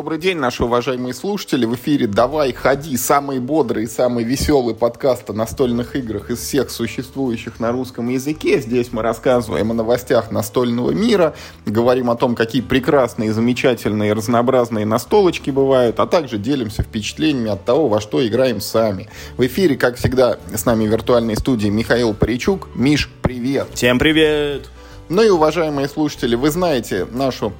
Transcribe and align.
Добрый 0.00 0.16
день, 0.16 0.38
наши 0.38 0.64
уважаемые 0.64 1.12
слушатели. 1.12 1.66
В 1.66 1.74
эфире 1.74 2.06
«Давай, 2.06 2.54
ходи» 2.54 2.96
самый 2.96 3.38
бодрый 3.38 3.84
и 3.84 3.86
самый 3.86 4.24
веселый 4.24 4.74
подкаст 4.74 5.28
о 5.28 5.34
настольных 5.34 5.94
играх 5.94 6.30
из 6.30 6.38
всех 6.38 6.70
существующих 6.70 7.60
на 7.60 7.70
русском 7.70 8.08
языке. 8.08 8.62
Здесь 8.62 8.92
мы 8.92 9.02
рассказываем 9.02 9.72
о 9.72 9.74
новостях 9.74 10.30
настольного 10.30 10.92
мира, 10.92 11.34
говорим 11.66 12.08
о 12.08 12.16
том, 12.16 12.34
какие 12.34 12.62
прекрасные, 12.62 13.34
замечательные, 13.34 14.14
разнообразные 14.14 14.86
настолочки 14.86 15.50
бывают, 15.50 16.00
а 16.00 16.06
также 16.06 16.38
делимся 16.38 16.82
впечатлениями 16.82 17.50
от 17.50 17.66
того, 17.66 17.88
во 17.88 18.00
что 18.00 18.26
играем 18.26 18.62
сами. 18.62 19.10
В 19.36 19.44
эфире, 19.44 19.76
как 19.76 19.96
всегда, 19.96 20.38
с 20.54 20.64
нами 20.64 20.86
в 20.86 20.90
виртуальной 20.90 21.36
студии 21.36 21.68
Михаил 21.68 22.14
Паричук. 22.14 22.68
Миш, 22.74 23.10
привет! 23.20 23.66
Всем 23.74 23.98
привет! 23.98 24.70
Ну 25.10 25.22
и, 25.22 25.28
уважаемые 25.28 25.88
слушатели, 25.88 26.36
вы 26.36 26.50
знаете 26.50 27.04
нашу 27.12 27.52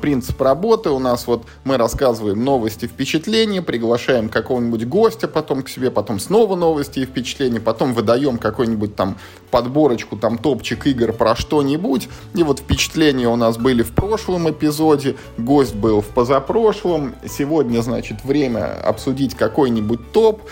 принцип 0.00 0.40
работы. 0.40 0.90
У 0.90 0.98
нас 0.98 1.26
вот 1.26 1.44
мы 1.64 1.76
рассказываем 1.76 2.44
новости, 2.44 2.86
впечатления, 2.86 3.62
приглашаем 3.62 4.28
какого-нибудь 4.28 4.86
гостя 4.86 5.28
потом 5.28 5.62
к 5.62 5.68
себе, 5.68 5.90
потом 5.90 6.18
снова 6.18 6.56
новости 6.56 7.00
и 7.00 7.06
впечатления, 7.06 7.60
потом 7.60 7.94
выдаем 7.94 8.38
какой-нибудь 8.38 8.96
там 8.96 9.16
подборочку, 9.50 10.16
там 10.16 10.38
топчик 10.38 10.86
игр 10.86 11.12
про 11.12 11.36
что-нибудь. 11.36 12.08
И 12.34 12.42
вот 12.42 12.60
впечатления 12.60 13.28
у 13.28 13.36
нас 13.36 13.58
были 13.58 13.82
в 13.82 13.92
прошлом 13.92 14.50
эпизоде, 14.50 15.16
гость 15.38 15.74
был 15.74 16.00
в 16.00 16.08
позапрошлом. 16.08 17.14
Сегодня, 17.28 17.82
значит, 17.82 18.24
время 18.24 18.80
обсудить 18.82 19.34
какой-нибудь 19.34 20.12
топ. 20.12 20.42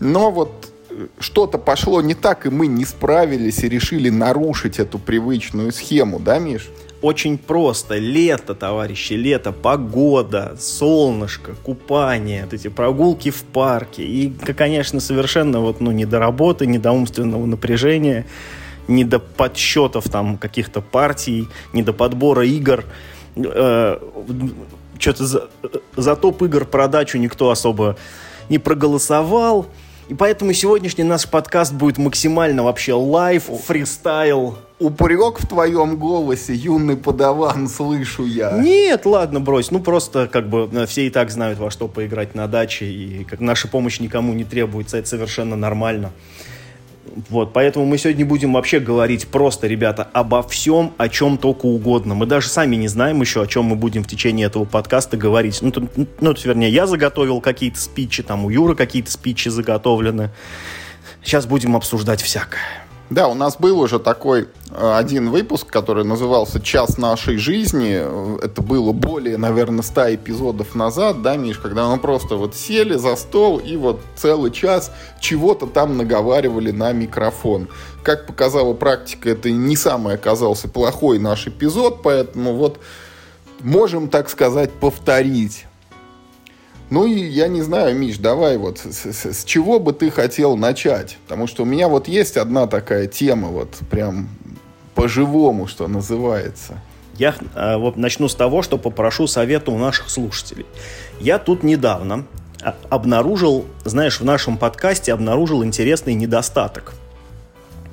Но 0.00 0.30
вот 0.30 0.50
э, 0.90 1.06
что-то 1.18 1.58
пошло 1.58 2.00
не 2.02 2.14
так, 2.14 2.46
и 2.46 2.50
мы 2.50 2.66
не 2.66 2.84
справились 2.84 3.64
и 3.64 3.68
решили 3.68 4.10
нарушить 4.10 4.78
эту 4.78 4.98
привычную 4.98 5.72
схему, 5.72 6.18
да, 6.18 6.38
Миш? 6.38 6.68
Очень 7.06 7.38
просто. 7.38 7.98
Лето, 7.98 8.54
товарищи, 8.54 9.12
лето, 9.12 9.52
погода, 9.52 10.56
солнышко, 10.58 11.54
купание, 11.62 12.44
вот 12.44 12.52
эти 12.52 12.68
прогулки 12.68 13.30
в 13.30 13.44
парке. 13.44 14.02
И, 14.02 14.28
конечно, 14.30 14.98
совершенно 15.00 15.60
вот, 15.60 15.80
ну, 15.80 15.92
не 15.92 16.04
до 16.04 16.18
работы, 16.18 16.66
не 16.66 16.78
до 16.78 16.90
умственного 16.90 17.46
напряжения, 17.46 18.26
не 18.88 19.04
до 19.04 19.20
подсчетов 19.20 20.08
там 20.08 20.36
каких-то 20.36 20.80
партий, 20.80 21.46
не 21.72 21.82
до 21.82 21.92
подбора 21.92 22.44
игр. 22.44 22.84
Э, 23.36 23.98
что-то 24.98 25.26
за, 25.26 25.48
за 25.96 26.16
топ 26.16 26.42
игр 26.42 26.64
продачу 26.64 27.18
никто 27.18 27.50
особо 27.50 27.96
не 28.48 28.58
проголосовал. 28.58 29.66
И 30.08 30.14
поэтому 30.14 30.52
сегодняшний 30.52 31.04
наш 31.04 31.28
подкаст 31.28 31.72
будет 31.72 31.98
максимально 31.98 32.64
вообще 32.64 32.94
live, 32.94 33.44
фристайл, 33.44 34.58
упрек 34.78 35.40
в 35.40 35.46
твоем 35.46 35.96
голосе, 35.96 36.54
юный 36.54 36.96
падаван, 36.96 37.68
слышу 37.68 38.26
я. 38.26 38.52
Нет, 38.58 39.06
ладно, 39.06 39.40
брось. 39.40 39.70
Ну, 39.70 39.80
просто 39.80 40.28
как 40.30 40.48
бы 40.48 40.68
э, 40.72 40.86
все 40.86 41.06
и 41.06 41.10
так 41.10 41.30
знают, 41.30 41.58
во 41.58 41.70
что 41.70 41.88
поиграть 41.88 42.34
на 42.34 42.46
даче, 42.46 42.86
и 42.86 43.24
как 43.24 43.40
наша 43.40 43.68
помощь 43.68 44.00
никому 44.00 44.34
не 44.34 44.44
требуется, 44.44 44.98
это 44.98 45.08
совершенно 45.08 45.56
нормально. 45.56 46.12
Вот, 47.30 47.54
поэтому 47.54 47.86
мы 47.86 47.96
сегодня 47.96 48.26
будем 48.26 48.52
вообще 48.52 48.78
говорить 48.78 49.28
просто, 49.28 49.66
ребята, 49.66 50.06
обо 50.12 50.42
всем, 50.42 50.92
о 50.98 51.08
чем 51.08 51.38
только 51.38 51.64
угодно. 51.64 52.14
Мы 52.14 52.26
даже 52.26 52.48
сами 52.48 52.76
не 52.76 52.88
знаем 52.88 53.20
еще, 53.22 53.42
о 53.42 53.46
чем 53.46 53.64
мы 53.64 53.76
будем 53.76 54.04
в 54.04 54.06
течение 54.06 54.46
этого 54.46 54.64
подкаста 54.64 55.16
говорить. 55.16 55.62
Ну, 55.62 55.70
то, 55.70 55.88
ну 56.20 56.34
то, 56.34 56.40
вернее, 56.48 56.68
я 56.68 56.86
заготовил 56.86 57.40
какие-то 57.40 57.80
спичи, 57.80 58.22
там 58.22 58.44
у 58.44 58.50
Юры 58.50 58.74
какие-то 58.74 59.10
спичи 59.10 59.48
заготовлены. 59.48 60.30
Сейчас 61.22 61.46
будем 61.46 61.74
обсуждать 61.74 62.20
всякое. 62.20 62.85
Да, 63.08 63.28
у 63.28 63.34
нас 63.34 63.56
был 63.56 63.78
уже 63.80 64.00
такой 64.00 64.48
э, 64.70 64.92
один 64.96 65.30
выпуск, 65.30 65.68
который 65.68 66.04
назывался 66.04 66.60
«Час 66.60 66.98
нашей 66.98 67.36
жизни». 67.36 68.02
Это 68.42 68.62
было 68.62 68.90
более, 68.90 69.36
наверное, 69.36 69.82
ста 69.82 70.12
эпизодов 70.12 70.74
назад, 70.74 71.22
да, 71.22 71.36
Миш, 71.36 71.58
когда 71.58 71.88
мы 71.88 71.98
просто 71.98 72.34
вот 72.34 72.56
сели 72.56 72.94
за 72.94 73.14
стол 73.14 73.58
и 73.58 73.76
вот 73.76 74.00
целый 74.16 74.50
час 74.50 74.90
чего-то 75.20 75.68
там 75.68 75.96
наговаривали 75.96 76.72
на 76.72 76.92
микрофон. 76.92 77.68
Как 78.02 78.26
показала 78.26 78.74
практика, 78.74 79.30
это 79.30 79.52
не 79.52 79.76
самый 79.76 80.14
оказался 80.14 80.68
плохой 80.68 81.20
наш 81.20 81.46
эпизод, 81.46 82.02
поэтому 82.02 82.56
вот 82.56 82.80
можем, 83.60 84.08
так 84.08 84.28
сказать, 84.28 84.72
повторить. 84.72 85.65
Ну 86.88 87.06
и 87.06 87.18
я 87.18 87.48
не 87.48 87.62
знаю, 87.62 87.96
Миш, 87.96 88.18
давай 88.18 88.56
вот 88.58 88.78
с, 88.78 89.06
с, 89.06 89.24
с 89.24 89.44
чего 89.44 89.80
бы 89.80 89.92
ты 89.92 90.10
хотел 90.10 90.56
начать? 90.56 91.18
Потому 91.26 91.46
что 91.46 91.64
у 91.64 91.66
меня 91.66 91.88
вот 91.88 92.06
есть 92.06 92.36
одна 92.36 92.66
такая 92.68 93.06
тема, 93.06 93.48
вот 93.48 93.74
прям 93.90 94.28
по-живому, 94.94 95.66
что 95.66 95.88
называется. 95.88 96.80
Я 97.18 97.34
э, 97.54 97.76
вот 97.76 97.96
начну 97.96 98.28
с 98.28 98.34
того, 98.34 98.62
что 98.62 98.78
попрошу 98.78 99.26
совета 99.26 99.70
у 99.70 99.78
наших 99.78 100.10
слушателей. 100.10 100.66
Я 101.18 101.38
тут 101.38 101.62
недавно 101.62 102.24
обнаружил, 102.88 103.66
знаешь, 103.84 104.20
в 104.20 104.24
нашем 104.24 104.56
подкасте 104.56 105.12
обнаружил 105.12 105.64
интересный 105.64 106.14
недостаток. 106.14 106.94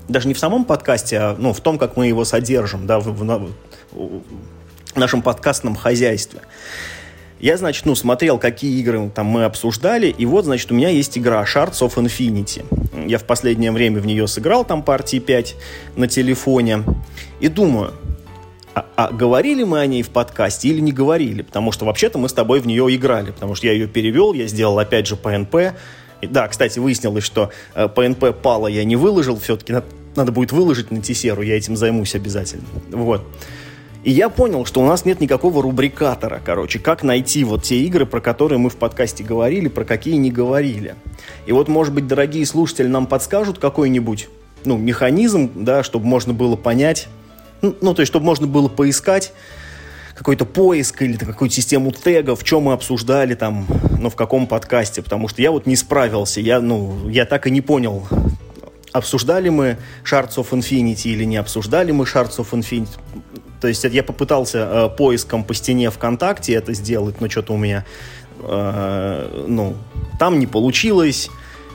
Даже 0.08 0.28
не 0.28 0.34
в 0.34 0.40
самом 0.40 0.66
подкасте, 0.66 1.18
а 1.18 1.36
ну, 1.38 1.54
в 1.54 1.62
том, 1.62 1.78
как 1.78 1.96
мы 1.96 2.08
его 2.08 2.26
содержим, 2.26 2.86
да, 2.88 3.00
в, 3.00 3.06
в, 3.06 3.52
в 3.92 4.96
нашем 4.96 5.22
подкастном 5.22 5.76
хозяйстве. 5.76 6.42
Я, 7.44 7.58
значит, 7.58 7.86
ну, 7.86 7.94
смотрел, 7.94 8.40
какие 8.40 8.80
игры 8.80 9.12
там 9.14 9.26
мы 9.26 9.44
обсуждали, 9.44 10.08
и 10.08 10.26
вот, 10.26 10.46
значит, 10.46 10.72
у 10.72 10.76
меня 10.76 10.88
есть 10.88 11.18
игра 11.18 11.44
Shards 11.44 11.82
of 11.82 11.96
Infinity. 11.96 12.64
Я 13.06 13.18
в 13.18 13.26
последнее 13.26 13.74
время 13.74 14.00
в 14.00 14.06
нее 14.06 14.30
сыграл, 14.30 14.64
там 14.64 14.82
партии 14.82 15.20
5 15.20 15.56
на 15.98 16.08
телефоне, 16.08 16.86
и 17.42 17.50
думаю, 17.50 17.92
а, 18.74 18.86
а 18.96 19.12
говорили 19.12 19.66
мы 19.66 19.82
о 19.82 19.86
ней 19.88 20.04
в 20.04 20.10
подкасте 20.12 20.70
или 20.70 20.80
не 20.80 20.94
говорили? 20.94 21.42
Потому 21.42 21.74
что 21.74 21.84
вообще-то 21.84 22.18
мы 22.18 22.30
с 22.30 22.34
тобой 22.34 22.62
в 22.62 22.66
нее 22.66 22.96
играли, 22.96 23.32
потому 23.32 23.56
что 23.56 23.68
я 23.68 23.74
ее 23.74 23.90
перевел, 23.90 24.32
я 24.32 24.48
сделал 24.48 24.80
опять 24.80 25.08
же 25.08 25.16
PNP. 25.16 25.74
И, 26.22 26.28
да, 26.28 26.48
кстати, 26.48 26.80
выяснилось, 26.80 27.26
что 27.26 27.52
э, 27.76 27.90
PNP 27.94 28.32
пала 28.32 28.68
я 28.68 28.86
не 28.86 28.96
выложил, 28.96 29.38
все-таки 29.38 29.74
надо, 29.74 29.88
надо 30.16 30.32
будет 30.32 30.54
выложить 30.54 30.92
на 30.92 31.02
Тесеру, 31.02 31.42
я 31.42 31.58
этим 31.58 31.76
займусь 31.76 32.16
обязательно. 32.16 32.64
Вот. 32.92 33.28
И 34.04 34.12
я 34.12 34.30
понял, 34.30 34.66
что 34.66 34.82
у 34.82 34.86
нас 34.86 35.06
нет 35.06 35.22
никакого 35.22 35.64
рубрикатора, 35.64 36.42
короче, 36.44 36.78
как 36.78 37.04
найти 37.04 37.46
вот 37.46 37.64
те 37.64 37.78
игры, 37.84 38.06
про 38.06 38.20
которые 38.20 38.60
мы 38.60 38.70
в 38.70 38.76
подкасте 38.76 39.24
говорили, 39.24 39.70
про 39.70 39.86
какие 39.86 40.16
не 40.16 40.30
говорили. 40.30 40.96
И 41.46 41.54
вот, 41.54 41.70
может 41.70 41.94
быть, 41.94 42.06
дорогие 42.06 42.46
слушатели 42.46 42.88
нам 42.88 43.08
подскажут 43.08 43.60
какой-нибудь, 43.60 44.28
ну, 44.66 44.78
механизм, 44.78 45.52
да, 45.56 45.84
чтобы 45.84 46.06
можно 46.06 46.34
было 46.34 46.58
понять, 46.58 47.08
ну, 47.62 47.76
ну 47.80 47.94
то 47.94 48.02
есть, 48.02 48.12
чтобы 48.12 48.26
можно 48.26 48.46
было 48.46 48.68
поискать 48.68 49.32
какой-то 50.16 50.46
поиск 50.46 51.02
или 51.02 51.16
какую-то 51.16 51.56
систему 51.56 51.92
тегов, 51.92 52.44
чем 52.44 52.64
мы 52.64 52.74
обсуждали 52.74 53.36
там, 53.36 53.66
ну, 54.00 54.10
в 54.10 54.16
каком 54.16 54.48
подкасте, 54.48 55.02
потому 55.02 55.30
что 55.30 55.42
я 55.42 55.52
вот 55.52 55.66
не 55.66 55.78
справился, 55.78 56.42
я, 56.42 56.60
ну, 56.60 57.08
я 57.08 57.26
так 57.26 57.48
и 57.48 57.52
не 57.52 57.62
понял, 57.62 58.06
обсуждали 58.92 59.48
мы 59.48 59.78
Shards 60.04 60.36
of 60.36 60.50
Infinity 60.52 61.08
или 61.08 61.24
не 61.24 61.38
обсуждали 61.38 61.92
мы 61.92 62.04
Shards 62.04 62.38
of 62.38 62.52
Infinity. 62.52 62.90
То 63.64 63.70
есть 63.70 63.82
я 63.86 64.04
попытался 64.04 64.58
э, 64.70 64.90
поиском 64.90 65.46
по 65.46 65.54
стене 65.54 65.90
ВКонтакте 65.90 66.52
это 66.52 66.74
сделать, 66.74 67.22
но 67.22 67.30
что-то 67.30 67.54
у 67.54 67.58
меня, 67.58 67.86
э, 68.42 69.46
ну, 69.48 69.78
там 70.20 70.38
не 70.38 70.48
получилось. 70.48 71.30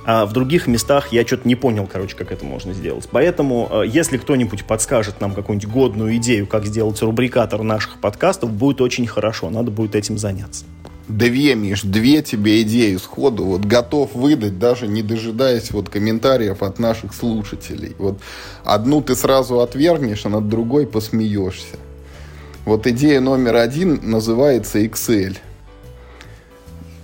А 0.04 0.26
в 0.26 0.34
других 0.34 0.66
местах 0.66 1.12
я 1.12 1.26
что-то 1.26 1.48
не 1.48 1.54
понял, 1.54 1.88
короче, 1.90 2.14
как 2.14 2.30
это 2.30 2.44
можно 2.44 2.74
сделать. 2.74 3.08
Поэтому, 3.10 3.70
э, 3.70 3.84
если 3.86 4.18
кто-нибудь 4.18 4.66
подскажет 4.66 5.22
нам 5.22 5.32
какую-нибудь 5.32 5.72
годную 5.72 6.14
идею, 6.16 6.46
как 6.46 6.66
сделать 6.66 7.00
рубрикатор 7.00 7.62
наших 7.62 8.02
подкастов, 8.02 8.52
будет 8.52 8.82
очень 8.82 9.06
хорошо. 9.06 9.48
Надо 9.48 9.70
будет 9.70 9.94
этим 9.94 10.18
заняться. 10.18 10.66
Две, 11.08 11.54
Миш, 11.54 11.82
две 11.82 12.22
тебе 12.22 12.60
идеи 12.62 12.96
сходу. 12.96 13.44
Вот 13.44 13.64
готов 13.64 14.14
выдать, 14.14 14.58
даже 14.58 14.86
не 14.86 15.02
дожидаясь 15.02 15.70
вот 15.70 15.88
комментариев 15.88 16.62
от 16.62 16.78
наших 16.78 17.14
слушателей. 17.14 17.96
Вот 17.98 18.18
одну 18.62 19.00
ты 19.00 19.16
сразу 19.16 19.60
отвергнешь, 19.60 20.26
а 20.26 20.28
над 20.28 20.48
другой 20.48 20.86
посмеешься. 20.86 21.76
Вот 22.66 22.86
идея 22.86 23.20
номер 23.20 23.56
один 23.56 24.00
называется 24.02 24.80
Excel. 24.80 25.38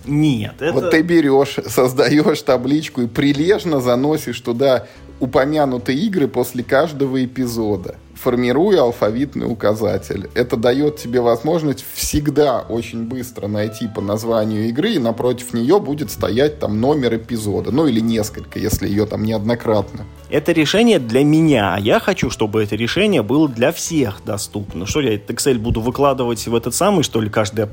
Нет, 0.05 0.53
это... 0.61 0.75
Вот 0.75 0.91
ты 0.91 1.01
берешь, 1.01 1.57
создаешь 1.67 2.43
табличку 2.43 3.01
и 3.01 3.07
прилежно 3.07 3.81
заносишь 3.81 4.39
туда 4.41 4.87
упомянутые 5.19 5.99
игры 5.99 6.29
после 6.29 6.63
каждого 6.63 7.25
эпизода 7.25 7.97
формируя 8.17 8.83
алфавитный 8.83 9.51
указатель. 9.51 10.31
Это 10.35 10.57
дает 10.57 10.97
тебе 10.97 11.21
возможность 11.21 11.85
всегда 11.95 12.61
очень 12.61 13.05
быстро 13.05 13.47
найти 13.47 13.89
по 13.89 14.01
названию 14.01 14.69
игры, 14.69 14.95
и 14.95 14.99
напротив 14.99 15.55
нее 15.55 15.81
будет 15.81 16.11
стоять 16.11 16.59
там 16.59 16.81
номер 16.81 17.17
эпизода, 17.17 17.71
ну 17.71 17.87
или 17.87 18.01
несколько, 18.01 18.59
если 18.59 18.89
ее 18.89 19.07
там 19.07 19.25
неоднократно. 19.25 20.07
Это 20.31 20.53
решение 20.53 20.99
для 20.99 21.25
меня. 21.25 21.77
Я 21.79 22.01
хочу, 22.01 22.31
чтобы 22.31 22.63
это 22.63 22.77
решение 22.77 23.23
было 23.23 23.49
для 23.49 23.73
всех 23.73 24.23
доступно. 24.25 24.87
Что 24.87 25.01
я 25.01 25.15
этот 25.15 25.31
Excel 25.37 25.59
буду 25.59 25.81
выкладывать 25.81 26.47
в 26.47 26.55
этот 26.55 26.75
самый, 26.75 27.05
что 27.05 27.21
ли, 27.21 27.29
каждый 27.29 27.67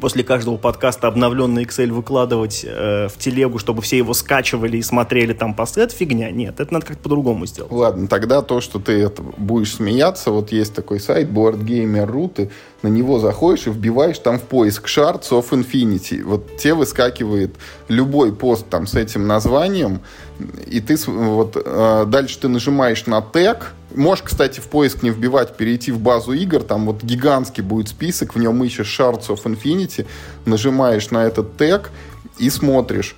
после 0.00 0.24
каждого 0.24 0.56
подкаста 0.56 1.08
обновленный 1.08 1.64
Excel 1.64 1.92
выкладывать 1.92 2.64
э, 2.64 3.08
в 3.08 3.18
телегу, 3.18 3.58
чтобы 3.58 3.82
все 3.82 3.98
его 3.98 4.14
скачивали 4.14 4.78
и 4.78 4.82
смотрели 4.82 5.32
там 5.32 5.54
посты, 5.54 5.82
это 5.82 5.94
фигня. 5.94 6.30
Нет, 6.30 6.60
это 6.60 6.72
надо 6.72 6.86
как-то 6.86 7.02
по-другому 7.02 7.46
сделать. 7.46 7.70
Ладно, 7.70 8.08
тогда 8.08 8.42
то, 8.42 8.60
что 8.60 8.78
ты 8.78 8.92
это 9.02 9.22
будешь 9.22 9.74
смеяться, 9.74 10.30
вот 10.30 10.52
есть 10.52 10.74
такой 10.74 11.00
сайт 11.00 11.28
BoardGamer.ru, 11.28 12.28
ты 12.34 12.50
на 12.82 12.88
него 12.88 13.18
заходишь 13.18 13.66
и 13.66 13.70
вбиваешь 13.70 14.18
там 14.18 14.38
в 14.38 14.42
поиск 14.42 14.86
Shards 14.86 15.30
of 15.30 15.50
Infinity. 15.50 16.22
Вот 16.22 16.56
тебе 16.56 16.74
выскакивает 16.74 17.54
любой 17.88 18.34
пост 18.34 18.66
там 18.68 18.86
с 18.86 18.94
этим 18.94 19.26
названием, 19.26 20.00
и 20.66 20.80
ты 20.80 20.96
вот 21.06 21.56
э, 21.62 22.04
дальше 22.06 22.38
ты 22.40 22.48
нажимаешь 22.48 23.06
на 23.06 23.20
тег, 23.20 23.72
Можешь, 23.94 24.24
кстати, 24.24 24.60
в 24.60 24.64
поиск 24.64 25.02
не 25.02 25.10
вбивать, 25.10 25.56
перейти 25.56 25.92
в 25.92 26.00
базу 26.00 26.32
игр, 26.32 26.62
там 26.62 26.86
вот 26.86 27.02
гигантский 27.02 27.62
будет 27.62 27.88
список, 27.88 28.34
в 28.34 28.38
нем 28.38 28.62
ищешь 28.64 28.98
Shards 28.98 29.28
of 29.28 29.42
Infinity, 29.44 30.06
нажимаешь 30.44 31.10
на 31.10 31.24
этот 31.24 31.56
тег 31.56 31.90
и 32.38 32.50
смотришь, 32.50 33.16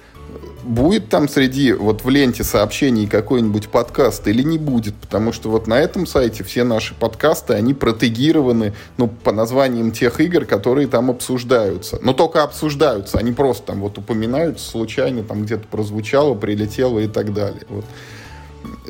будет 0.65 1.09
там 1.09 1.29
среди, 1.29 1.73
вот 1.73 2.05
в 2.05 2.09
ленте 2.09 2.43
сообщений 2.43 3.07
какой-нибудь 3.07 3.69
подкаст 3.69 4.27
или 4.27 4.43
не 4.43 4.59
будет, 4.59 4.95
потому 4.95 5.33
что 5.33 5.51
вот 5.51 5.67
на 5.67 5.79
этом 5.79 6.07
сайте 6.07 6.43
все 6.43 6.65
наши 6.65 6.95
подкасты, 6.95 7.55
они 7.55 7.75
протегированы, 7.75 8.75
ну, 8.97 9.09
по 9.09 9.33
названиям 9.33 9.93
тех 9.93 10.21
игр, 10.21 10.47
которые 10.47 10.89
там 10.89 11.11
обсуждаются. 11.11 11.99
Но 12.03 12.13
только 12.13 12.43
обсуждаются, 12.43 13.19
они 13.19 13.33
просто 13.33 13.67
там 13.69 13.81
вот 13.81 13.99
упоминаются 13.99 14.69
случайно, 14.69 15.23
там 15.23 15.45
где-то 15.45 15.67
прозвучало, 15.69 16.35
прилетело 16.35 16.99
и 16.99 17.09
так 17.09 17.33
далее. 17.33 17.63
Вот 17.69 17.85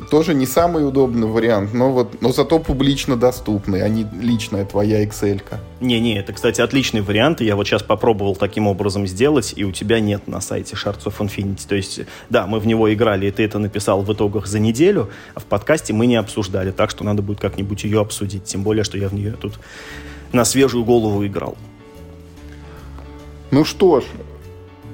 тоже 0.09 0.33
не 0.33 0.45
самый 0.45 0.87
удобный 0.87 1.27
вариант, 1.27 1.73
но 1.73 1.91
вот, 1.91 2.21
но 2.21 2.31
зато 2.31 2.59
публично 2.59 3.15
доступный, 3.15 3.83
а 3.83 3.89
не 3.89 4.05
личная 4.19 4.65
твоя 4.65 5.03
Excel. 5.03 5.41
-ка. 5.41 5.57
Не-не, 5.81 6.19
это, 6.19 6.33
кстати, 6.33 6.61
отличный 6.61 7.01
вариант. 7.01 7.41
Я 7.41 7.55
вот 7.55 7.67
сейчас 7.67 7.83
попробовал 7.83 8.35
таким 8.35 8.67
образом 8.67 9.07
сделать, 9.07 9.53
и 9.55 9.63
у 9.63 9.71
тебя 9.71 9.99
нет 9.99 10.27
на 10.27 10.41
сайте 10.41 10.75
Shards 10.75 11.05
of 11.05 11.17
Infinity. 11.19 11.67
То 11.67 11.75
есть, 11.75 12.01
да, 12.29 12.47
мы 12.47 12.59
в 12.59 12.67
него 12.67 12.93
играли, 12.93 13.27
и 13.27 13.31
ты 13.31 13.43
это 13.43 13.59
написал 13.59 14.01
в 14.01 14.13
итогах 14.13 14.47
за 14.47 14.59
неделю, 14.59 15.09
а 15.33 15.39
в 15.39 15.45
подкасте 15.45 15.93
мы 15.93 16.05
не 16.05 16.15
обсуждали, 16.15 16.71
так 16.71 16.89
что 16.89 17.03
надо 17.03 17.21
будет 17.21 17.39
как-нибудь 17.39 17.83
ее 17.83 18.01
обсудить. 18.01 18.45
Тем 18.45 18.63
более, 18.63 18.83
что 18.83 18.97
я 18.97 19.09
в 19.09 19.13
нее 19.13 19.33
тут 19.33 19.53
на 20.31 20.45
свежую 20.45 20.83
голову 20.83 21.25
играл. 21.25 21.55
Ну 23.51 23.63
что 23.63 24.01
ж, 24.01 24.03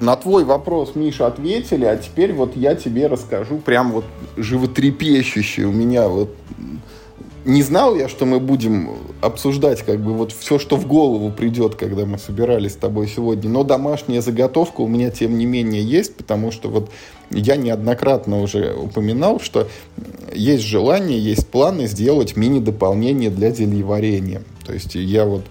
на 0.02 0.16
твой 0.16 0.44
вопрос, 0.44 0.94
Миша, 0.94 1.26
ответили, 1.26 1.84
а 1.84 1.96
теперь 1.96 2.32
вот 2.32 2.56
я 2.56 2.74
тебе 2.74 3.06
расскажу 3.06 3.58
прям 3.58 3.92
вот 3.92 4.04
животрепещущий 4.36 5.64
у 5.64 5.72
меня 5.72 6.08
вот 6.08 6.34
не 7.44 7.62
знал 7.62 7.96
я, 7.96 8.08
что 8.08 8.24
мы 8.24 8.38
будем 8.38 8.90
обсуждать 9.20 9.82
как 9.82 10.00
бы 10.00 10.12
вот 10.12 10.32
все, 10.32 10.58
что 10.58 10.76
в 10.76 10.86
голову 10.86 11.30
придет, 11.30 11.74
когда 11.74 12.04
мы 12.06 12.18
собирались 12.18 12.72
с 12.72 12.76
тобой 12.76 13.08
сегодня. 13.08 13.50
Но 13.50 13.64
домашняя 13.64 14.20
заготовка 14.20 14.80
у 14.80 14.88
меня, 14.88 15.10
тем 15.10 15.36
не 15.36 15.46
менее, 15.46 15.82
есть, 15.82 16.14
потому 16.14 16.52
что 16.52 16.68
вот 16.68 16.90
я 17.30 17.56
неоднократно 17.56 18.40
уже 18.40 18.74
упоминал, 18.74 19.40
что 19.40 19.68
есть 20.32 20.62
желание, 20.62 21.18
есть 21.18 21.48
планы 21.48 21.86
сделать 21.86 22.36
мини-дополнение 22.36 23.30
для 23.30 23.50
зельеварения. 23.50 24.42
То 24.64 24.72
есть 24.72 24.94
я 24.94 25.24
вот 25.24 25.42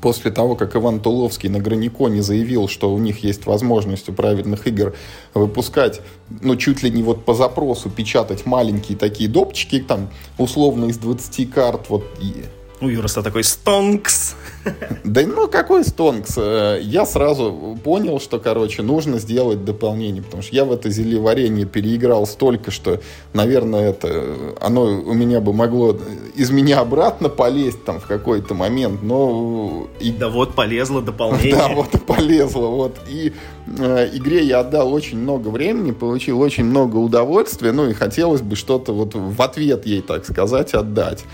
после 0.00 0.30
того, 0.30 0.56
как 0.56 0.76
Иван 0.76 1.00
Туловский 1.00 1.48
на 1.48 1.58
Граниконе 1.58 2.22
заявил, 2.22 2.68
что 2.68 2.92
у 2.92 2.98
них 2.98 3.24
есть 3.24 3.46
возможность 3.46 4.08
у 4.08 4.12
правильных 4.12 4.66
игр 4.66 4.94
выпускать, 5.34 6.00
ну, 6.42 6.56
чуть 6.56 6.82
ли 6.82 6.90
не 6.90 7.02
вот 7.02 7.24
по 7.24 7.34
запросу 7.34 7.90
печатать 7.90 8.46
маленькие 8.46 8.96
такие 8.96 9.28
допчики, 9.28 9.80
там, 9.80 10.10
условно 10.38 10.86
из 10.86 10.98
20 10.98 11.50
карт, 11.50 11.86
вот, 11.88 12.04
и 12.20 12.44
у 12.80 12.88
Юроса 12.88 13.22
такой 13.22 13.44
стонкс. 13.44 14.34
Да 15.04 15.22
ну 15.26 15.48
какой 15.48 15.84
стонкс? 15.84 16.34
Э, 16.36 16.78
я 16.82 17.06
сразу 17.06 17.78
понял, 17.82 18.20
что, 18.20 18.38
короче, 18.38 18.82
нужно 18.82 19.18
сделать 19.18 19.64
дополнение, 19.64 20.22
потому 20.22 20.42
что 20.42 20.54
я 20.54 20.64
в 20.64 20.72
это 20.72 20.90
зельеварение 20.90 21.64
переиграл 21.64 22.26
столько, 22.26 22.70
что, 22.70 23.00
наверное, 23.32 23.90
это 23.90 24.36
оно 24.60 24.82
у 24.82 25.14
меня 25.14 25.40
бы 25.40 25.52
могло 25.54 25.96
из 26.36 26.50
меня 26.50 26.80
обратно 26.80 27.30
полезть 27.30 27.84
там 27.84 28.00
в 28.00 28.06
какой-то 28.06 28.54
момент, 28.54 29.02
но... 29.02 29.88
И... 29.98 30.12
Да 30.12 30.28
вот 30.28 30.54
полезло 30.54 31.00
дополнение. 31.00 31.56
Да, 31.60 31.68
вот 31.68 31.94
и 31.94 31.98
полезло, 31.98 32.66
вот. 32.66 32.96
И 33.08 33.32
э, 33.78 34.10
игре 34.12 34.44
я 34.44 34.60
отдал 34.60 34.92
очень 34.92 35.18
много 35.18 35.48
времени, 35.48 35.92
получил 35.92 36.40
очень 36.40 36.64
много 36.64 36.96
удовольствия, 36.96 37.72
ну 37.72 37.88
и 37.88 37.94
хотелось 37.94 38.42
бы 38.42 38.56
что-то 38.56 38.92
вот 38.92 39.14
в 39.14 39.40
ответ 39.42 39.86
ей, 39.86 40.02
так 40.02 40.24
сказать, 40.24 40.74
отдать. 40.74 41.24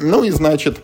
Ну 0.00 0.22
и, 0.22 0.30
значит, 0.30 0.78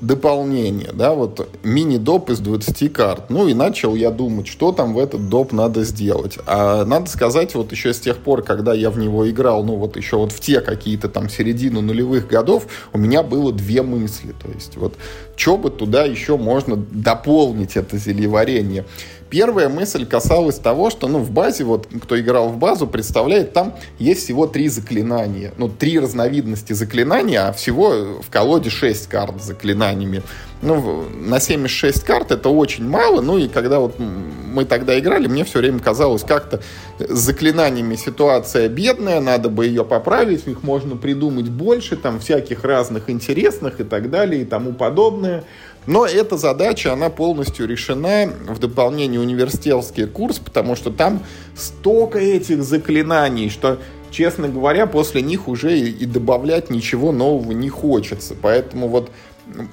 дополнение, 0.00 0.90
да, 0.92 1.14
вот 1.14 1.48
мини-доп 1.62 2.30
из 2.30 2.40
20 2.40 2.92
карт. 2.92 3.30
Ну 3.30 3.46
и 3.48 3.54
начал 3.54 3.94
я 3.94 4.10
думать, 4.10 4.48
что 4.48 4.72
там 4.72 4.94
в 4.94 4.98
этот 4.98 5.28
доп 5.28 5.52
надо 5.52 5.84
сделать. 5.84 6.38
А 6.46 6.84
надо 6.84 7.08
сказать, 7.08 7.54
вот 7.54 7.70
еще 7.70 7.92
с 7.92 8.00
тех 8.00 8.18
пор, 8.18 8.42
когда 8.42 8.74
я 8.74 8.90
в 8.90 8.98
него 8.98 9.28
играл, 9.30 9.64
ну 9.64 9.76
вот 9.76 9.96
еще 9.96 10.16
вот 10.16 10.32
в 10.32 10.40
те 10.40 10.60
какие-то 10.60 11.08
там 11.08 11.28
середину 11.28 11.80
нулевых 11.82 12.26
годов, 12.26 12.66
у 12.92 12.98
меня 12.98 13.22
было 13.22 13.52
две 13.52 13.82
мысли. 13.82 14.34
То 14.40 14.50
есть 14.52 14.76
вот, 14.76 14.94
что 15.36 15.56
бы 15.56 15.70
туда 15.70 16.04
еще 16.04 16.36
можно 16.36 16.76
дополнить 16.76 17.76
это 17.76 17.96
зельеварение. 17.96 18.84
Первая 19.30 19.68
мысль 19.68 20.06
касалась 20.06 20.58
того, 20.58 20.90
что 20.90 21.06
ну, 21.06 21.18
в 21.18 21.30
базе, 21.30 21.64
вот 21.64 21.88
кто 22.02 22.18
играл 22.18 22.48
в 22.48 22.56
базу, 22.56 22.86
представляет, 22.86 23.52
там 23.52 23.74
есть 23.98 24.24
всего 24.24 24.46
три 24.46 24.68
заклинания. 24.68 25.52
Ну, 25.58 25.68
три 25.68 25.98
разновидности 25.98 26.72
заклинания, 26.72 27.48
а 27.48 27.52
всего 27.52 28.20
в 28.22 28.30
колоде 28.30 28.70
шесть 28.70 29.08
карт 29.08 29.42
с 29.42 29.46
заклинаниями. 29.46 30.22
Ну, 30.60 31.04
на 31.14 31.38
76 31.38 32.02
карт 32.04 32.32
это 32.32 32.48
очень 32.48 32.88
мало. 32.88 33.20
Ну, 33.20 33.38
и 33.38 33.48
когда 33.48 33.78
вот 33.78 33.98
мы 33.98 34.64
тогда 34.64 34.98
играли, 34.98 35.28
мне 35.28 35.44
все 35.44 35.60
время 35.60 35.78
казалось, 35.78 36.24
как-то 36.24 36.60
с 36.98 37.18
заклинаниями 37.18 37.94
ситуация 37.96 38.68
бедная, 38.68 39.20
надо 39.20 39.50
бы 39.50 39.66
ее 39.66 39.84
поправить, 39.84 40.46
их 40.46 40.62
можно 40.62 40.96
придумать 40.96 41.48
больше, 41.48 41.96
там 41.96 42.18
всяких 42.18 42.64
разных 42.64 43.08
интересных 43.08 43.80
и 43.80 43.84
так 43.84 44.10
далее 44.10 44.42
и 44.42 44.44
тому 44.44 44.72
подобное. 44.72 45.44
Но 45.86 46.04
эта 46.04 46.36
задача, 46.36 46.92
она 46.92 47.08
полностью 47.08 47.66
решена 47.66 48.30
в 48.46 48.58
дополнении 48.58 49.18
университетский 49.18 50.06
курс, 50.06 50.38
потому 50.38 50.76
что 50.76 50.90
там 50.90 51.22
столько 51.56 52.18
этих 52.18 52.62
заклинаний, 52.62 53.48
что, 53.48 53.78
честно 54.10 54.48
говоря, 54.48 54.86
после 54.86 55.22
них 55.22 55.48
уже 55.48 55.78
и 55.78 56.04
добавлять 56.04 56.68
ничего 56.68 57.10
нового 57.10 57.52
не 57.52 57.70
хочется. 57.70 58.34
Поэтому 58.40 58.88
вот 58.88 59.10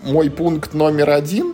мой 0.03 0.29
пункт 0.29 0.73
номер 0.73 1.09
один, 1.09 1.53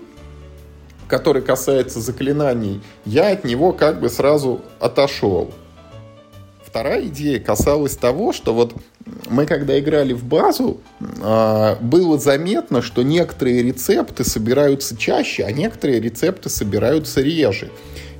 который 1.07 1.41
касается 1.41 1.99
заклинаний, 1.99 2.81
я 3.05 3.31
от 3.31 3.43
него 3.43 3.73
как 3.73 3.99
бы 3.99 4.09
сразу 4.09 4.61
отошел. 4.79 5.51
Вторая 6.63 7.07
идея 7.07 7.39
касалась 7.39 7.97
того, 7.97 8.31
что 8.31 8.53
вот 8.53 8.73
мы 9.29 9.45
когда 9.45 9.79
играли 9.79 10.13
в 10.13 10.23
базу, 10.23 10.81
а, 11.21 11.77
было 11.81 12.17
заметно, 12.17 12.81
что 12.81 13.03
некоторые 13.03 13.63
рецепты 13.63 14.23
собираются 14.23 14.97
чаще, 14.97 15.43
а 15.43 15.51
некоторые 15.51 15.99
рецепты 15.99 16.49
собираются 16.49 17.21
реже. 17.21 17.69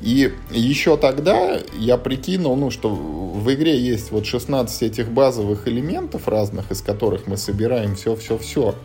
И 0.01 0.31
еще 0.49 0.97
тогда 0.97 1.59
я 1.77 1.97
прикинул, 1.97 2.55
ну, 2.55 2.71
что 2.71 2.89
в 2.89 3.53
игре 3.53 3.79
есть 3.79 4.11
вот 4.11 4.25
16 4.25 4.81
этих 4.81 5.11
базовых 5.11 5.67
элементов 5.67 6.27
разных, 6.27 6.71
из 6.71 6.81
которых 6.81 7.27
мы 7.27 7.37
собираем 7.37 7.95
все-все-все. 7.95 8.75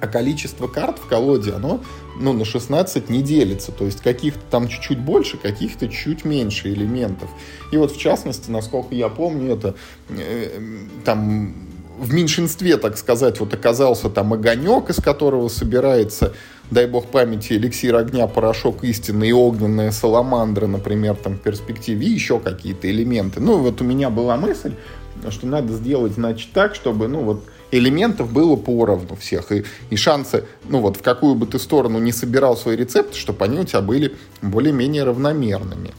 А 0.00 0.06
количество 0.06 0.66
карт 0.66 0.98
в 0.98 1.06
колоде, 1.06 1.52
оно 1.52 1.80
ну, 2.18 2.32
на 2.32 2.44
16 2.44 3.10
не 3.10 3.22
делится. 3.22 3.72
То 3.72 3.84
есть 3.84 4.00
каких-то 4.00 4.40
там 4.50 4.68
чуть-чуть 4.68 4.98
больше, 4.98 5.36
каких-то 5.36 5.88
чуть 5.88 6.24
меньше 6.24 6.72
элементов. 6.72 7.28
И 7.72 7.76
вот 7.76 7.92
в 7.92 7.98
частности, 7.98 8.50
насколько 8.50 8.94
я 8.94 9.08
помню, 9.08 9.54
это 9.54 9.74
э, 10.08 10.60
там 11.04 11.54
в 11.98 12.14
меньшинстве, 12.14 12.78
так 12.78 12.96
сказать, 12.96 13.40
вот 13.40 13.52
оказался 13.52 14.08
там 14.08 14.32
огонек, 14.32 14.88
из 14.88 14.96
которого 14.96 15.48
собирается, 15.48 16.32
дай 16.70 16.86
бог 16.86 17.06
памяти, 17.06 17.54
эликсир 17.54 17.96
огня, 17.96 18.26
порошок 18.26 18.84
истины 18.84 19.28
и 19.28 19.32
огненная 19.32 19.90
саламандра, 19.90 20.66
например, 20.66 21.16
там 21.16 21.34
в 21.34 21.42
перспективе, 21.42 22.06
и 22.06 22.10
еще 22.10 22.40
какие-то 22.40 22.90
элементы. 22.90 23.40
Ну, 23.40 23.58
вот 23.58 23.82
у 23.82 23.84
меня 23.84 24.08
была 24.08 24.38
мысль, 24.38 24.72
что 25.28 25.46
надо 25.46 25.74
сделать, 25.74 26.14
значит, 26.14 26.52
так, 26.52 26.74
чтобы, 26.74 27.06
ну, 27.06 27.20
вот 27.20 27.44
элементов 27.70 28.32
было 28.32 28.56
поровну 28.56 29.16
всех. 29.16 29.52
И, 29.52 29.64
и 29.90 29.96
шансы, 29.96 30.44
ну 30.68 30.80
вот, 30.80 30.96
в 30.96 31.02
какую 31.02 31.34
бы 31.34 31.46
ты 31.46 31.58
сторону 31.58 31.98
не 31.98 32.12
собирал 32.12 32.56
свой 32.56 32.76
рецепт, 32.76 33.14
чтобы 33.14 33.44
они 33.44 33.60
у 33.60 33.64
тебя 33.64 33.80
были 33.80 34.16
более-менее 34.42 35.04
равномерными. 35.04 35.92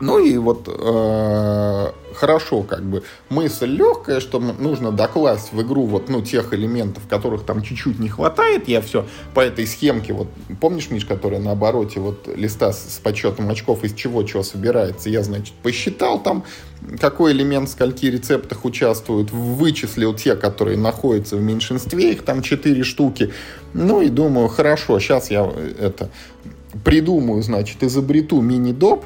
Ну 0.00 0.18
и 0.18 0.36
вот 0.38 0.68
э, 0.68 1.92
хорошо, 2.14 2.62
как 2.62 2.82
бы 2.82 3.04
мысль 3.28 3.66
легкая, 3.70 4.18
что 4.18 4.40
нужно 4.40 4.90
докласть 4.90 5.52
в 5.52 5.62
игру 5.62 5.86
вот, 5.86 6.08
ну, 6.08 6.20
тех 6.20 6.52
элементов, 6.52 7.04
которых 7.08 7.44
там 7.44 7.62
чуть-чуть 7.62 8.00
не 8.00 8.08
хватает, 8.08 8.66
я 8.66 8.80
все 8.80 9.06
по 9.34 9.40
этой 9.40 9.66
схемке, 9.66 10.12
вот, 10.12 10.28
помнишь, 10.60 10.90
Миш, 10.90 11.04
которая 11.04 11.40
на 11.40 11.52
обороте 11.52 12.00
вот 12.00 12.28
листа 12.34 12.72
с, 12.72 12.96
с 12.96 12.98
подсчетом 12.98 13.48
очков, 13.50 13.84
из 13.84 13.94
чего 13.94 14.24
чего 14.24 14.42
собирается, 14.42 15.10
я, 15.10 15.22
значит, 15.22 15.54
посчитал 15.62 16.20
там, 16.20 16.44
какой 17.00 17.32
элемент 17.32 17.68
скольки 17.68 18.06
рецептах 18.06 18.64
участвует, 18.64 19.30
вычислил 19.30 20.12
те, 20.14 20.34
которые 20.34 20.76
находятся 20.76 21.36
в 21.36 21.42
меньшинстве, 21.42 22.12
их 22.12 22.24
там 22.24 22.42
4 22.42 22.82
штуки, 22.82 23.32
ну 23.74 24.00
и 24.00 24.08
думаю, 24.08 24.48
хорошо, 24.48 24.98
сейчас 24.98 25.30
я 25.30 25.48
э, 25.54 25.74
это 25.78 26.10
придумаю, 26.82 27.42
значит, 27.42 27.82
изобрету 27.82 28.40
мини-доп, 28.40 29.04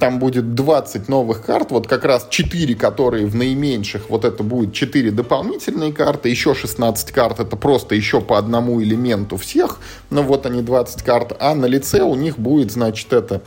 там 0.00 0.18
будет 0.18 0.54
20 0.54 1.08
новых 1.08 1.42
карт, 1.42 1.70
вот 1.70 1.86
как 1.86 2.04
раз 2.04 2.26
4, 2.30 2.74
которые 2.74 3.26
в 3.26 3.34
наименьших, 3.34 4.08
вот 4.08 4.24
это 4.24 4.42
будет 4.42 4.72
4 4.72 5.10
дополнительные 5.10 5.92
карты, 5.92 6.28
еще 6.28 6.54
16 6.54 7.12
карт, 7.12 7.40
это 7.40 7.56
просто 7.56 7.94
еще 7.94 8.20
по 8.20 8.38
одному 8.38 8.82
элементу 8.82 9.36
всех, 9.36 9.78
ну 10.10 10.22
вот 10.22 10.46
они 10.46 10.62
20 10.62 11.02
карт, 11.02 11.36
а 11.38 11.54
на 11.54 11.66
лице 11.66 12.02
у 12.02 12.14
них 12.14 12.38
будет, 12.38 12.70
значит, 12.70 13.12
это 13.12 13.42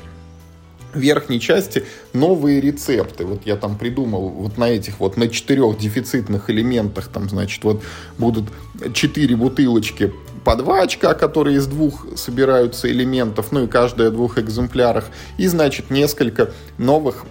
верхней 0.93 1.39
части 1.39 1.83
новые 2.13 2.59
рецепты. 2.61 3.25
Вот 3.25 3.45
я 3.45 3.55
там 3.55 3.77
придумал 3.77 4.29
вот 4.29 4.57
на 4.57 4.69
этих 4.69 4.99
вот, 4.99 5.17
на 5.17 5.27
четырех 5.27 5.77
дефицитных 5.77 6.49
элементах, 6.49 7.07
там, 7.07 7.29
значит, 7.29 7.63
вот 7.63 7.83
будут 8.17 8.45
четыре 8.93 9.35
бутылочки 9.35 10.13
по 10.47 10.55
два 10.55 10.83
очка, 10.83 11.13
которые 11.13 11.57
из 11.57 11.67
двух 11.67 12.05
собираются 12.15 12.89
элементов, 12.89 13.51
ну 13.51 13.65
и 13.65 13.67
каждая 13.67 14.11
в 14.11 14.13
двух 14.13 14.37
экземплярах, 14.37 15.09
и, 15.37 15.45
значит, 15.45 15.89
несколько 15.89 16.51
новых 16.77 17.25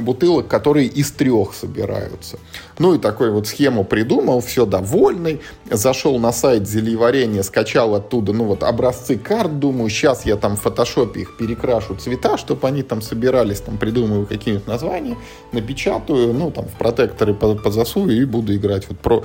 бутылок, 0.00 0.48
которые 0.48 0.86
из 0.86 1.12
трех 1.12 1.52
собираются. 1.52 2.38
Ну 2.78 2.94
и 2.94 2.98
такой 2.98 3.30
вот 3.30 3.46
схему 3.46 3.84
придумал, 3.84 4.40
все 4.40 4.64
довольный, 4.64 5.42
зашел 5.70 6.18
на 6.18 6.32
сайт 6.32 6.66
зельеварения, 6.66 7.42
скачал 7.42 7.94
оттуда, 7.94 8.32
ну 8.32 8.44
вот 8.44 8.62
образцы 8.62 9.18
карт, 9.18 9.58
думаю, 9.58 9.90
сейчас 9.90 10.24
я 10.24 10.36
там 10.36 10.56
в 10.56 10.62
фотошопе 10.62 11.20
их 11.20 11.36
перекрашу 11.36 11.94
цвета, 11.96 12.38
чтобы 12.38 12.66
они 12.66 12.82
там 12.82 13.02
собирались, 13.02 13.60
там 13.60 13.76
придумаю 13.76 14.24
какие-нибудь 14.24 14.66
названия, 14.66 15.18
напечатаю, 15.52 16.32
ну 16.32 16.50
там 16.50 16.64
в 16.64 16.78
протекторы 16.78 17.34
позасую 17.34 18.16
и 18.18 18.24
буду 18.24 18.56
играть 18.56 18.88
вот 18.88 18.98
про 18.98 19.24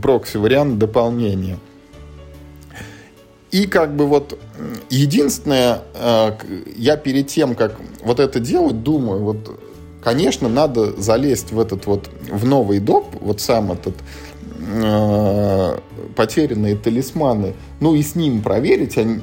прокси 0.00 0.38
вариант 0.38 0.78
дополнения. 0.78 1.58
И 3.56 3.66
как 3.66 3.96
бы 3.96 4.06
вот 4.06 4.38
единственное, 4.90 5.80
э, 5.94 6.32
я 6.76 6.98
перед 6.98 7.28
тем, 7.28 7.54
как 7.54 7.80
вот 8.04 8.20
это 8.20 8.38
делать, 8.38 8.82
думаю, 8.82 9.22
вот, 9.22 9.58
конечно, 10.02 10.50
надо 10.50 10.92
залезть 11.00 11.52
в 11.52 11.58
этот 11.58 11.86
вот, 11.86 12.10
в 12.30 12.44
новый 12.44 12.80
доп, 12.80 13.06
вот 13.18 13.40
сам 13.40 13.72
этот 13.72 13.94
э, 14.60 15.78
потерянные 16.14 16.76
талисманы, 16.76 17.54
ну 17.80 17.94
и 17.94 18.02
с 18.02 18.14
ним 18.14 18.42
проверить, 18.42 18.98
они, 18.98 19.20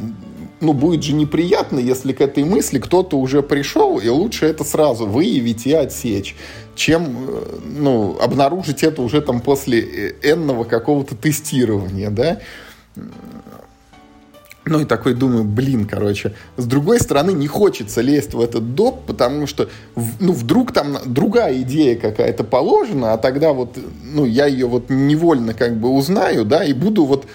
ну, 0.62 0.74
будет 0.74 1.04
же 1.04 1.14
неприятно, 1.14 1.78
если 1.78 2.12
к 2.12 2.20
этой 2.20 2.44
мысли 2.44 2.80
кто-то 2.80 3.20
уже 3.20 3.44
пришел, 3.44 4.00
и 4.00 4.10
лучше 4.10 4.48
это 4.48 4.64
сразу 4.64 5.06
выявить 5.06 5.68
и 5.68 5.74
отсечь, 5.74 6.36
чем, 6.74 7.28
э, 7.28 7.60
ну, 7.66 8.18
обнаружить 8.20 8.82
это 8.82 9.04
уже 9.04 9.22
там 9.22 9.42
после 9.42 10.16
энного 10.24 10.64
какого-то 10.64 11.14
тестирования, 11.16 12.10
да. 12.10 12.40
Ну 14.66 14.80
и 14.80 14.86
такой 14.86 15.14
думаю, 15.14 15.44
блин, 15.44 15.86
короче. 15.86 16.34
С 16.56 16.66
другой 16.66 17.00
стороны, 17.00 17.32
не 17.32 17.48
хочется 17.48 18.02
лезть 18.02 18.34
в 18.34 18.40
этот 18.40 18.76
доп, 18.76 19.06
потому 19.06 19.46
что, 19.46 19.70
ну, 20.20 20.32
вдруг 20.32 20.72
там 20.72 20.98
другая 21.06 21.62
идея 21.62 21.98
какая-то 21.98 22.46
положена, 22.46 23.14
а 23.14 23.18
тогда 23.18 23.52
вот, 23.52 23.78
ну, 24.04 24.24
я 24.26 24.46
ее 24.46 24.68
вот 24.68 24.90
невольно 24.90 25.54
как 25.54 25.76
бы 25.76 25.90
узнаю, 25.90 26.46
да, 26.46 26.64
и 26.64 26.72
буду 26.72 27.04
вот 27.04 27.26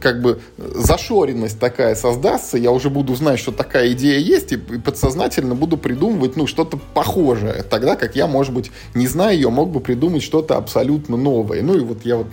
как 0.00 0.20
бы 0.20 0.40
зашоренность 0.56 1.58
такая 1.58 1.94
создастся, 1.94 2.58
я 2.58 2.70
уже 2.70 2.90
буду 2.90 3.14
знать, 3.14 3.38
что 3.38 3.52
такая 3.52 3.92
идея 3.92 4.18
есть, 4.18 4.52
и 4.52 4.56
подсознательно 4.56 5.54
буду 5.54 5.76
придумывать, 5.76 6.36
ну, 6.36 6.46
что-то 6.46 6.78
похожее. 6.94 7.62
Тогда 7.62 7.96
как 7.96 8.16
я, 8.16 8.26
может 8.26 8.52
быть, 8.52 8.70
не 8.94 9.06
зная 9.06 9.34
ее, 9.34 9.50
мог 9.50 9.70
бы 9.70 9.80
придумать 9.80 10.22
что-то 10.22 10.56
абсолютно 10.56 11.16
новое. 11.16 11.62
Ну, 11.62 11.76
и 11.76 11.80
вот 11.80 12.04
я 12.04 12.16
вот 12.16 12.28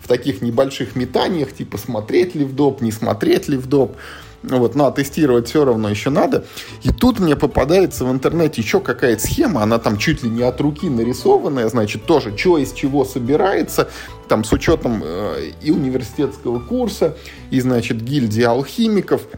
в 0.00 0.08
таких 0.08 0.42
небольших 0.42 0.96
метаниях, 0.96 1.52
типа, 1.52 1.78
смотреть 1.78 2.34
ли 2.34 2.44
в 2.44 2.54
доп, 2.54 2.80
не 2.80 2.92
смотреть 2.92 3.48
ли 3.48 3.56
в 3.56 3.66
доп, 3.66 3.96
вот, 4.42 4.74
но 4.76 4.90
тестировать 4.90 5.48
все 5.48 5.64
равно 5.64 5.88
еще 5.88 6.10
надо. 6.10 6.44
И 6.82 6.90
тут 6.90 7.18
мне 7.18 7.34
попадается 7.34 8.04
в 8.04 8.10
интернете 8.12 8.62
еще 8.62 8.80
какая-то 8.80 9.22
схема, 9.22 9.62
она 9.62 9.78
там 9.78 9.98
чуть 9.98 10.22
ли 10.22 10.30
не 10.30 10.42
от 10.42 10.60
руки 10.60 10.88
нарисованная, 10.88 11.68
значит, 11.68 12.04
тоже, 12.04 12.36
что 12.36 12.58
из 12.58 12.72
чего 12.72 13.04
собирается, 13.04 13.88
там 14.28 14.44
с 14.44 14.52
учетом 14.52 15.02
э, 15.04 15.50
и 15.62 15.70
университетского 15.70 16.60
курса, 16.60 17.16
и, 17.50 17.60
значит, 17.60 18.02
гильдии 18.02 18.42
алхимиков– 18.42 19.22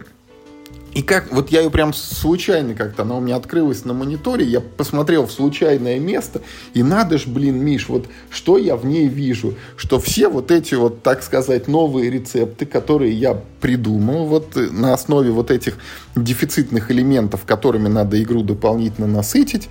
и 0.92 1.02
как, 1.02 1.32
вот 1.32 1.50
я 1.50 1.60
ее 1.60 1.70
прям 1.70 1.94
случайно 1.94 2.74
как-то, 2.74 3.02
она 3.02 3.16
у 3.16 3.20
меня 3.20 3.36
открылась 3.36 3.84
на 3.84 3.94
мониторе, 3.94 4.44
я 4.44 4.60
посмотрел 4.60 5.26
в 5.26 5.30
случайное 5.30 6.00
место, 6.00 6.42
и 6.74 6.82
надо 6.82 7.16
ж, 7.16 7.26
блин, 7.26 7.62
Миш, 7.62 7.88
вот 7.88 8.06
что 8.28 8.58
я 8.58 8.74
в 8.74 8.84
ней 8.84 9.06
вижу, 9.06 9.54
что 9.76 10.00
все 10.00 10.28
вот 10.28 10.50
эти 10.50 10.74
вот, 10.74 11.02
так 11.02 11.22
сказать, 11.22 11.68
новые 11.68 12.10
рецепты, 12.10 12.66
которые 12.66 13.12
я 13.12 13.40
придумал, 13.60 14.26
вот 14.26 14.56
на 14.56 14.92
основе 14.92 15.30
вот 15.30 15.52
этих 15.52 15.76
дефицитных 16.16 16.90
элементов, 16.90 17.44
которыми 17.46 17.86
надо 17.86 18.20
игру 18.20 18.42
дополнительно 18.42 19.06
насытить, 19.06 19.68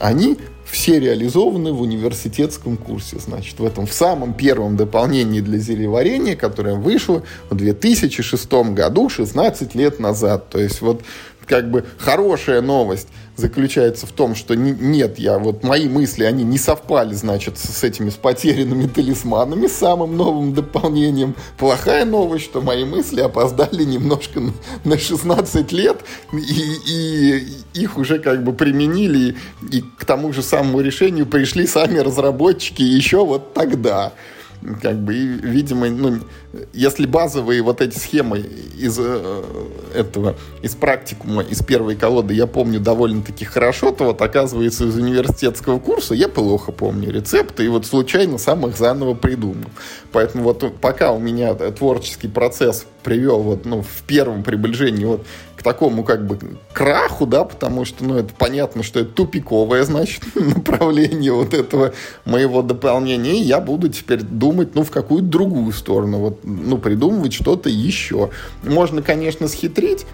они 0.00 0.38
все 0.64 0.98
реализованы 0.98 1.72
в 1.72 1.82
университетском 1.82 2.76
курсе. 2.76 3.18
Значит, 3.18 3.58
в 3.58 3.64
этом 3.64 3.86
в 3.86 3.92
самом 3.92 4.34
первом 4.34 4.76
дополнении 4.76 5.40
для 5.40 5.58
зельеварения, 5.58 6.36
которое 6.36 6.74
вышло 6.74 7.22
в 7.50 7.56
2006 7.56 8.52
году, 8.72 9.08
16 9.08 9.74
лет 9.74 10.00
назад. 10.00 10.48
То 10.48 10.58
есть 10.58 10.80
вот 10.80 11.02
как 11.46 11.70
бы 11.70 11.84
хорошая 11.98 12.60
новость 12.62 13.08
заключается 13.40 14.06
в 14.06 14.12
том, 14.12 14.34
что 14.34 14.54
не, 14.54 14.70
нет, 14.72 15.18
я 15.18 15.38
вот 15.38 15.64
мои 15.64 15.88
мысли, 15.88 16.24
они 16.24 16.44
не 16.44 16.58
совпали, 16.58 17.14
значит, 17.14 17.58
с, 17.58 17.62
с 17.78 17.82
этими 17.82 18.10
с 18.10 18.14
потерянными 18.14 18.86
талисманами, 18.86 19.66
самым 19.66 20.16
новым 20.16 20.54
дополнением. 20.54 21.34
Плохая 21.58 22.04
новость, 22.04 22.44
что 22.44 22.60
мои 22.60 22.84
мысли 22.84 23.20
опоздали 23.20 23.84
немножко 23.84 24.40
на, 24.40 24.52
на 24.84 24.98
16 24.98 25.72
лет, 25.72 26.00
и, 26.32 26.36
и 26.86 27.46
их 27.74 27.98
уже 27.98 28.18
как 28.18 28.44
бы 28.44 28.52
применили, 28.52 29.36
и, 29.70 29.78
и 29.78 29.80
к 29.80 30.04
тому 30.04 30.32
же 30.32 30.42
самому 30.42 30.80
решению 30.80 31.26
пришли 31.26 31.66
сами 31.66 31.98
разработчики 31.98 32.82
еще 32.82 33.24
вот 33.24 33.54
тогда 33.54 34.12
как 34.82 34.98
бы, 34.98 35.14
и, 35.14 35.26
видимо, 35.26 35.88
ну, 35.88 36.20
если 36.72 37.06
базовые 37.06 37.62
вот 37.62 37.80
эти 37.80 37.98
схемы 37.98 38.38
из 38.38 38.98
э, 38.98 39.42
этого, 39.94 40.36
из 40.62 40.74
практикума, 40.74 41.42
из 41.42 41.62
первой 41.62 41.96
колоды 41.96 42.34
я 42.34 42.46
помню 42.46 42.80
довольно-таки 42.80 43.44
хорошо, 43.44 43.92
то 43.92 44.04
вот, 44.04 44.20
оказывается, 44.20 44.84
из 44.86 44.96
университетского 44.96 45.78
курса 45.78 46.14
я 46.14 46.28
плохо 46.28 46.72
помню 46.72 47.10
рецепты, 47.10 47.64
и 47.64 47.68
вот 47.68 47.86
случайно 47.86 48.38
сам 48.38 48.66
их 48.66 48.76
заново 48.76 49.14
придумал. 49.14 49.70
Поэтому 50.12 50.44
вот 50.44 50.64
пока 50.80 51.12
у 51.12 51.18
меня 51.18 51.54
творческий 51.54 52.28
процесс 52.28 52.86
привел 53.02 53.40
вот, 53.40 53.64
ну, 53.64 53.82
в 53.82 54.02
первом 54.06 54.42
приближении 54.42 55.04
вот 55.04 55.24
к 55.60 55.62
такому 55.62 56.04
как 56.04 56.26
бы 56.26 56.38
краху, 56.72 57.26
да, 57.26 57.44
потому 57.44 57.84
что, 57.84 58.02
ну, 58.02 58.16
это 58.16 58.32
понятно, 58.32 58.82
что 58.82 59.00
это 59.00 59.10
тупиковое, 59.10 59.84
значит, 59.84 60.22
направление 60.34 61.32
вот 61.34 61.52
этого 61.52 61.92
моего 62.24 62.62
дополнения, 62.62 63.32
и 63.32 63.42
я 63.42 63.60
буду 63.60 63.90
теперь 63.90 64.22
думать, 64.22 64.74
ну, 64.74 64.84
в 64.84 64.90
какую-то 64.90 65.26
другую 65.26 65.74
сторону, 65.74 66.16
вот, 66.16 66.40
ну, 66.44 66.78
придумывать 66.78 67.34
что-то 67.34 67.68
еще. 67.68 68.30
Можно, 68.62 69.02
конечно, 69.02 69.48
схитрить, 69.48 70.06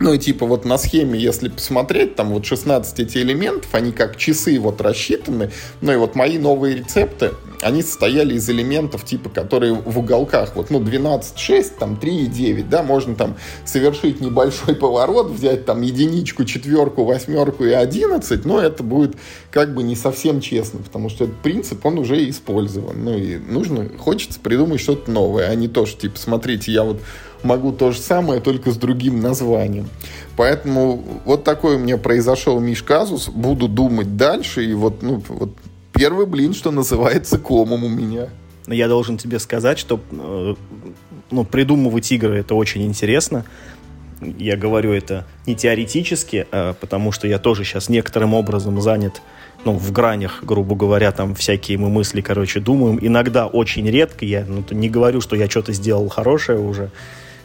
ну 0.00 0.12
и 0.12 0.18
типа 0.18 0.46
вот 0.46 0.64
на 0.64 0.78
схеме, 0.78 1.18
если 1.18 1.48
посмотреть, 1.48 2.14
там 2.14 2.30
вот 2.30 2.44
16 2.44 3.00
эти 3.00 3.18
элементов, 3.18 3.74
они 3.74 3.92
как 3.92 4.16
часы 4.16 4.58
вот 4.60 4.80
рассчитаны. 4.80 5.50
Ну 5.80 5.92
и 5.92 5.96
вот 5.96 6.14
мои 6.14 6.38
новые 6.38 6.76
рецепты, 6.76 7.32
они 7.62 7.82
состояли 7.82 8.34
из 8.34 8.48
элементов 8.48 9.04
типа, 9.04 9.28
которые 9.28 9.74
в 9.74 9.98
уголках, 9.98 10.54
вот, 10.54 10.70
ну, 10.70 10.78
12, 10.78 11.36
6, 11.36 11.76
там, 11.78 11.96
3 11.96 12.16
и 12.16 12.26
9, 12.26 12.68
да, 12.68 12.82
можно 12.82 13.16
там 13.16 13.36
совершить 13.64 14.20
небольшой 14.20 14.74
поворот, 14.76 15.30
взять 15.30 15.66
там 15.66 15.82
единичку, 15.82 16.44
четверку, 16.44 17.04
восьмерку 17.04 17.64
и 17.64 17.72
11, 17.72 18.44
но 18.44 18.60
это 18.60 18.82
будет 18.82 19.16
как 19.50 19.74
бы 19.74 19.82
не 19.82 19.96
совсем 19.96 20.40
честно, 20.40 20.80
потому 20.80 21.08
что 21.08 21.24
этот 21.24 21.38
принцип, 21.38 21.84
он 21.84 21.98
уже 21.98 22.28
использован, 22.28 23.04
ну 23.04 23.16
и 23.16 23.36
нужно, 23.36 23.88
хочется 23.98 24.38
придумать 24.38 24.80
что-то 24.80 25.10
новое, 25.10 25.48
а 25.48 25.54
не 25.56 25.66
то, 25.66 25.86
что, 25.86 26.02
типа, 26.02 26.18
смотрите, 26.18 26.70
я 26.70 26.84
вот 26.84 27.00
могу 27.42 27.72
то 27.72 27.92
же 27.92 28.00
самое, 28.00 28.40
только 28.40 28.70
с 28.70 28.76
другим 28.76 29.20
названием. 29.20 29.88
Поэтому 30.36 31.02
вот 31.24 31.44
такой 31.44 31.76
у 31.76 31.78
меня 31.78 31.96
произошел 31.96 32.60
Миш 32.60 32.82
казус. 32.82 33.28
Буду 33.28 33.68
думать 33.68 34.16
дальше. 34.16 34.64
И 34.64 34.74
вот, 34.74 35.02
ну, 35.02 35.22
вот 35.28 35.50
первый 35.92 36.26
блин, 36.26 36.54
что 36.54 36.70
называется, 36.70 37.38
комом 37.38 37.84
у 37.84 37.88
меня. 37.88 38.28
Я 38.66 38.88
должен 38.88 39.16
тебе 39.18 39.38
сказать, 39.38 39.78
что 39.78 40.00
э, 40.10 40.54
ну, 41.30 41.44
придумывать 41.44 42.10
игры 42.12 42.38
это 42.38 42.54
очень 42.54 42.84
интересно. 42.84 43.44
Я 44.20 44.56
говорю 44.56 44.92
это 44.92 45.26
не 45.46 45.54
теоретически, 45.54 46.46
а 46.50 46.74
потому 46.74 47.12
что 47.12 47.28
я 47.28 47.38
тоже 47.38 47.64
сейчас 47.64 47.88
некоторым 47.88 48.34
образом 48.34 48.80
занят 48.80 49.22
ну, 49.64 49.72
в 49.72 49.92
гранях, 49.92 50.42
грубо 50.42 50.76
говоря, 50.76 51.12
там 51.12 51.34
всякие 51.34 51.78
мы 51.78 51.88
мысли, 51.88 52.20
короче, 52.20 52.60
думаем. 52.60 52.98
Иногда 53.00 53.46
очень 53.46 53.88
редко, 53.88 54.24
я 54.24 54.44
ну, 54.46 54.64
не 54.70 54.88
говорю, 54.88 55.20
что 55.20 55.36
я 55.36 55.48
что-то 55.48 55.72
сделал 55.72 56.08
хорошее 56.08 56.58
уже, 56.58 56.90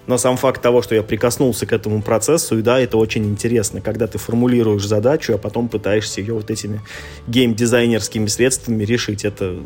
но 0.07 0.17
сам 0.17 0.37
факт 0.37 0.61
того, 0.61 0.81
что 0.81 0.95
я 0.95 1.03
прикоснулся 1.03 1.65
к 1.65 1.73
этому 1.73 2.01
процессу, 2.01 2.57
и 2.59 2.61
да, 2.61 2.79
это 2.79 2.97
очень 2.97 3.25
интересно, 3.25 3.81
когда 3.81 4.07
ты 4.07 4.17
формулируешь 4.17 4.85
задачу, 4.85 5.33
а 5.33 5.37
потом 5.37 5.69
пытаешься 5.69 6.21
ее 6.21 6.33
вот 6.33 6.51
этими 6.51 6.81
геймдизайнерскими 7.27 8.27
средствами 8.27 8.83
решить. 8.83 9.23
Это 9.23 9.57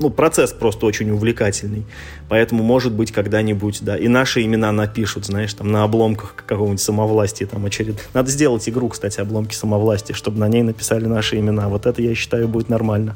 ну, 0.00 0.08
процесс 0.08 0.52
просто 0.52 0.86
очень 0.86 1.10
увлекательный. 1.10 1.84
Поэтому, 2.28 2.64
может 2.64 2.92
быть, 2.92 3.12
когда-нибудь, 3.12 3.80
да, 3.82 3.96
и 3.96 4.08
наши 4.08 4.42
имена 4.42 4.72
напишут, 4.72 5.26
знаешь, 5.26 5.52
там, 5.52 5.70
на 5.70 5.84
обломках 5.84 6.34
какого-нибудь 6.34 6.80
самовластия, 6.80 7.46
там, 7.46 7.64
очеред... 7.64 8.08
Надо 8.14 8.30
сделать 8.30 8.66
игру, 8.68 8.88
кстати, 8.88 9.20
обломки 9.20 9.54
самовластия, 9.54 10.16
чтобы 10.16 10.38
на 10.38 10.48
ней 10.48 10.62
написали 10.62 11.04
наши 11.04 11.38
имена. 11.38 11.68
Вот 11.68 11.84
это, 11.84 12.00
я 12.00 12.14
считаю, 12.14 12.48
будет 12.48 12.70
нормально. 12.70 13.14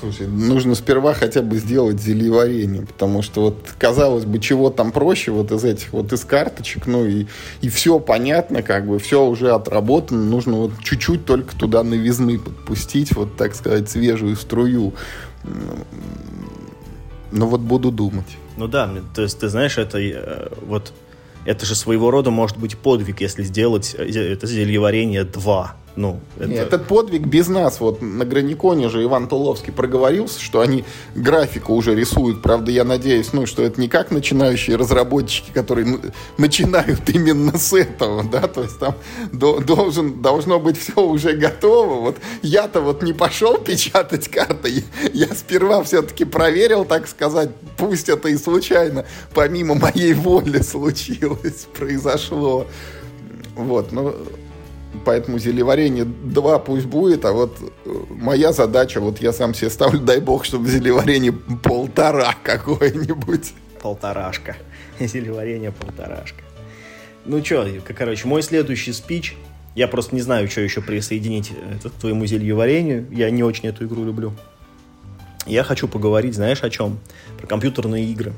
Слушай, 0.00 0.28
нужно 0.28 0.74
сперва 0.74 1.12
хотя 1.12 1.42
бы 1.42 1.58
сделать 1.58 2.00
зельеварение, 2.00 2.86
потому 2.86 3.20
что 3.20 3.42
вот, 3.42 3.74
казалось 3.78 4.24
бы, 4.24 4.38
чего 4.38 4.70
там 4.70 4.92
проще 4.92 5.30
вот 5.30 5.52
из 5.52 5.62
этих 5.62 5.92
вот 5.92 6.10
из 6.12 6.24
карточек, 6.24 6.86
ну 6.86 7.04
и, 7.04 7.26
и 7.60 7.68
все 7.68 8.00
понятно, 8.00 8.62
как 8.62 8.86
бы, 8.86 8.98
все 8.98 9.26
уже 9.26 9.50
отработано, 9.52 10.24
нужно 10.24 10.56
вот 10.56 10.72
чуть-чуть 10.82 11.26
только 11.26 11.54
туда 11.54 11.82
новизны 11.82 12.38
подпустить, 12.38 13.14
вот, 13.14 13.36
так 13.36 13.54
сказать, 13.54 13.90
свежую 13.90 14.36
струю. 14.36 14.94
Ну 17.32 17.46
вот 17.46 17.60
буду 17.60 17.90
думать. 17.90 18.36
Ну 18.56 18.68
да, 18.68 18.90
то 19.14 19.22
есть 19.22 19.38
ты 19.38 19.48
знаешь, 19.48 19.76
это 19.76 19.98
э, 19.98 20.48
вот 20.66 20.92
это 21.44 21.66
же 21.66 21.74
своего 21.74 22.10
рода 22.10 22.30
может 22.30 22.56
быть 22.56 22.76
подвиг, 22.76 23.20
если 23.20 23.42
сделать 23.42 23.94
э, 23.98 24.04
это 24.04 24.46
зельеварение 24.46 25.24
2 25.24 25.76
ну, 26.00 26.18
это... 26.38 26.52
Этот 26.52 26.86
подвиг 26.86 27.26
без 27.26 27.48
нас. 27.48 27.78
Вот 27.78 28.00
на 28.00 28.24
Граниконе 28.24 28.88
же 28.88 29.02
Иван 29.02 29.28
Туловский 29.28 29.70
проговорился, 29.70 30.40
что 30.40 30.60
они 30.60 30.84
графику 31.14 31.74
уже 31.74 31.94
рисуют. 31.94 32.40
Правда, 32.40 32.70
я 32.70 32.84
надеюсь, 32.84 33.34
ну, 33.34 33.44
что 33.44 33.62
это 33.62 33.78
не 33.78 33.86
как 33.86 34.10
начинающие 34.10 34.76
разработчики, 34.76 35.50
которые 35.52 36.00
начинают 36.38 37.06
именно 37.10 37.58
с 37.58 37.74
этого, 37.74 38.24
да, 38.24 38.48
то 38.48 38.62
есть 38.62 38.78
там 38.78 38.94
должен, 39.32 40.22
должно 40.22 40.58
быть 40.58 40.78
все 40.78 41.02
уже 41.02 41.34
готово. 41.34 42.00
Вот 42.00 42.16
я-то 42.40 42.80
вот 42.80 43.02
не 43.02 43.12
пошел 43.12 43.58
печатать 43.58 44.28
карты, 44.28 44.82
я 45.12 45.28
сперва 45.34 45.82
все-таки 45.82 46.24
проверил, 46.24 46.86
так 46.86 47.08
сказать, 47.08 47.50
пусть 47.76 48.08
это 48.08 48.30
и 48.30 48.38
случайно, 48.38 49.04
помимо 49.34 49.74
моей 49.74 50.14
воли 50.14 50.62
случилось, 50.62 51.66
произошло. 51.78 52.66
Вот, 53.54 53.92
ну, 53.92 54.14
Поэтому 55.04 55.38
зелеварение 55.38 56.04
2 56.04 56.58
пусть 56.58 56.86
будет, 56.86 57.24
а 57.24 57.32
вот 57.32 57.56
э, 57.84 57.90
моя 58.10 58.52
задача, 58.52 59.00
вот 59.00 59.20
я 59.20 59.32
сам 59.32 59.54
себе 59.54 59.70
ставлю, 59.70 60.00
дай 60.00 60.20
бог, 60.20 60.44
чтобы 60.44 60.68
зелеварение 60.68 61.32
полтора 61.32 62.34
какое-нибудь. 62.42 63.52
Полторашка. 63.80 64.56
Зелеварение 65.00 65.70
полторашка. 65.70 66.42
Ну 67.24 67.44
что, 67.44 67.66
короче, 67.96 68.26
мой 68.26 68.42
следующий 68.42 68.92
спич, 68.92 69.36
я 69.74 69.86
просто 69.86 70.14
не 70.14 70.22
знаю, 70.22 70.48
что 70.48 70.60
еще 70.60 70.80
присоединить 70.80 71.52
э, 71.52 71.76
это 71.76 71.90
к 71.90 71.92
твоему 71.92 72.26
зельеварению, 72.26 73.06
я 73.12 73.30
не 73.30 73.44
очень 73.44 73.68
эту 73.68 73.86
игру 73.86 74.04
люблю. 74.04 74.32
Я 75.46 75.62
хочу 75.62 75.88
поговорить, 75.88 76.34
знаешь, 76.34 76.62
о 76.62 76.70
чем? 76.70 76.98
Про 77.38 77.46
компьютерные 77.46 78.04
игры. 78.06 78.32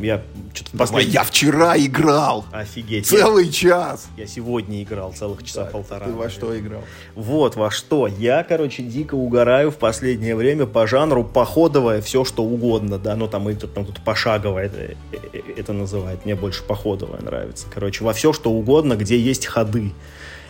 Я 0.00 0.22
что-то 0.52 0.76
последний... 0.76 1.12
Я 1.12 1.22
вчера 1.22 1.76
играл. 1.78 2.44
Офигеть. 2.52 3.06
Целый 3.06 3.50
час. 3.50 4.08
Я 4.16 4.26
сегодня 4.26 4.82
играл 4.82 5.12
целых 5.12 5.42
часа 5.42 5.64
так, 5.64 5.72
полтора. 5.72 6.06
Ты 6.06 6.12
во 6.12 6.30
что 6.30 6.58
играл? 6.58 6.82
Вот 7.14 7.56
во 7.56 7.70
что. 7.70 8.06
Я, 8.06 8.42
короче, 8.44 8.82
дико 8.82 9.14
угораю 9.14 9.70
в 9.70 9.76
последнее 9.76 10.36
время 10.36 10.66
по 10.66 10.86
жанру 10.86 11.24
походовое 11.24 12.00
все, 12.00 12.24
что 12.24 12.44
угодно, 12.44 12.98
да, 12.98 13.16
ну 13.16 13.28
там 13.28 13.48
это 13.48 13.68
там 13.68 13.84
тут 13.84 14.02
пошаговое 14.02 14.66
это, 14.66 14.76
э, 14.78 14.96
э, 15.32 15.40
это 15.56 15.72
называет. 15.72 16.24
Мне 16.24 16.34
больше 16.34 16.62
походовое 16.62 17.20
нравится. 17.20 17.66
Короче, 17.72 18.04
во 18.04 18.12
все, 18.12 18.32
что 18.32 18.50
угодно, 18.50 18.96
где 18.96 19.18
есть 19.18 19.46
ходы. 19.46 19.92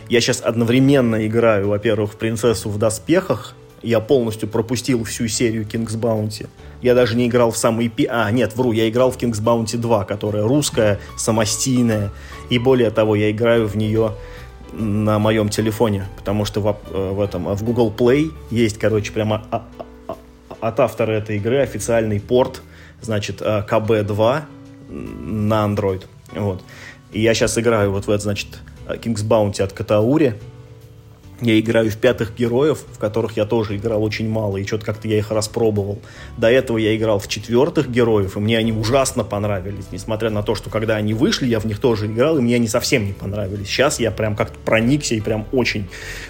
Я 0.09 0.21
сейчас 0.21 0.41
одновременно 0.41 1.25
играю, 1.25 1.69
во-первых, 1.69 2.13
в 2.13 2.17
принцессу 2.17 2.69
в 2.69 2.77
доспехах, 2.77 3.55
я 3.85 3.99
полностью 3.99 4.49
пропустил 4.49 5.03
всю 5.03 5.27
серию 5.27 5.63
King's 5.63 5.97
Bounty. 5.97 6.47
Я 6.81 6.95
даже 6.95 7.15
не 7.15 7.27
играл 7.27 7.51
в 7.51 7.57
самый... 7.57 7.87
Пи... 7.87 8.07
А, 8.09 8.29
нет, 8.31 8.55
вру, 8.55 8.71
я 8.71 8.89
играл 8.89 9.11
в 9.11 9.17
King's 9.17 9.41
Bounty 9.41 9.77
2, 9.77 10.05
которая 10.05 10.43
русская, 10.43 10.99
самостийная. 11.17 12.11
И 12.49 12.57
более 12.57 12.89
того, 12.89 13.15
я 13.15 13.29
играю 13.31 13.67
в 13.67 13.75
нее 13.77 14.13
на 14.73 15.19
моем 15.19 15.49
телефоне, 15.49 16.07
потому 16.17 16.45
что 16.45 16.59
в, 16.61 16.77
э, 16.91 17.11
в 17.11 17.21
этом 17.21 17.53
в 17.55 17.63
Google 17.63 17.93
Play 17.95 18.31
есть, 18.49 18.77
короче, 18.77 19.11
прямо 19.11 19.45
от 20.59 20.79
автора 20.79 21.11
этой 21.11 21.37
игры 21.37 21.59
официальный 21.59 22.19
порт, 22.19 22.61
значит, 23.01 23.41
КБ2 23.41 24.41
на 24.89 25.65
Android. 25.65 26.03
Вот. 26.33 26.63
И 27.11 27.21
я 27.21 27.33
сейчас 27.33 27.57
играю 27.57 27.91
вот 27.91 28.07
в 28.07 28.09
этот, 28.09 28.23
значит, 28.23 28.47
King's 28.87 29.23
Bounty 29.23 29.61
от 29.61 29.73
Катаури, 29.73 30.33
я 31.41 31.59
играю 31.59 31.91
в 31.91 31.97
пятых 31.97 32.33
героев, 32.35 32.85
в 32.93 32.97
которых 32.97 33.35
я 33.35 33.45
тоже 33.45 33.75
играл 33.75 34.03
очень 34.03 34.29
мало, 34.29 34.57
и 34.57 34.65
что-то 34.65 34.85
как-то 34.85 35.07
я 35.07 35.17
их 35.17 35.31
распробовал. 35.31 35.99
До 36.37 36.49
этого 36.49 36.77
я 36.77 36.95
играл 36.95 37.19
в 37.19 37.27
четвертых 37.27 37.89
героев, 37.89 38.37
и 38.37 38.39
мне 38.39 38.57
они 38.57 38.71
ужасно 38.71 39.23
понравились. 39.23 39.85
Несмотря 39.91 40.29
на 40.29 40.43
то, 40.43 40.55
что 40.55 40.69
когда 40.69 40.95
они 40.95 41.13
вышли, 41.13 41.47
я 41.47 41.59
в 41.59 41.65
них 41.65 41.79
тоже 41.79 42.07
играл, 42.07 42.37
и 42.37 42.41
мне 42.41 42.55
они 42.55 42.67
совсем 42.67 43.05
не 43.05 43.13
понравились. 43.13 43.67
Сейчас 43.67 43.99
я 43.99 44.11
прям 44.11 44.35
как-то 44.35 44.57
проникся 44.59 45.15
и 45.15 45.19
прям 45.19 45.45
очень, 45.51 45.89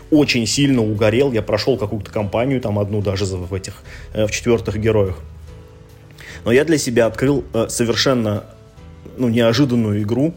очень 0.10 0.48
сильно 0.48 0.82
угорел. 0.82 1.32
Я 1.32 1.44
прошел 1.44 1.78
какую-то 1.78 2.12
кампанию, 2.12 2.60
там 2.60 2.80
одну 2.80 3.02
даже 3.02 3.26
в 3.26 3.54
этих, 3.54 3.76
э, 4.14 4.26
в 4.26 4.32
четвертых 4.32 4.78
героях. 4.78 5.20
Но 6.46 6.52
я 6.52 6.66
для 6.66 6.80
себя 6.80 7.06
открыл 7.06 7.44
э, 7.54 7.68
совершенно 7.70 8.44
ну, 9.18 9.30
неожиданную 9.30 10.02
игру. 10.02 10.34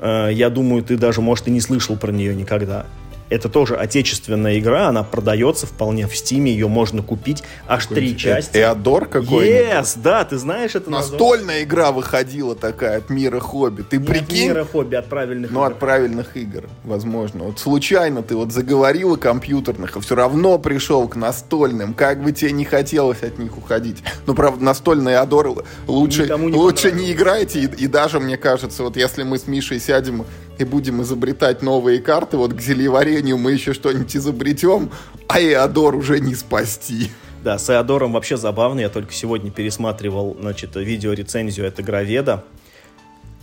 Э, 0.00 0.28
я 0.32 0.48
думаю, 0.48 0.84
ты 0.84 0.96
даже, 0.96 1.20
может, 1.20 1.48
и 1.48 1.50
не 1.50 1.60
слышал 1.60 1.96
про 1.96 2.12
нее 2.12 2.34
никогда 2.36 2.86
это 3.28 3.48
тоже 3.48 3.76
отечественная 3.76 4.58
игра, 4.58 4.88
она 4.88 5.02
продается 5.02 5.66
вполне 5.66 6.06
в 6.06 6.16
Стиме, 6.16 6.52
ее 6.52 6.68
можно 6.68 7.02
купить. 7.02 7.42
Аж 7.66 7.86
три 7.86 8.16
части. 8.16 8.56
Эодор 8.56 9.06
какой-нибудь? 9.06 9.46
Yes, 9.46 9.98
да, 10.02 10.24
ты 10.24 10.38
знаешь 10.38 10.74
это 10.74 10.90
Настольная 10.90 11.38
название? 11.38 11.64
игра 11.64 11.92
выходила 11.92 12.54
такая 12.54 12.98
от 12.98 13.10
мира 13.10 13.40
хобби. 13.40 13.82
Ты 13.82 13.98
Не 13.98 14.04
прикинь? 14.04 14.50
от 14.50 14.56
мира 14.56 14.64
хобби, 14.64 14.94
от 14.94 15.06
правильных 15.06 15.50
ну, 15.50 15.58
игр. 15.58 15.68
Ну, 15.68 15.72
от 15.72 15.78
правильных 15.78 16.36
игр, 16.36 16.64
возможно. 16.84 17.44
Вот 17.44 17.58
случайно 17.58 18.22
ты 18.22 18.36
вот 18.36 18.52
заговорил 18.52 19.14
о 19.14 19.16
компьютерных, 19.16 19.96
а 19.96 20.00
все 20.00 20.14
равно 20.14 20.58
пришел 20.58 21.08
к 21.08 21.16
настольным. 21.16 21.94
Как 21.94 22.22
бы 22.22 22.32
тебе 22.32 22.52
не 22.52 22.64
хотелось 22.64 23.22
от 23.22 23.38
них 23.38 23.56
уходить. 23.56 24.02
Ну, 24.26 24.34
правда, 24.34 24.64
настольный 24.64 25.14
Эодор 25.14 25.64
лучше, 25.86 26.26
не 26.26 26.52
лучше 26.52 26.92
не 26.92 27.12
играйте. 27.12 27.60
И, 27.60 27.84
и 27.84 27.86
даже, 27.86 28.20
мне 28.20 28.36
кажется, 28.36 28.82
вот 28.82 28.96
если 28.96 29.22
мы 29.22 29.38
с 29.38 29.46
Мишей 29.46 29.80
сядем 29.80 30.24
и 30.58 30.64
будем 30.64 31.02
изобретать 31.02 31.62
новые 31.62 32.00
карты, 32.00 32.36
вот 32.36 32.54
к 32.54 32.60
зельеварению 32.60 33.38
мы 33.38 33.52
еще 33.52 33.72
что-нибудь 33.74 34.16
изобретем, 34.16 34.90
а 35.28 35.40
Эодор 35.40 35.96
уже 35.96 36.20
не 36.20 36.34
спасти. 36.34 37.10
Да, 37.46 37.58
с 37.58 37.70
Эодором 37.70 38.12
вообще 38.12 38.36
забавно. 38.36 38.80
Я 38.80 38.88
только 38.88 39.12
сегодня 39.12 39.50
пересматривал, 39.50 40.36
значит, 40.40 40.74
видеорецензию 40.74 41.68
от 41.68 41.78
Игроведа. 41.78 42.44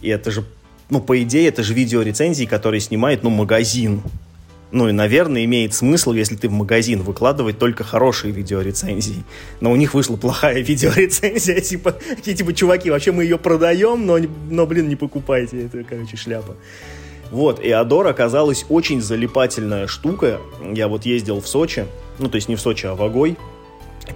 И 0.01 0.09
это 0.09 0.29
же, 0.29 0.43
ну, 0.89 0.99
по 0.99 1.21
идее, 1.23 1.47
это 1.47 1.63
же 1.63 1.73
видеорецензии, 1.73 2.43
которые 2.43 2.81
снимает, 2.81 3.23
ну, 3.23 3.29
магазин. 3.29 4.01
Ну 4.73 4.89
и, 4.89 4.91
наверное, 4.91 5.45
имеет 5.45 5.75
смысл, 5.75 6.13
если 6.13 6.35
ты 6.35 6.49
в 6.49 6.51
магазин 6.51 7.03
выкладывать 7.03 7.59
только 7.59 7.83
хорошие 7.83 8.33
видеорецензии. 8.33 9.23
Но 9.61 9.71
у 9.71 9.75
них 9.75 9.93
вышла 9.93 10.17
плохая 10.17 10.59
видеорецензия, 10.61 11.61
типа, 11.61 11.91
такие, 11.91 12.35
типа, 12.35 12.53
чуваки, 12.53 12.89
вообще 12.89 13.11
мы 13.11 13.23
ее 13.23 13.37
продаем, 13.37 14.05
но, 14.05 14.17
но 14.49 14.65
блин, 14.65 14.89
не 14.89 14.95
покупайте, 14.95 15.65
это, 15.65 15.83
короче, 15.83 16.17
шляпа. 16.17 16.57
Вот, 17.33 17.59
и 17.59 17.71
Адор 17.71 18.05
оказалась 18.05 18.63
очень 18.69 19.01
залипательная 19.01 19.87
штука. 19.87 20.39
Я 20.61 20.87
вот 20.87 21.03
ездил 21.03 21.41
в 21.41 21.47
Сочи, 21.47 21.87
ну, 22.19 22.29
то 22.29 22.35
есть 22.35 22.47
не 22.47 22.55
в 22.55 22.61
Сочи, 22.61 22.85
а 22.85 22.93
в 22.93 23.01
Огой. 23.01 23.37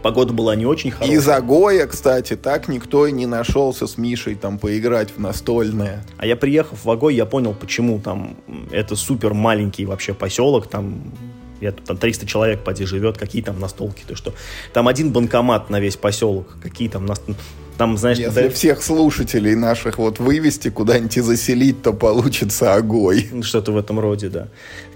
Погода 0.03 0.34
была 0.34 0.56
не 0.56 0.67
очень 0.67 0.91
хорошая. 0.91 1.15
Из 1.15 1.27
Агоя, 1.27 1.88
кстати, 1.88 2.36
так 2.36 2.67
никто 2.67 3.08
и 3.08 3.12
не 3.12 3.25
нашелся 3.25 3.88
с 3.88 3.97
Мишей 3.97 4.36
там 4.36 4.60
поиграть 4.60 5.10
в 5.15 5.19
настольное. 5.19 6.06
А 6.17 6.27
я 6.27 6.36
приехав 6.36 6.86
в 6.86 6.91
Агой, 6.91 7.15
я 7.15 7.25
понял, 7.25 7.56
почему 7.60 7.99
там 7.99 8.38
это 8.69 8.95
супер 8.95 9.34
маленький 9.34 9.86
вообще 9.86 10.13
поселок, 10.13 10.67
там 10.67 11.12
я 11.60 11.71
тут 11.71 11.86
там 11.86 11.97
300 11.97 12.27
человек 12.27 12.63
поди 12.63 12.86
живет, 12.86 13.17
какие 13.17 13.41
там 13.41 13.60
настолки, 13.60 14.03
ты 14.08 14.13
что? 14.13 14.32
Там 14.73 14.88
один 14.88 15.12
банкомат 15.12 15.71
на 15.71 15.80
весь 15.80 15.95
поселок, 15.95 16.56
какие 16.62 16.88
там 16.88 17.08
настолки 17.08 17.39
там, 17.77 17.97
знаешь, 17.97 18.17
Если 18.17 18.43
да... 18.43 18.49
всех 18.49 18.81
слушателей 18.81 19.55
наших 19.55 19.97
вот 19.97 20.19
вывести 20.19 20.69
куда-нибудь 20.69 21.17
и 21.17 21.21
заселить, 21.21 21.81
то 21.81 21.93
получится 21.93 22.73
огой. 22.73 23.29
Что-то 23.43 23.71
в 23.71 23.77
этом 23.77 23.99
роде, 23.99 24.29
да. 24.29 24.47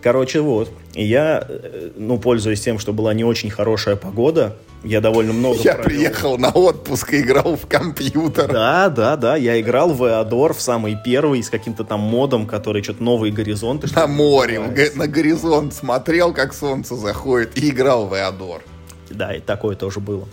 Короче, 0.01 0.41
вот. 0.41 0.71
И 0.93 1.05
я, 1.05 1.45
э, 1.47 1.89
ну, 1.95 2.17
пользуясь 2.17 2.61
тем, 2.61 2.79
что 2.79 2.91
была 2.91 3.13
не 3.13 3.23
очень 3.23 3.49
хорошая 3.51 3.95
погода, 3.95 4.57
Я 4.83 4.99
довольно 4.99 5.31
много 5.31 5.59
Я 5.61 5.75
провел. 5.75 5.89
приехал 5.89 6.37
на 6.39 6.49
отпуск 6.49 7.13
и 7.13 7.21
играл 7.21 7.55
в 7.55 7.67
компьютер. 7.67 8.51
Да, 8.51 8.89
да, 8.89 9.15
да. 9.15 9.35
Я 9.35 9.61
играл 9.61 9.93
в 9.93 10.03
Эодор 10.07 10.55
в 10.55 10.61
самый 10.61 10.97
первый 11.05 11.43
с 11.43 11.49
каким-то 11.51 11.83
там 11.83 11.99
модом, 11.99 12.47
который 12.47 12.81
что-то 12.81 13.03
новые 13.03 13.31
горизонты. 13.31 13.87
На 13.95 14.07
море, 14.07 14.59
называется. 14.59 14.97
на 14.97 15.07
горизонт 15.07 15.73
смотрел, 15.75 16.33
как 16.33 16.53
солнце 16.55 16.95
заходит, 16.95 17.55
и 17.59 17.69
играл 17.69 18.07
в 18.07 18.15
Эодор. 18.15 18.63
Да, 19.11 19.35
и 19.35 19.39
такое 19.39 19.75
тоже 19.75 19.99
было. 19.99 20.27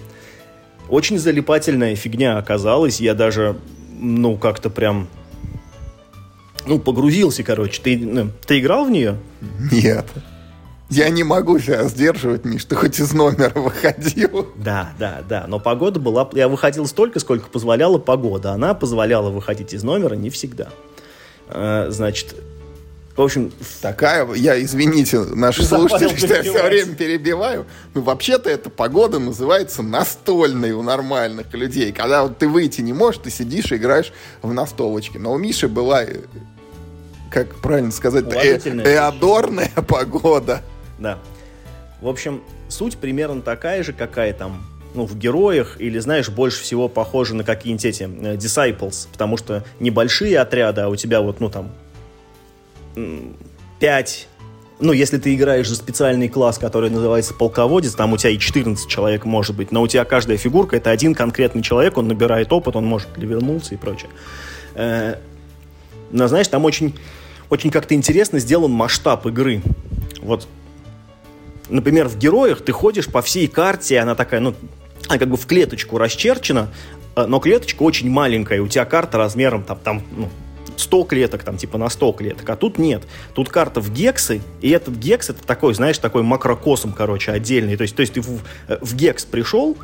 Очень 0.88 1.18
залипательная 1.18 1.94
фигня 1.96 2.38
оказалась. 2.38 3.00
Я 3.00 3.14
даже, 3.14 3.56
ну, 3.98 4.36
как-то 4.36 4.70
прям... 4.70 5.08
Ну, 6.66 6.78
погрузился, 6.78 7.42
короче. 7.42 7.80
Ты, 7.82 7.98
ну, 7.98 8.30
ты 8.46 8.58
играл 8.60 8.84
в 8.84 8.90
нее? 8.90 9.16
Нет. 9.72 10.06
Я 10.90 11.10
не 11.10 11.22
могу 11.22 11.58
себя 11.58 11.84
сдерживать, 11.84 12.46
Миш, 12.46 12.64
ты 12.64 12.74
хоть 12.74 12.98
из 12.98 13.12
номера 13.12 13.60
выходил. 13.60 14.48
Да, 14.56 14.92
да, 14.98 15.22
да. 15.28 15.44
Но 15.46 15.60
погода 15.60 16.00
была... 16.00 16.28
Я 16.32 16.48
выходил 16.48 16.86
столько, 16.86 17.20
сколько 17.20 17.48
позволяла 17.48 17.98
погода. 17.98 18.52
Она 18.52 18.72
позволяла 18.72 19.28
выходить 19.28 19.74
из 19.74 19.82
номера 19.82 20.14
не 20.14 20.30
всегда. 20.30 20.68
Э, 21.48 21.88
Значит, 21.90 22.34
в 23.18 23.24
общем, 23.24 23.52
Такая, 23.82 24.32
я, 24.34 24.62
извините, 24.62 25.18
наши 25.18 25.64
слушатели, 25.64 26.16
что 26.16 26.34
я 26.34 26.42
все 26.42 26.62
время 26.62 26.94
перебиваю. 26.94 27.66
Ну, 27.94 28.02
вообще-то 28.02 28.48
эта 28.48 28.70
погода 28.70 29.18
называется 29.18 29.82
настольной 29.82 30.70
у 30.70 30.82
нормальных 30.82 31.52
людей. 31.52 31.90
Когда 31.92 32.22
вот 32.22 32.38
ты 32.38 32.46
выйти 32.46 32.80
не 32.80 32.92
можешь, 32.92 33.20
ты 33.22 33.30
сидишь 33.30 33.72
и 33.72 33.76
играешь 33.76 34.12
в 34.40 34.52
настолочке. 34.52 35.18
Но 35.18 35.32
у 35.32 35.38
Миши 35.38 35.66
была, 35.66 36.04
э, 36.04 36.20
как 37.28 37.56
правильно 37.56 37.90
сказать, 37.90 38.24
э, 38.32 38.58
эодорная 38.58 39.70
погода. 39.88 40.62
Да. 41.00 41.18
В 42.00 42.06
общем, 42.06 42.40
суть 42.68 42.98
примерно 42.98 43.42
такая 43.42 43.82
же, 43.82 43.92
какая 43.92 44.32
там 44.32 44.64
ну, 44.94 45.06
в 45.06 45.18
героях, 45.18 45.80
или, 45.80 45.98
знаешь, 45.98 46.28
больше 46.28 46.62
всего 46.62 46.88
похожа 46.88 47.34
на 47.34 47.42
какие-нибудь 47.42 47.84
эти 47.84 48.04
э, 48.04 48.36
Disciples, 48.36 49.08
потому 49.10 49.36
что 49.36 49.64
небольшие 49.80 50.38
отряды, 50.38 50.82
а 50.82 50.88
у 50.88 50.94
тебя 50.94 51.20
вот, 51.20 51.40
ну, 51.40 51.50
там, 51.50 51.72
м, 52.98 53.36
пять 53.78 54.28
ну, 54.80 54.92
если 54.92 55.18
ты 55.18 55.34
играешь 55.34 55.68
за 55.68 55.74
специальный 55.74 56.28
класс, 56.28 56.58
который 56.58 56.88
называется 56.88 57.34
полководец, 57.34 57.94
там 57.94 58.12
у 58.12 58.16
тебя 58.16 58.30
и 58.30 58.38
14 58.38 58.88
человек 58.88 59.24
может 59.24 59.56
быть, 59.56 59.72
но 59.72 59.82
у 59.82 59.88
тебя 59.88 60.04
каждая 60.04 60.36
фигурка 60.36 60.76
это 60.76 60.90
один 60.90 61.14
конкретный 61.14 61.62
человек, 61.62 61.96
он 61.98 62.06
набирает 62.06 62.52
опыт, 62.52 62.76
он 62.76 62.86
может 62.86 63.08
левернуться 63.16 63.74
и 63.74 63.76
прочее. 63.76 64.10
Э, 64.74 65.16
Но 66.12 66.28
знаешь, 66.28 66.46
там 66.46 66.64
очень, 66.64 66.94
очень 67.50 67.70
как-то 67.70 67.94
интересно 67.94 68.38
сделан 68.38 68.70
масштаб 68.70 69.26
игры. 69.26 69.62
Вот 70.22 70.46
например, 71.68 72.08
в 72.08 72.16
героях 72.16 72.62
ты 72.62 72.72
ходишь 72.72 73.06
по 73.06 73.20
всей 73.22 73.46
карте, 73.48 73.98
она 73.98 74.14
такая, 74.14 74.40
ну, 74.40 74.54
она 75.08 75.18
как 75.18 75.28
бы 75.28 75.36
в 75.36 75.46
клеточку 75.46 75.98
расчерчена, 75.98 76.68
э, 77.16 77.26
но 77.26 77.40
клеточка 77.40 77.82
очень 77.82 78.10
маленькая, 78.10 78.60
у 78.60 78.68
тебя 78.68 78.84
карта 78.84 79.18
размером 79.18 79.64
там, 79.64 79.78
там 79.82 80.02
ну, 80.16 80.28
100 80.78 81.04
клеток, 81.04 81.42
там 81.44 81.56
типа 81.56 81.78
на 81.78 81.88
100 81.88 82.12
клеток, 82.12 82.48
а 82.50 82.56
тут 82.56 82.78
нет. 82.78 83.02
Тут 83.34 83.48
карта 83.48 83.80
в 83.80 83.92
гексы, 83.92 84.40
и 84.60 84.70
этот 84.70 84.94
гекс 84.96 85.30
это 85.30 85.44
такой, 85.44 85.74
знаешь, 85.74 85.98
такой 85.98 86.22
макрокосм, 86.22 86.92
короче, 86.92 87.32
отдельный. 87.32 87.76
То 87.76 87.82
есть, 87.82 87.94
то 87.94 88.00
есть 88.00 88.14
ты 88.14 88.20
в, 88.20 88.40
в 88.68 88.96
гекс 88.96 89.24
пришел, 89.24 89.76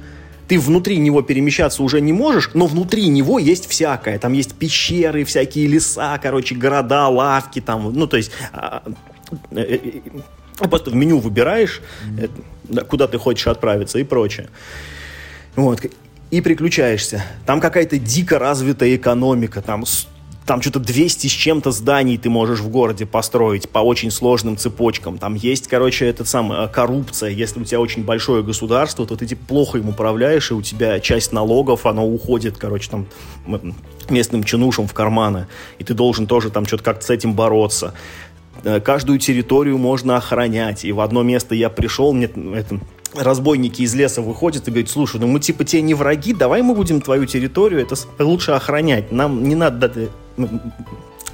ты 0.49 0.59
внутри 0.59 0.99
него 0.99 1.23
перемещаться 1.23 1.83
уже 1.83 2.01
не 2.01 2.13
можешь, 2.13 2.51
но 2.55 2.67
внутри 2.67 3.09
него 3.09 3.39
есть 3.39 3.69
всякое. 3.69 4.19
Там 4.19 4.33
есть 4.33 4.55
пещеры, 4.55 5.25
всякие 5.25 5.67
леса, 5.67 6.19
короче, 6.23 6.55
города, 6.55 7.09
лавки, 7.09 7.61
там, 7.61 7.93
ну, 7.93 8.07
то 8.07 8.17
есть... 8.17 8.31
а, 8.53 8.83
э, 9.53 9.61
э, 9.61 9.79
э, 9.85 10.01
Просто 10.57 10.91
в 10.91 10.95
меню 10.95 11.19
выбираешь, 11.19 11.83
да, 12.65 12.83
куда 12.83 13.09
ты 13.09 13.19
хочешь 13.19 13.49
отправиться 13.49 13.99
и 13.99 14.05
прочее. 14.05 14.49
Вот. 15.57 15.85
И 16.31 16.41
приключаешься. 16.41 17.25
Там 17.45 17.61
какая-то 17.61 17.99
дико 17.99 18.39
развитая 18.39 18.95
экономика. 18.95 19.63
Там, 19.63 19.85
там 20.47 20.61
что-то 20.61 20.79
200 20.79 21.27
с 21.27 21.31
чем-то 21.31 21.71
зданий 21.71 22.19
ты 22.19 22.29
можешь 22.29 22.61
в 22.61 22.69
городе 22.69 23.07
построить 23.07 23.69
по 23.69 23.79
очень 23.79 24.11
сложным 24.11 24.57
цепочкам. 24.57 25.19
Там 25.19 25.35
есть, 25.35 25.69
короче, 25.69 26.07
этот 26.07 26.29
сам, 26.29 26.53
э, 26.53 26.69
коррупция. 26.69 27.31
Если 27.31 27.61
у 27.61 27.65
тебя 27.65 27.81
очень 27.81 28.05
большое 28.05 28.43
государство, 28.43 29.07
то 29.07 29.17
ты 29.17 29.27
типа, 29.27 29.45
плохо 29.47 29.79
им 29.79 29.89
управляешь, 29.89 30.51
и 30.51 30.55
у 30.55 30.63
тебя 30.63 31.01
часть 31.01 31.33
налогов, 31.33 31.87
оно 31.87 32.07
уходит, 32.07 32.59
короче, 32.59 32.91
там 32.91 33.07
местным 34.11 34.45
чинушам 34.45 34.87
в 34.87 34.93
карманы. 34.93 35.47
И 35.79 35.85
ты 35.85 35.95
должен 35.95 36.27
тоже 36.27 36.51
там 36.51 36.67
что-то 36.67 36.85
как-то 36.85 37.07
с 37.07 37.11
этим 37.11 37.35
бороться. 37.35 37.95
Э, 38.65 38.81
каждую 38.81 39.19
территорию 39.19 39.79
можно 39.79 40.17
охранять. 40.17 40.85
И 40.85 40.93
в 40.93 41.01
одно 41.01 41.23
место 41.23 41.55
я 41.55 41.71
пришел, 41.71 42.13
мне 42.13 42.27
это, 42.27 42.81
разбойники 43.17 43.83
из 43.83 43.95
леса 43.95 44.23
выходят 44.23 44.67
и 44.69 44.71
говорят, 44.71 44.91
слушай, 44.91 45.21
ну 45.21 45.27
мы 45.27 45.41
типа 45.41 45.65
тебе 45.65 45.83
не 45.83 45.95
враги, 45.95 46.33
давай 46.33 46.63
мы 46.63 46.75
будем 46.75 47.01
твою 47.01 47.27
территорию 47.27 47.81
это 47.81 47.95
лучше 48.19 48.53
охранять. 48.53 49.13
Нам 49.13 49.45
не 49.45 49.55
надо 49.55 50.11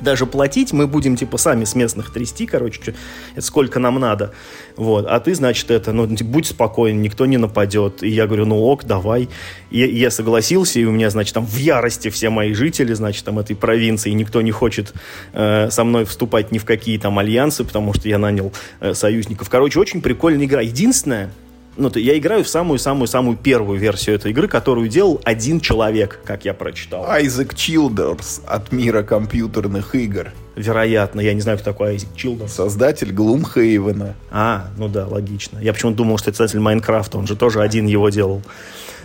даже 0.00 0.26
платить, 0.26 0.72
мы 0.72 0.86
будем 0.86 1.16
типа 1.16 1.36
сами 1.36 1.64
с 1.64 1.74
местных 1.74 2.12
трясти, 2.12 2.46
короче, 2.46 2.94
сколько 3.38 3.78
нам 3.78 3.98
надо. 4.00 4.32
Вот. 4.76 5.06
А 5.06 5.20
ты, 5.20 5.34
значит, 5.34 5.70
это, 5.70 5.92
ну, 5.92 6.06
типа, 6.14 6.30
будь 6.30 6.46
спокоен, 6.46 7.02
никто 7.02 7.26
не 7.26 7.36
нападет. 7.36 8.02
И 8.02 8.08
я 8.08 8.26
говорю, 8.26 8.46
ну 8.46 8.62
ок, 8.62 8.84
давай. 8.84 9.28
И 9.70 9.78
я 9.78 10.10
согласился, 10.10 10.80
и 10.80 10.84
у 10.84 10.90
меня, 10.90 11.10
значит, 11.10 11.34
там 11.34 11.46
в 11.46 11.56
ярости 11.56 12.08
все 12.08 12.30
мои 12.30 12.54
жители, 12.54 12.94
значит, 12.94 13.24
там 13.24 13.38
этой 13.38 13.56
провинции, 13.56 14.10
никто 14.10 14.40
не 14.42 14.52
хочет 14.52 14.94
э, 15.32 15.70
со 15.70 15.84
мной 15.84 16.04
вступать 16.04 16.52
ни 16.52 16.58
в 16.58 16.64
какие 16.64 16.98
там 16.98 17.18
альянсы, 17.18 17.64
потому 17.64 17.92
что 17.92 18.08
я 18.08 18.18
нанял 18.18 18.52
э, 18.80 18.94
союзников. 18.94 19.48
Короче, 19.50 19.78
очень 19.78 20.00
прикольная 20.00 20.46
игра. 20.46 20.60
Единственное, 20.60 21.30
ну, 21.76 21.90
то 21.90 22.00
я 22.00 22.18
играю 22.18 22.44
в 22.44 22.48
самую-самую-самую 22.48 23.36
первую 23.36 23.78
версию 23.78 24.16
этой 24.16 24.32
игры, 24.32 24.48
которую 24.48 24.88
делал 24.88 25.20
один 25.24 25.60
человек, 25.60 26.20
как 26.24 26.44
я 26.44 26.52
прочитал. 26.52 27.06
Айзек 27.08 27.54
Чилдерс 27.54 28.42
от 28.46 28.72
мира 28.72 29.02
компьютерных 29.02 29.94
игр. 29.94 30.32
Вероятно, 30.56 31.20
я 31.20 31.32
не 31.32 31.40
знаю, 31.40 31.58
кто 31.58 31.70
такой 31.70 31.90
Айзек 31.90 32.14
Чилдерс. 32.14 32.52
Создатель 32.52 33.12
Gloomhaven 33.12 33.97
а. 33.97 34.14
А, 34.30 34.68
ну 34.76 34.88
да, 34.88 35.06
логично. 35.06 35.58
Я 35.60 35.72
почему-то 35.72 35.98
думал, 35.98 36.18
что 36.18 36.30
это 36.30 36.38
создатель 36.38 36.60
Minecraft 36.60 37.08
а, 37.08 37.18
он 37.18 37.26
же 37.26 37.36
тоже 37.36 37.62
один 37.62 37.86
его 37.86 38.08
делал. 38.10 38.42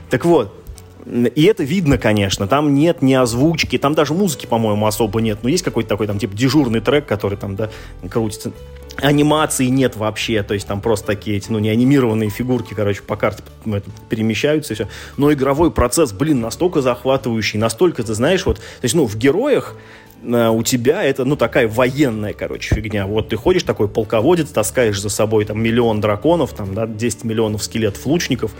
Так 0.09 0.25
вот, 0.25 0.53
и 1.05 1.43
это 1.43 1.63
видно, 1.63 1.97
конечно. 1.97 2.47
Там 2.47 2.73
нет 2.73 3.01
ни 3.01 3.13
озвучки, 3.13 3.77
там 3.77 3.93
даже 3.93 4.13
музыки, 4.13 4.47
по-моему, 4.47 4.87
особо 4.87 5.21
нет. 5.21 5.39
Но 5.43 5.49
есть 5.49 5.63
какой-то 5.63 5.89
такой 5.89 6.07
там 6.07 6.17
типа 6.17 6.35
дежурный 6.35 6.79
трек, 6.79 7.05
который 7.05 7.37
там, 7.37 7.55
да, 7.55 7.69
крутится. 8.09 8.51
Анимации 8.97 9.65
нет 9.65 9.95
вообще, 9.95 10.43
то 10.43 10.53
есть 10.53 10.67
там 10.67 10.81
просто 10.81 11.07
такие 11.07 11.37
эти, 11.37 11.51
ну, 11.51 11.59
не 11.59 11.69
анимированные 11.69 12.29
фигурки, 12.29 12.73
короче, 12.73 13.01
по 13.01 13.15
карте 13.15 13.43
перемещаются 14.09 14.73
и 14.73 14.75
все. 14.75 14.87
Но 15.17 15.31
игровой 15.33 15.71
процесс, 15.71 16.13
блин, 16.13 16.41
настолько 16.41 16.81
захватывающий, 16.81 17.59
настолько, 17.59 18.03
ты 18.03 18.13
знаешь, 18.13 18.45
вот, 18.45 18.57
то 18.57 18.63
есть, 18.83 18.95
ну, 18.95 19.05
в 19.05 19.15
героях 19.17 19.75
у 20.25 20.63
тебя 20.63 21.03
это, 21.03 21.25
ну, 21.25 21.35
такая 21.35 21.67
военная, 21.67 22.33
короче, 22.33 22.75
фигня. 22.75 23.05
Вот 23.05 23.29
ты 23.29 23.35
ходишь 23.35 23.63
такой 23.63 23.87
полководец, 23.87 24.49
таскаешь 24.49 24.99
за 24.99 25.09
собой 25.09 25.45
там 25.45 25.61
миллион 25.61 26.01
драконов, 26.01 26.53
там, 26.53 26.73
да, 26.73 26.87
10 26.87 27.23
миллионов 27.23 27.63
скелетов 27.63 28.05
лучников. 28.05 28.51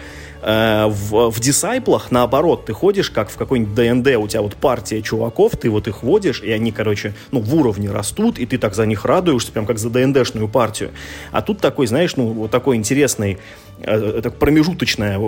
Э, 0.41 0.85
в, 0.87 1.31
в 1.31 1.39
дисайплах, 1.39 2.11
наоборот, 2.11 2.65
ты 2.65 2.73
ходишь, 2.73 3.09
как 3.09 3.29
в 3.29 3.35
какой-нибудь 3.35 3.73
ДНД, 3.73 4.15
у 4.17 4.27
тебя 4.27 4.41
вот 4.41 4.55
партия 4.55 5.01
чуваков, 5.01 5.57
ты 5.57 5.69
вот 5.69 5.87
их 5.87 6.03
водишь, 6.03 6.41
и 6.41 6.51
они, 6.51 6.71
короче, 6.71 7.15
ну, 7.31 7.39
в 7.39 7.55
уровне 7.55 7.89
растут, 7.89 8.37
и 8.37 8.45
ты 8.45 8.57
так 8.59 8.75
за 8.75 8.85
них 8.85 9.05
радуешься, 9.05 9.51
прям 9.51 9.65
как 9.65 9.79
за 9.79 9.89
ДНДшную 9.89 10.47
партию. 10.47 10.91
А 11.31 11.41
тут 11.41 11.59
такой, 11.61 11.87
знаешь, 11.87 12.15
ну, 12.15 12.27
вот 12.27 12.51
такой 12.51 12.75
интересный, 12.75 13.39
э, 13.79 14.19
так 14.21 14.37
промежуточное 14.37 15.19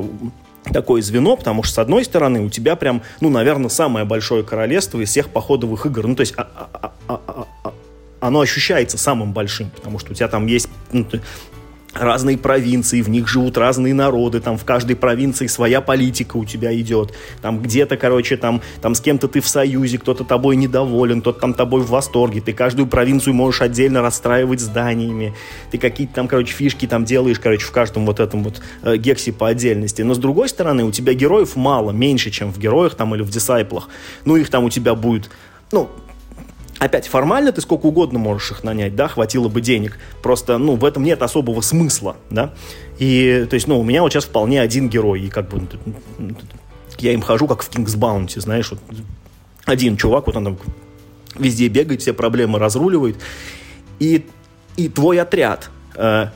такое 0.71 1.01
звено, 1.01 1.35
потому 1.37 1.63
что, 1.63 1.75
с 1.75 1.77
одной 1.79 2.03
стороны, 2.05 2.41
у 2.41 2.49
тебя 2.49 2.75
прям, 2.75 3.01
ну, 3.21 3.29
наверное, 3.29 3.69
самое 3.69 4.05
большое 4.05 4.43
королевство 4.43 4.99
из 4.99 5.09
всех 5.09 5.29
походовых 5.29 5.85
игр. 5.85 6.07
Ну, 6.07 6.15
то 6.15 6.21
есть, 6.21 6.33
а- 6.37 6.47
а- 6.53 6.91
а- 7.07 7.21
а- 7.27 7.47
а- 7.63 7.73
оно 8.19 8.39
ощущается 8.39 8.97
самым 8.97 9.33
большим, 9.33 9.69
потому 9.69 9.99
что 9.99 10.11
у 10.11 10.15
тебя 10.15 10.27
там 10.27 10.47
есть 10.47 10.69
ну, 10.91 11.05
разные 11.99 12.37
провинции, 12.37 13.01
в 13.01 13.09
них 13.09 13.27
живут 13.27 13.57
разные 13.57 13.93
народы, 13.93 14.39
там 14.39 14.57
в 14.57 14.65
каждой 14.65 14.95
провинции 14.95 15.47
своя 15.47 15.81
политика 15.81 16.37
у 16.37 16.45
тебя 16.45 16.77
идет, 16.79 17.13
там 17.41 17.61
где-то, 17.61 17.97
короче, 17.97 18.37
там, 18.37 18.61
там 18.81 18.95
с 18.95 19.01
кем-то 19.01 19.27
ты 19.27 19.41
в 19.41 19.47
союзе, 19.47 19.97
кто-то 19.97 20.23
тобой 20.23 20.55
недоволен, 20.55 21.21
кто-то 21.21 21.39
там 21.39 21.53
тобой 21.53 21.81
в 21.81 21.89
восторге, 21.89 22.41
ты 22.41 22.53
каждую 22.53 22.87
провинцию 22.87 23.33
можешь 23.33 23.61
отдельно 23.61 24.01
расстраивать 24.01 24.59
зданиями, 24.59 25.33
ты 25.71 25.77
какие-то 25.77 26.13
там, 26.13 26.27
короче, 26.27 26.53
фишки 26.53 26.87
там 26.87 27.05
делаешь, 27.05 27.39
короче, 27.39 27.65
в 27.65 27.71
каждом 27.71 28.05
вот 28.05 28.19
этом 28.19 28.43
вот 28.43 28.61
э, 28.83 28.97
гексе 28.97 29.31
по 29.31 29.47
отдельности, 29.47 30.01
но 30.01 30.13
с 30.13 30.17
другой 30.17 30.49
стороны, 30.49 30.83
у 30.83 30.91
тебя 30.91 31.13
героев 31.13 31.55
мало, 31.55 31.91
меньше, 31.91 32.31
чем 32.31 32.51
в 32.51 32.59
героях 32.59 32.95
там 32.95 33.15
или 33.15 33.21
в 33.21 33.29
дисайплах, 33.29 33.89
ну 34.25 34.35
их 34.35 34.49
там 34.49 34.63
у 34.63 34.69
тебя 34.69 34.95
будет, 34.95 35.29
ну, 35.71 35.89
Опять, 36.79 37.07
формально 37.07 37.51
ты 37.51 37.61
сколько 37.61 37.87
угодно 37.87 38.19
можешь 38.19 38.51
их 38.51 38.63
нанять, 38.63 38.95
да, 38.95 39.07
хватило 39.07 39.47
бы 39.47 39.61
денег. 39.61 39.97
Просто, 40.21 40.57
ну, 40.57 40.75
в 40.75 40.85
этом 40.85 41.03
нет 41.03 41.21
особого 41.21 41.61
смысла, 41.61 42.17
да. 42.29 42.53
И, 42.99 43.47
то 43.49 43.55
есть, 43.55 43.67
ну, 43.67 43.79
у 43.79 43.83
меня 43.83 44.03
вот 44.03 44.13
сейчас 44.13 44.25
вполне 44.25 44.61
один 44.61 44.87
герой, 44.89 45.21
и 45.21 45.29
как 45.29 45.49
бы 45.49 45.67
ну, 46.17 46.35
я 46.99 47.13
им 47.13 47.21
хожу, 47.21 47.47
как 47.47 47.63
в 47.63 47.69
King's 47.69 47.97
Bounty, 47.97 48.39
знаешь, 48.39 48.69
вот 48.71 48.79
один 49.65 49.97
чувак, 49.97 50.27
вот 50.27 50.35
он 50.37 50.45
там 50.45 50.57
везде 51.37 51.67
бегает, 51.67 52.01
все 52.01 52.13
проблемы 52.13 52.59
разруливает. 52.59 53.17
И, 53.99 54.25
и 54.75 54.87
твой 54.87 55.19
отряд, 55.19 55.69
э, 55.95 56.27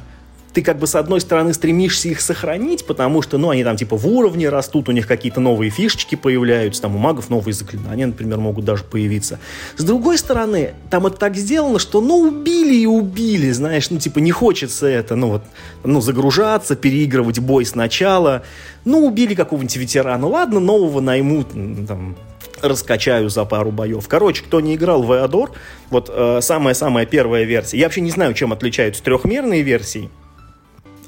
ты 0.53 0.61
как 0.61 0.79
бы 0.79 0.87
с 0.87 0.95
одной 0.95 1.21
стороны 1.21 1.53
стремишься 1.53 2.09
их 2.09 2.19
сохранить, 2.19 2.85
потому 2.85 3.21
что, 3.21 3.37
ну, 3.37 3.49
они 3.49 3.63
там 3.63 3.77
типа 3.77 3.95
в 3.95 4.05
уровне 4.07 4.49
растут, 4.49 4.89
у 4.89 4.91
них 4.91 5.07
какие-то 5.07 5.39
новые 5.39 5.71
фишечки 5.71 6.15
появляются, 6.15 6.81
там 6.81 6.95
у 6.95 6.99
магов 6.99 7.29
новые 7.29 7.53
заклинания, 7.53 8.07
например, 8.07 8.39
могут 8.39 8.65
даже 8.65 8.83
появиться. 8.83 9.39
С 9.77 9.83
другой 9.83 10.17
стороны, 10.17 10.73
там 10.89 11.07
это 11.07 11.17
так 11.17 11.35
сделано, 11.35 11.79
что, 11.79 12.01
ну, 12.01 12.19
убили 12.19 12.75
и 12.75 12.85
убили, 12.85 13.51
знаешь, 13.51 13.89
ну, 13.89 13.97
типа 13.97 14.19
не 14.19 14.31
хочется 14.31 14.87
это, 14.87 15.15
ну, 15.15 15.29
вот, 15.29 15.43
ну, 15.83 16.01
загружаться, 16.01 16.75
переигрывать 16.75 17.39
бой 17.39 17.65
сначала, 17.65 18.43
ну, 18.83 19.05
убили 19.05 19.35
какого-нибудь 19.35 19.77
ветерана, 19.77 20.27
ладно, 20.27 20.59
нового 20.59 20.99
наймут, 20.99 21.49
там, 21.87 22.17
раскачаю 22.61 23.29
за 23.29 23.45
пару 23.45 23.71
боев. 23.71 24.07
Короче, 24.07 24.43
кто 24.43 24.59
не 24.61 24.75
играл 24.75 25.01
в 25.03 25.13
Эодор, 25.13 25.51
вот 25.89 26.11
э, 26.13 26.39
самая-самая 26.41 27.05
первая 27.05 27.43
версия, 27.43 27.77
я 27.77 27.85
вообще 27.85 28.01
не 28.01 28.11
знаю, 28.11 28.33
чем 28.33 28.53
отличаются 28.53 29.01
трехмерные 29.01 29.61
версии, 29.61 30.09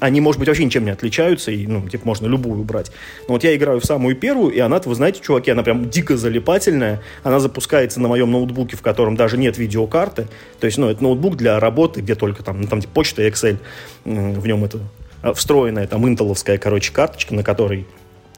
они, 0.04 0.20
может 0.20 0.38
быть, 0.38 0.48
вообще 0.48 0.64
ничем 0.64 0.84
не 0.84 0.90
отличаются, 0.90 1.50
и, 1.50 1.66
ну, 1.66 1.88
типа, 1.88 2.06
можно 2.06 2.26
любую 2.26 2.62
брать. 2.62 2.92
Но 3.26 3.34
вот 3.34 3.42
я 3.42 3.56
играю 3.56 3.80
в 3.80 3.86
самую 3.86 4.16
первую, 4.16 4.52
и 4.52 4.58
она, 4.58 4.78
вы 4.84 4.94
знаете, 4.94 5.20
чуваки, 5.22 5.50
она 5.50 5.62
прям 5.62 5.88
дико 5.88 6.18
залипательная. 6.18 7.00
Она 7.22 7.40
запускается 7.40 8.00
на 8.00 8.08
моем 8.08 8.30
ноутбуке, 8.30 8.76
в 8.76 8.82
котором 8.82 9.16
даже 9.16 9.38
нет 9.38 9.56
видеокарты. 9.56 10.28
То 10.60 10.66
есть, 10.66 10.76
ну, 10.76 10.90
это 10.90 11.02
ноутбук 11.02 11.36
для 11.36 11.58
работы, 11.58 12.02
где 12.02 12.14
только 12.14 12.42
там, 12.42 12.60
ну, 12.60 12.68
там, 12.68 12.82
типа, 12.82 12.92
почта 12.92 13.22
и 13.22 13.30
Excel. 13.30 13.56
В 14.04 14.46
нем 14.46 14.64
это 14.64 14.80
а, 15.22 15.32
встроенная, 15.32 15.86
там, 15.86 16.06
интеловская, 16.06 16.58
короче, 16.58 16.92
карточка, 16.92 17.34
на 17.34 17.42
которой 17.42 17.86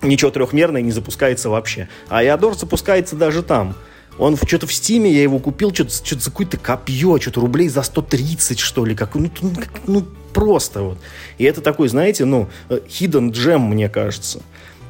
ничего 0.03 0.31
трехмерное 0.31 0.83
не 0.83 0.93
запускается 0.93 1.51
вообще. 1.51 1.89
А 2.09 2.23
Иодор 2.23 2.57
запускается 2.57 3.17
даже 3.17 3.43
там. 3.43 3.75
Он 4.19 4.37
что-то 4.37 4.69
в 4.69 4.73
Стиме, 4.73 5.13
я 5.13 5.23
его 5.23 5.41
купил, 5.41 5.75
что-то, 5.75 5.91
что 5.91 6.19
за 6.19 6.31
какое-то 6.31 6.59
копье, 6.59 7.19
что-то 7.19 7.41
рублей 7.41 7.69
за 7.69 7.83
130, 7.83 8.61
что 8.61 8.85
ли. 8.85 8.95
Как, 8.95 9.15
ну, 9.17 9.31
ну, 9.43 9.53
ну, 9.87 10.07
просто 10.37 10.83
вот. 10.83 10.99
И 11.39 11.45
это 11.45 11.63
такой, 11.63 11.89
знаете, 11.89 12.27
ну, 12.27 12.49
э, 12.69 12.81
hidden 12.87 13.31
gem, 13.31 13.59
мне 13.59 13.89
кажется. 13.89 14.43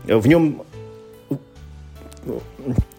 В 0.04 0.26
нем 0.26 0.62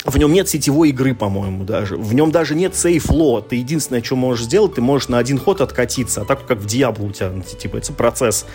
в 0.06 0.18
нем 0.18 0.32
нет 0.32 0.48
сетевой 0.48 0.90
игры, 0.90 1.14
по-моему, 1.14 1.66
даже. 1.66 1.98
В 1.98 2.14
нем 2.14 2.32
даже 2.32 2.56
нет 2.56 2.74
сейф-ло. 2.74 3.42
Ты 3.42 3.58
единственное, 3.58 4.02
что 4.02 4.16
можешь 4.16 4.46
сделать, 4.46 4.76
ты 4.76 4.82
можешь 4.82 5.10
на 5.10 5.18
один 5.18 5.38
ход 5.38 5.60
откатиться. 5.60 6.22
А 6.22 6.26
так, 6.26 6.48
как 6.48 6.60
в 6.60 6.66
Diablo 6.66 7.10
у 7.10 7.12
тебя, 7.12 7.34
типа, 7.60 7.78
это 7.78 7.92
процесс 7.92 8.46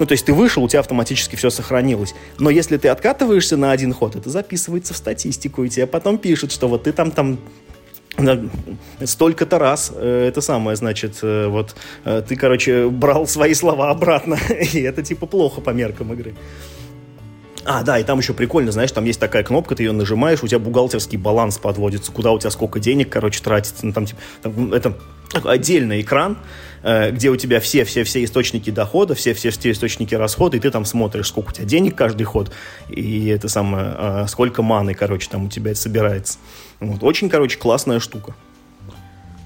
ну, 0.00 0.06
то 0.06 0.12
есть 0.12 0.26
ты 0.26 0.32
вышел, 0.32 0.64
у 0.64 0.68
тебя 0.68 0.80
автоматически 0.80 1.36
все 1.36 1.50
сохранилось. 1.50 2.16
Но 2.38 2.50
если 2.50 2.78
ты 2.78 2.88
откатываешься 2.88 3.56
на 3.56 3.70
один 3.70 3.92
ход, 3.92 4.16
это 4.16 4.28
записывается 4.28 4.92
в 4.92 4.96
статистику, 4.96 5.62
и 5.62 5.68
тебе 5.68 5.86
потом 5.86 6.18
пишут, 6.18 6.50
что 6.50 6.66
вот 6.66 6.82
ты 6.82 6.92
там 6.92 7.12
там 7.12 7.38
столько-то 9.04 9.58
раз 9.58 9.92
э, 9.94 10.28
это 10.28 10.40
самое, 10.40 10.76
значит, 10.76 11.18
э, 11.22 11.46
вот 11.48 11.74
э, 12.04 12.22
ты, 12.26 12.36
короче, 12.36 12.88
брал 12.88 13.26
свои 13.26 13.54
слова 13.54 13.90
обратно, 13.90 14.38
и 14.72 14.80
это 14.82 15.02
типа 15.02 15.26
плохо 15.26 15.60
по 15.60 15.70
меркам 15.70 16.12
игры. 16.12 16.34
А, 17.64 17.82
да, 17.82 17.98
и 17.98 18.04
там 18.04 18.18
еще 18.18 18.34
прикольно, 18.34 18.72
знаешь, 18.72 18.92
там 18.92 19.04
есть 19.04 19.18
такая 19.18 19.42
кнопка, 19.42 19.74
ты 19.74 19.84
ее 19.84 19.92
нажимаешь, 19.92 20.42
у 20.42 20.46
тебя 20.46 20.58
бухгалтерский 20.58 21.16
баланс 21.16 21.58
подводится, 21.58 22.12
куда 22.12 22.32
у 22.32 22.38
тебя 22.38 22.50
сколько 22.50 22.78
денег, 22.78 23.10
короче, 23.10 23.42
тратится. 23.42 23.86
Ну, 23.86 23.92
там, 23.92 24.06
типа, 24.06 24.20
это 24.74 24.94
отдельный 25.44 26.02
экран, 26.02 26.36
э, 26.82 27.10
где 27.10 27.30
у 27.30 27.36
тебя 27.36 27.60
все-все-все 27.60 28.22
источники 28.22 28.70
дохода, 28.70 29.14
все-все-все 29.14 29.70
источники 29.70 30.14
расхода, 30.14 30.58
и 30.58 30.60
ты 30.60 30.70
там 30.70 30.84
смотришь, 30.84 31.28
сколько 31.28 31.50
у 31.50 31.52
тебя 31.52 31.64
денег 31.64 31.96
каждый 31.96 32.24
ход, 32.24 32.52
и 32.88 33.28
это 33.28 33.48
самое, 33.48 33.94
э, 33.96 34.26
сколько 34.28 34.62
маны, 34.62 34.94
короче, 34.94 35.28
там 35.30 35.46
у 35.46 35.48
тебя 35.48 35.74
собирается. 35.74 36.38
Вот. 36.80 37.02
Очень, 37.02 37.30
короче, 37.30 37.58
классная 37.58 37.98
штука. 37.98 38.34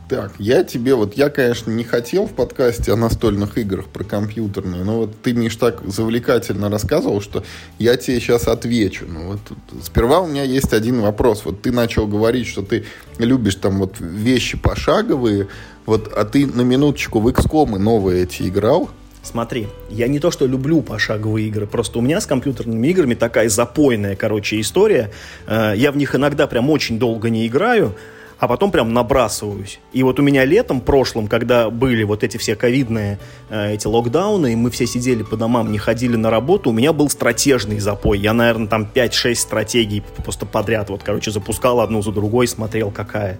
Так, 0.09 0.33
я 0.39 0.65
тебе, 0.65 0.95
вот 0.95 1.19
я, 1.19 1.29
конечно, 1.29 1.71
не 1.71 1.85
хотел 1.85 2.27
в 2.27 2.33
подкасте 2.33 2.93
о 2.93 2.97
настольных 2.97 3.59
играх 3.59 3.87
про 3.89 4.05
компьютерные, 4.05 4.83
но 4.83 5.01
вот 5.01 5.11
ты, 5.23 5.35
Миш, 5.35 5.57
так 5.57 5.83
завлекательно 5.87 6.71
рассказывал, 6.71 7.21
что 7.21 7.45
я 7.79 7.95
тебе 7.97 8.19
сейчас 8.19 8.49
отвечу. 8.49 9.05
Ну, 9.07 9.33
вот, 9.33 9.41
сперва 9.83 10.21
у 10.21 10.27
меня 10.27 10.45
есть 10.45 10.73
один 10.73 11.03
вопрос. 11.03 11.45
Вот 11.45 11.61
ты 11.61 11.73
начал 11.73 12.07
говорить, 12.07 12.47
что 12.47 12.63
ты 12.63 12.87
любишь 13.19 13.57
там 13.57 13.79
вот 13.79 13.97
вещи 14.01 14.57
пошаговые, 14.57 15.49
вот, 15.85 16.11
а 16.17 16.25
ты 16.25 16.47
на 16.47 16.63
минуточку 16.63 17.21
в 17.21 17.29
XCOM 17.29 17.77
новые 17.77 18.23
эти 18.23 18.49
играл? 18.49 18.89
Смотри, 19.23 19.69
я 19.91 20.09
не 20.09 20.21
то, 20.21 20.31
что 20.31 20.47
люблю 20.47 20.81
пошаговые 20.81 21.49
игры, 21.49 21.67
просто 21.67 21.99
у 21.99 22.03
меня 22.03 22.23
с 22.23 22.25
компьютерными 22.27 22.89
играми 22.89 23.15
такая 23.15 23.51
запойная, 23.51 24.17
короче, 24.17 24.59
история. 24.59 25.11
Э, 25.47 25.75
я 25.77 25.93
в 25.93 25.99
них 25.99 26.15
иногда 26.15 26.47
прям 26.47 26.71
очень 26.71 26.99
долго 26.99 27.29
не 27.29 27.47
играю, 27.47 27.95
а 28.39 28.47
потом 28.47 28.71
прям 28.71 28.93
набрасываюсь. 28.93 29.81
И 29.93 30.03
вот 30.03 30.21
у 30.21 30.23
меня 30.23 30.45
летом 30.45 30.81
прошлым, 30.81 31.27
когда 31.27 31.71
были 31.71 32.05
вот 32.05 32.23
эти 32.23 32.37
все 32.37 32.55
ковидные 32.55 33.19
э, 33.51 33.75
эти 33.75 33.87
локдауны, 33.87 34.53
и 34.53 34.57
мы 34.57 34.71
все 34.71 34.87
сидели 34.87 35.23
по 35.23 35.37
домам, 35.37 35.73
не 35.73 35.79
ходили 35.79 36.17
на 36.17 36.31
работу, 36.31 36.71
у 36.71 36.73
меня 36.73 36.93
был 36.93 37.11
стратежный 37.11 37.81
запой. 37.81 38.19
Я, 38.19 38.33
наверное, 38.33 38.69
там 38.69 38.89
5-6 38.93 39.35
стратегий 39.35 40.03
просто 40.23 40.47
подряд, 40.47 40.89
вот, 40.91 41.03
короче, 41.03 41.31
запускал 41.31 41.81
одну 41.81 42.03
за 42.03 42.13
другой, 42.13 42.47
смотрел, 42.47 42.91
какая. 42.91 43.39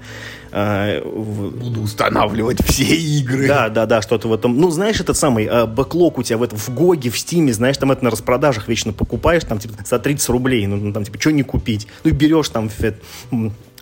Э, 0.51 1.03
Буду 1.05 1.83
устанавливать 1.83 2.65
все 2.65 2.85
игры. 2.85 3.47
Да, 3.47 3.69
да, 3.69 3.87
да, 3.87 4.03
что-то 4.03 4.29
в 4.29 4.33
этом. 4.33 4.59
Ну, 4.59 4.71
знаешь, 4.71 5.01
этот 5.01 5.17
самый 5.17 5.45
э, 5.45 5.67
backlog 5.67 6.19
у 6.19 6.23
тебя 6.23 6.39
в 6.39 6.43
этом, 6.43 6.59
в 6.59 6.71
GOG 6.71 6.95
е, 6.95 7.11
в 7.11 7.19
Steam 7.19 7.43
е, 7.43 7.53
знаешь, 7.53 7.77
там 7.77 7.93
это 7.93 8.05
на 8.05 8.11
распродажах 8.11 8.67
вечно 8.67 8.93
покупаешь, 8.93 9.45
там, 9.45 9.59
типа, 9.59 9.75
за 9.85 9.99
30 9.99 10.29
рублей, 10.31 10.67
ну, 10.67 10.93
там, 10.93 11.05
типа, 11.05 11.21
что 11.21 11.31
не 11.31 11.45
купить? 11.45 11.87
Ну, 12.03 12.11
и 12.11 12.13
берешь 12.13 12.49
там 12.49 12.69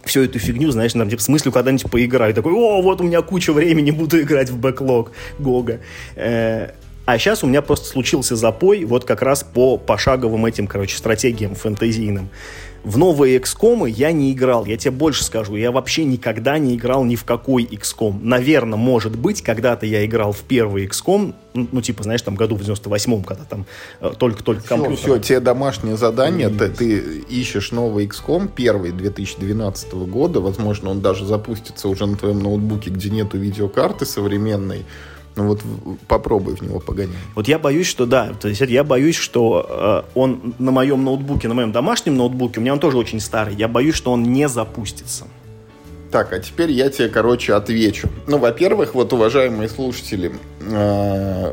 всю 0.07 0.23
эту 0.23 0.39
фигню, 0.39 0.71
знаешь, 0.71 0.93
там, 0.93 1.09
типа, 1.09 1.21
в 1.21 1.25
смысле, 1.25 1.53
когда-нибудь 1.53 1.91
поиграю. 1.91 2.35
Такой, 2.35 2.53
о, 2.53 2.83
вот 2.83 3.01
у 3.01 3.05
меня 3.05 3.23
куча 3.23 3.53
времени, 3.53 3.91
буду 3.91 4.21
играть 4.21 4.51
в 4.51 4.59
backlog 4.59 5.13
GOG 5.39 5.64
а. 5.64 5.81
Э, 6.15 6.71
а 7.07 7.19
сейчас 7.19 7.45
у 7.45 7.47
меня 7.47 7.63
просто 7.63 7.87
случился 7.87 8.35
запой 8.35 8.85
вот 8.85 9.05
как 9.05 9.23
раз 9.23 9.45
по 9.45 9.79
пошаговым 9.79 10.45
этим, 10.45 10.67
короче, 10.67 10.97
стратегиям 10.97 11.55
фэнтезийным. 11.55 12.31
В 12.87 12.99
новые 12.99 13.41
XCOM 13.41 13.91
я 13.91 14.13
не 14.13 14.33
играл, 14.33 14.65
я 14.65 14.77
тебе 14.77 14.93
больше 14.93 15.25
скажу, 15.25 15.57
я 15.57 15.73
вообще 15.73 16.05
никогда 16.05 16.57
не 16.57 16.77
играл 16.77 17.03
ни 17.03 17.17
в 17.17 17.25
какой 17.25 17.65
XCOM. 17.65 18.21
Наверное, 18.23 18.79
может 18.79 19.19
быть, 19.19 19.43
когда-то 19.43 19.87
я 19.87 20.07
играл 20.07 20.31
в 20.31 20.43
первый 20.43 20.87
XCOM, 20.87 21.35
ну, 21.55 21.83
типа, 21.83 22.05
знаешь, 22.05 22.23
там 22.23 22.37
году 22.37 22.55
в 22.55 22.61
98-м, 22.61 23.25
когда 23.25 23.43
там 23.43 23.67
э, 24.01 24.13
только-только 24.17 24.61
все, 24.61 24.69
компьютер. 24.69 24.99
Все, 24.99 25.19
тебе 25.19 25.41
домашнее 25.41 25.97
задание, 25.97 26.49
ты, 26.49 26.69
ты 26.69 26.99
ищешь 27.29 27.73
новый 27.73 28.07
XCOM, 28.07 28.49
первый 28.55 28.93
2012 28.93 29.93
года, 29.93 30.39
возможно, 30.39 30.91
он 30.91 31.01
даже 31.01 31.27
запустится 31.27 31.89
уже 31.89 32.07
на 32.07 32.17
твоем 32.17 32.39
ноутбуке, 32.39 32.91
где 32.91 33.11
нету 33.11 33.37
видеокарты 33.37 34.07
современной, 34.07 34.85
ну 35.37 35.49
вот 35.49 35.61
попробуй 36.09 36.57
в 36.57 36.63
него 36.63 36.81
погонять. 36.81 37.15
Вот 37.35 37.47
я 37.47 37.59
боюсь, 37.59 37.87
что 37.87 38.07
да. 38.07 38.33
То 38.41 38.49
есть 38.49 38.61
я 38.63 38.83
боюсь, 38.83 39.17
что 39.17 40.05
э, 40.15 40.19
он 40.19 40.55
на 40.59 40.71
моем 40.71 41.05
ноутбуке, 41.05 41.47
на 41.47 41.55
моем 41.55 41.73
домашнем 41.73 42.17
ноутбуке, 42.17 42.59
у 42.59 42.63
меня 42.63 42.73
он 42.73 42.81
тоже 42.81 42.97
очень 42.97 43.21
старый, 43.21 43.55
я 43.55 43.69
боюсь, 43.69 43.95
что 43.95 44.13
он 44.13 44.23
не 44.23 44.49
запустится. 44.49 45.25
Так, 46.11 46.33
а 46.33 46.39
теперь 46.39 46.71
я 46.71 46.89
тебе, 46.89 47.09
короче, 47.09 47.53
отвечу. 47.53 48.09
Ну, 48.27 48.39
во-первых, 48.39 48.95
вот, 48.95 49.13
уважаемые 49.13 49.69
слушатели, 49.69 50.33
э, 50.61 51.53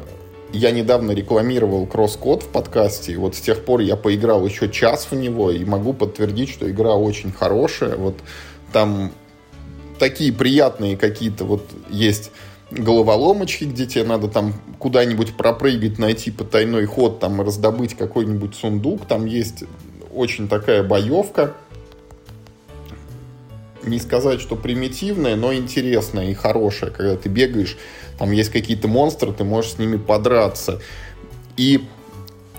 я 0.53 0.71
недавно 0.71 1.11
рекламировал 1.11 1.85
кросс-код 1.85 2.43
в 2.43 2.47
подкасте, 2.47 3.11
и 3.11 3.15
вот 3.17 3.35
с 3.35 3.41
тех 3.41 3.65
пор 3.65 3.81
я 3.81 3.97
поиграл 3.97 4.45
еще 4.45 4.69
час 4.69 5.07
в 5.11 5.15
него, 5.15 5.51
и 5.51 5.65
могу 5.65 5.91
подтвердить, 5.91 6.49
что 6.49 6.69
игра 6.69 6.93
очень 6.93 7.31
хорошая. 7.33 7.97
Вот 7.97 8.15
там 8.71 9.11
такие 9.99 10.31
приятные 10.31 10.95
какие-то 10.95 11.43
вот 11.43 11.67
есть 11.89 12.31
головоломочки, 12.75 13.65
где 13.65 13.85
тебе 13.85 14.03
надо 14.03 14.27
там 14.27 14.53
куда-нибудь 14.79 15.35
пропрыгать, 15.35 15.99
найти 15.99 16.31
потайной 16.31 16.85
ход, 16.85 17.19
там 17.19 17.41
раздобыть 17.41 17.95
какой-нибудь 17.95 18.55
сундук. 18.55 19.05
Там 19.05 19.25
есть 19.25 19.63
очень 20.13 20.47
такая 20.47 20.83
боевка. 20.83 21.53
Не 23.83 23.99
сказать, 23.99 24.39
что 24.39 24.55
примитивная, 24.55 25.35
но 25.35 25.53
интересная 25.53 26.29
и 26.29 26.33
хорошая. 26.33 26.89
Когда 26.89 27.17
ты 27.17 27.29
бегаешь, 27.29 27.77
там 28.17 28.31
есть 28.31 28.49
какие-то 28.49 28.87
монстры, 28.87 29.33
ты 29.33 29.43
можешь 29.43 29.73
с 29.73 29.77
ними 29.77 29.97
подраться. 29.97 30.81
И, 31.57 31.83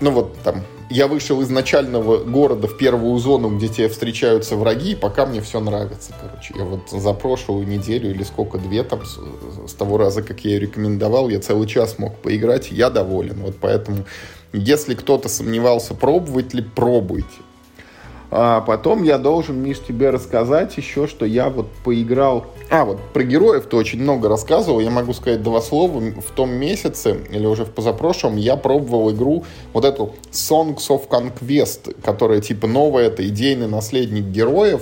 ну 0.01 0.11
вот 0.11 0.37
там, 0.43 0.63
я 0.89 1.07
вышел 1.07 1.41
из 1.41 1.49
начального 1.49 2.17
города 2.17 2.67
в 2.67 2.77
первую 2.77 3.17
зону, 3.19 3.57
где 3.57 3.67
тебе 3.67 3.89
встречаются 3.89 4.55
враги, 4.55 4.91
и 4.91 4.95
пока 4.95 5.25
мне 5.25 5.41
все 5.41 5.59
нравится, 5.59 6.13
короче. 6.21 6.53
Я 6.57 6.63
вот 6.63 6.89
за 6.89 7.13
прошлую 7.13 7.67
неделю 7.67 8.11
или 8.11 8.23
сколько, 8.23 8.57
две 8.57 8.83
там, 8.83 9.05
с, 9.05 9.19
с 9.67 9.73
того 9.73 9.97
раза, 9.97 10.21
как 10.21 10.41
я 10.45 10.51
ее 10.51 10.59
рекомендовал, 10.59 11.29
я 11.29 11.39
целый 11.39 11.67
час 11.67 11.97
мог 11.97 12.17
поиграть, 12.17 12.71
я 12.71 12.89
доволен. 12.89 13.41
Вот 13.41 13.55
поэтому, 13.59 14.05
если 14.53 14.95
кто-то 14.95 15.29
сомневался, 15.29 15.93
пробовать 15.93 16.53
ли, 16.53 16.61
пробуйте. 16.61 17.27
А 18.37 18.59
потом 18.59 19.03
я 19.03 19.17
должен, 19.17 19.63
Миш, 19.63 19.79
тебе 19.79 20.09
рассказать 20.09 20.75
еще, 20.75 21.07
что 21.07 21.25
я 21.25 21.49
вот 21.49 21.67
поиграл... 21.85 22.47
А, 22.69 22.83
вот 22.83 22.99
про 23.13 23.23
героев 23.23 23.65
ты 23.69 23.77
очень 23.77 24.01
много 24.01 24.27
рассказывал. 24.27 24.81
Я 24.81 24.89
могу 24.89 25.13
сказать 25.13 25.41
два 25.41 25.61
слова. 25.61 26.01
В 26.01 26.31
том 26.35 26.51
месяце, 26.51 27.21
или 27.31 27.45
уже 27.45 27.63
в 27.63 27.71
позапрошлом, 27.71 28.35
я 28.35 28.57
пробовал 28.57 29.09
игру, 29.11 29.45
вот 29.71 29.85
эту 29.85 30.15
Songs 30.31 30.89
of 30.89 31.07
Conquest, 31.07 31.95
которая 32.03 32.41
типа 32.41 32.67
новая, 32.67 33.05
это 33.05 33.25
идейный 33.25 33.69
наследник 33.69 34.25
героев. 34.25 34.81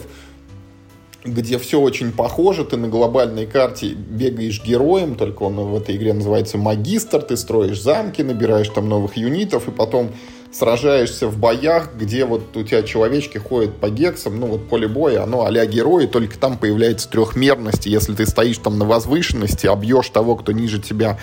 где 1.25 1.57
все 1.57 1.79
очень 1.79 2.11
похоже, 2.11 2.65
ты 2.65 2.77
на 2.77 2.87
глобальной 2.87 3.45
карте 3.45 3.93
бегаешь 3.93 4.63
героем, 4.63 5.15
только 5.15 5.43
он 5.43 5.55
в 5.55 5.75
этой 5.75 5.95
игре 5.95 6.13
называется 6.13 6.57
магистр, 6.57 7.21
ты 7.21 7.37
строишь 7.37 7.81
замки, 7.81 8.21
набираешь 8.21 8.69
там 8.69 8.89
новых 8.89 9.15
юнитов, 9.15 9.67
и 9.67 9.71
потом 9.71 10.09
сражаешься 10.53 11.27
в 11.27 11.37
боях, 11.37 11.89
где 11.95 12.25
вот 12.25 12.55
у 12.55 12.63
тебя 12.63 12.83
человечки 12.83 13.37
ходят 13.37 13.77
по 13.79 13.89
гексам, 13.89 14.39
ну 14.39 14.47
вот 14.47 14.69
поле 14.69 14.87
боя, 14.87 15.23
оно 15.23 15.45
а-ля 15.45 15.65
герои, 15.65 16.05
только 16.05 16.37
там 16.37 16.57
появляется 16.57 17.09
трехмерность, 17.09 17.85
если 17.87 18.13
ты 18.13 18.25
стоишь 18.25 18.59
там 18.59 18.77
на 18.77 18.85
возвышенности, 18.85 19.67
обьешь 19.67 20.09
того, 20.09 20.35
кто 20.35 20.51
ниже 20.51 20.79
тебя 20.79 21.17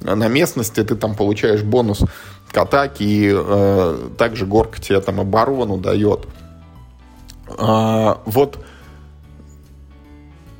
на 0.00 0.28
местности, 0.28 0.84
ты 0.84 0.94
там 0.94 1.16
получаешь 1.16 1.62
бонус 1.62 2.04
к 2.50 2.56
атаке, 2.56 3.04
и 3.04 3.32
э, 3.34 4.08
также 4.16 4.46
горка 4.46 4.80
тебе 4.80 5.00
там 5.00 5.20
оборону 5.20 5.78
дает. 5.78 6.26
А, 7.58 8.20
вот 8.24 8.58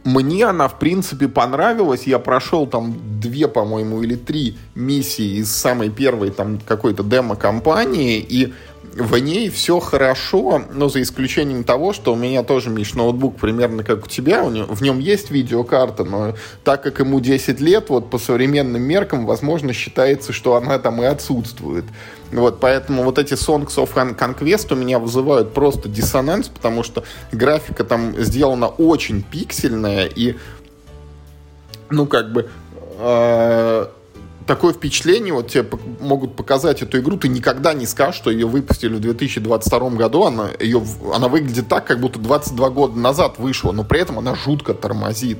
мне 0.06 0.46
она, 0.46 0.68
в 0.68 0.78
принципе, 0.78 1.28
понравилась. 1.28 2.06
Я 2.06 2.18
прошел 2.18 2.66
там 2.66 2.94
две, 3.20 3.48
по-моему, 3.48 4.02
или 4.02 4.14
три 4.14 4.56
миссии 4.74 5.38
из 5.40 5.50
самой 5.50 5.90
первой 5.90 6.30
там 6.30 6.60
какой-то 6.64 7.02
демо-компании, 7.02 8.24
и 8.26 8.54
в 8.96 9.18
ней 9.18 9.50
все 9.50 9.78
хорошо, 9.78 10.62
но 10.72 10.88
за 10.88 11.02
исключением 11.02 11.64
того, 11.64 11.92
что 11.92 12.14
у 12.14 12.16
меня 12.16 12.42
тоже, 12.42 12.70
Миш, 12.70 12.94
ноутбук 12.94 13.36
примерно 13.36 13.84
как 13.84 14.04
у 14.04 14.08
тебя, 14.08 14.42
у 14.42 14.50
него, 14.50 14.74
в 14.74 14.80
нем 14.80 14.98
есть 14.98 15.30
видеокарта, 15.30 16.04
но 16.04 16.34
так 16.64 16.82
как 16.82 16.98
ему 17.00 17.20
10 17.20 17.60
лет, 17.60 17.90
вот 17.90 18.08
по 18.08 18.18
современным 18.18 18.80
меркам, 18.80 19.26
возможно, 19.26 19.74
считается, 19.74 20.32
что 20.32 20.56
она 20.56 20.78
там 20.78 21.02
и 21.02 21.04
отсутствует. 21.04 21.84
Вот, 22.32 22.58
поэтому 22.58 23.02
вот 23.02 23.18
эти 23.18 23.34
Songs 23.34 23.76
of 23.76 23.92
Conquest 24.16 24.72
у 24.72 24.76
меня 24.76 24.98
вызывают 24.98 25.52
просто 25.52 25.88
диссонанс, 25.88 26.48
потому 26.48 26.82
что 26.82 27.04
графика 27.32 27.84
там 27.84 28.16
сделана 28.18 28.66
очень 28.66 29.22
пиксельная 29.22 30.06
и, 30.06 30.36
ну, 31.90 32.06
как 32.06 32.32
бы, 32.32 32.48
э, 32.98 33.86
такое 34.46 34.72
впечатление, 34.72 35.34
вот 35.34 35.48
тебе 35.48 35.66
могут 36.00 36.36
показать 36.36 36.82
эту 36.82 36.98
игру, 36.98 37.16
ты 37.16 37.28
никогда 37.28 37.74
не 37.74 37.86
скажешь, 37.86 38.16
что 38.16 38.30
ее 38.30 38.46
выпустили 38.46 38.94
в 38.94 39.00
2022 39.00 39.90
году, 39.90 40.24
она, 40.24 40.50
ее, 40.60 40.82
она 41.12 41.28
выглядит 41.28 41.68
так, 41.68 41.86
как 41.86 42.00
будто 42.00 42.18
22 42.18 42.70
года 42.70 42.98
назад 42.98 43.38
вышла, 43.38 43.72
но 43.72 43.84
при 43.84 44.00
этом 44.00 44.18
она 44.18 44.34
жутко 44.34 44.74
тормозит. 44.74 45.38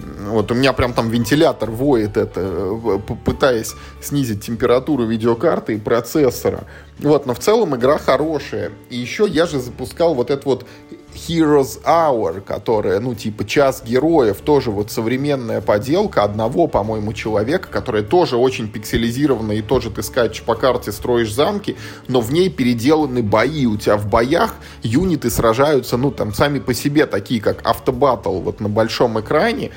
Вот 0.00 0.52
у 0.52 0.54
меня 0.54 0.72
прям 0.72 0.92
там 0.92 1.10
вентилятор 1.10 1.70
воет 1.70 2.16
это, 2.16 3.00
пытаясь 3.24 3.74
снизить 4.00 4.44
температуру 4.44 5.04
видеокарты 5.04 5.74
и 5.74 5.78
процессора. 5.78 6.64
Вот, 7.00 7.26
но 7.26 7.34
в 7.34 7.40
целом 7.40 7.74
игра 7.74 7.98
хорошая. 7.98 8.70
И 8.90 8.96
еще 8.96 9.26
я 9.26 9.46
же 9.46 9.58
запускал 9.58 10.14
вот 10.14 10.30
этот 10.30 10.44
вот 10.44 10.66
Heroes 11.14 11.82
Hour, 11.84 12.40
которая, 12.40 13.00
ну, 13.00 13.14
типа, 13.14 13.44
час 13.44 13.82
героев, 13.84 14.40
тоже 14.40 14.70
вот 14.70 14.90
современная 14.90 15.60
поделка 15.60 16.22
одного, 16.22 16.66
по-моему, 16.66 17.12
человека, 17.12 17.68
которая 17.68 18.02
тоже 18.02 18.36
очень 18.36 18.68
пикселизирована, 18.68 19.52
и 19.52 19.62
тоже 19.62 19.90
ты 19.90 20.02
скачешь 20.02 20.42
по 20.42 20.54
карте, 20.54 20.92
строишь 20.92 21.32
замки, 21.32 21.76
но 22.06 22.20
в 22.20 22.32
ней 22.32 22.50
переделаны 22.50 23.22
бои. 23.22 23.66
У 23.66 23.76
тебя 23.76 23.96
в 23.96 24.08
боях 24.08 24.54
юниты 24.82 25.30
сражаются, 25.30 25.96
ну, 25.96 26.10
там, 26.10 26.32
сами 26.32 26.58
по 26.58 26.74
себе, 26.74 27.06
такие 27.06 27.40
как 27.40 27.66
автобаттл 27.66 28.40
вот 28.40 28.60
на 28.60 28.68
большом 28.68 29.18
экране, 29.20 29.70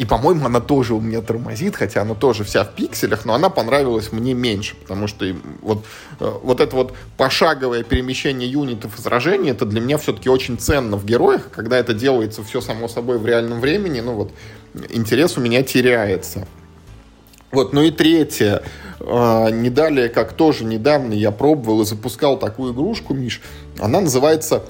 и, 0.00 0.06
по-моему, 0.06 0.46
она 0.46 0.60
тоже 0.60 0.94
у 0.94 1.00
меня 1.02 1.20
тормозит, 1.20 1.76
хотя 1.76 2.00
она 2.00 2.14
тоже 2.14 2.42
вся 2.42 2.64
в 2.64 2.74
пикселях, 2.74 3.26
но 3.26 3.34
она 3.34 3.50
понравилась 3.50 4.12
мне 4.12 4.32
меньше, 4.32 4.74
потому 4.74 5.06
что 5.06 5.26
вот, 5.60 5.84
э, 6.18 6.32
вот 6.42 6.60
это 6.60 6.74
вот 6.74 6.94
пошаговое 7.18 7.82
перемещение 7.82 8.50
юнитов 8.50 8.98
и 8.98 9.02
сражений, 9.02 9.50
это 9.50 9.66
для 9.66 9.78
меня 9.82 9.98
все-таки 9.98 10.30
очень 10.30 10.56
ценно 10.56 10.96
в 10.96 11.04
героях, 11.04 11.50
когда 11.50 11.76
это 11.76 11.92
делается 11.92 12.42
все 12.42 12.62
само 12.62 12.88
собой 12.88 13.18
в 13.18 13.26
реальном 13.26 13.60
времени, 13.60 14.00
ну 14.00 14.14
вот 14.14 14.32
интерес 14.88 15.36
у 15.36 15.42
меня 15.42 15.62
теряется. 15.62 16.48
Вот, 17.52 17.74
ну 17.74 17.82
и 17.82 17.90
третье. 17.90 18.62
А, 19.00 19.50
не 19.50 19.68
далее, 19.68 20.08
как 20.08 20.32
тоже 20.32 20.64
недавно 20.64 21.12
я 21.12 21.30
пробовал 21.30 21.82
и 21.82 21.84
запускал 21.84 22.38
такую 22.38 22.72
игрушку, 22.72 23.12
Миш. 23.12 23.42
Она 23.78 24.00
называется 24.00 24.62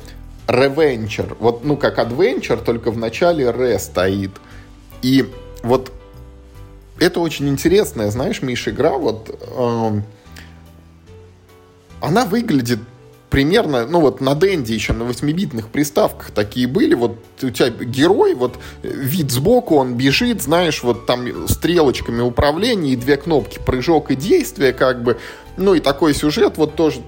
Reventure. 0.48 1.36
Вот, 1.38 1.62
ну, 1.62 1.76
как 1.76 2.00
Adventure, 2.00 2.60
только 2.64 2.90
в 2.90 2.98
начале 2.98 3.44
Re 3.44 3.78
стоит. 3.78 4.32
И 5.02 5.28
вот 5.62 5.92
это 6.98 7.20
очень 7.20 7.48
интересная, 7.48 8.10
знаешь, 8.10 8.42
Миша, 8.42 8.70
игра. 8.70 8.98
Вот 8.98 9.30
э, 9.40 10.00
она 12.00 12.24
выглядит 12.26 12.80
примерно, 13.30 13.86
ну 13.86 14.00
вот 14.00 14.20
на 14.20 14.34
Денде 14.34 14.74
еще 14.74 14.92
на 14.92 15.04
8-битных 15.04 15.68
приставках 15.68 16.32
такие 16.32 16.66
были, 16.66 16.94
вот 16.94 17.16
у 17.42 17.50
тебя 17.50 17.70
герой, 17.70 18.34
вот 18.34 18.58
вид 18.82 19.30
сбоку, 19.30 19.76
он 19.76 19.94
бежит, 19.94 20.42
знаешь, 20.42 20.82
вот 20.82 21.06
там 21.06 21.48
стрелочками 21.48 22.20
управления 22.20 22.92
и 22.92 22.96
две 22.96 23.16
кнопки 23.16 23.60
прыжок 23.64 24.10
и 24.10 24.16
действие, 24.16 24.72
как 24.72 25.02
бы, 25.04 25.18
ну 25.56 25.74
и 25.74 25.80
такой 25.80 26.14
сюжет, 26.14 26.56
вот 26.56 26.76
тоже 26.76 27.00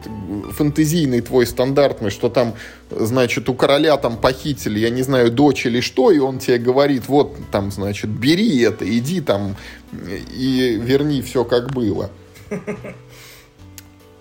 фэнтезийный 0.53 1.21
твой 1.21 1.47
стандартный, 1.47 2.11
что 2.11 2.29
там, 2.29 2.55
значит, 2.91 3.49
у 3.49 3.55
короля 3.55 3.97
там 3.97 4.17
похитили, 4.17 4.79
я 4.79 4.91
не 4.91 5.03
знаю, 5.03 5.31
дочь 5.31 5.67
или 5.67 5.81
что, 5.81 6.11
и 6.11 6.19
он 6.19 6.39
тебе 6.39 6.59
говорит, 6.59 7.09
вот 7.09 7.37
там, 7.51 7.71
значит, 7.71 8.11
бери 8.11 8.61
это, 8.61 8.89
иди 8.89 9.21
там 9.21 9.57
и 9.93 10.79
верни 10.83 11.23
все 11.23 11.45
как 11.45 11.73
было. 11.73 12.11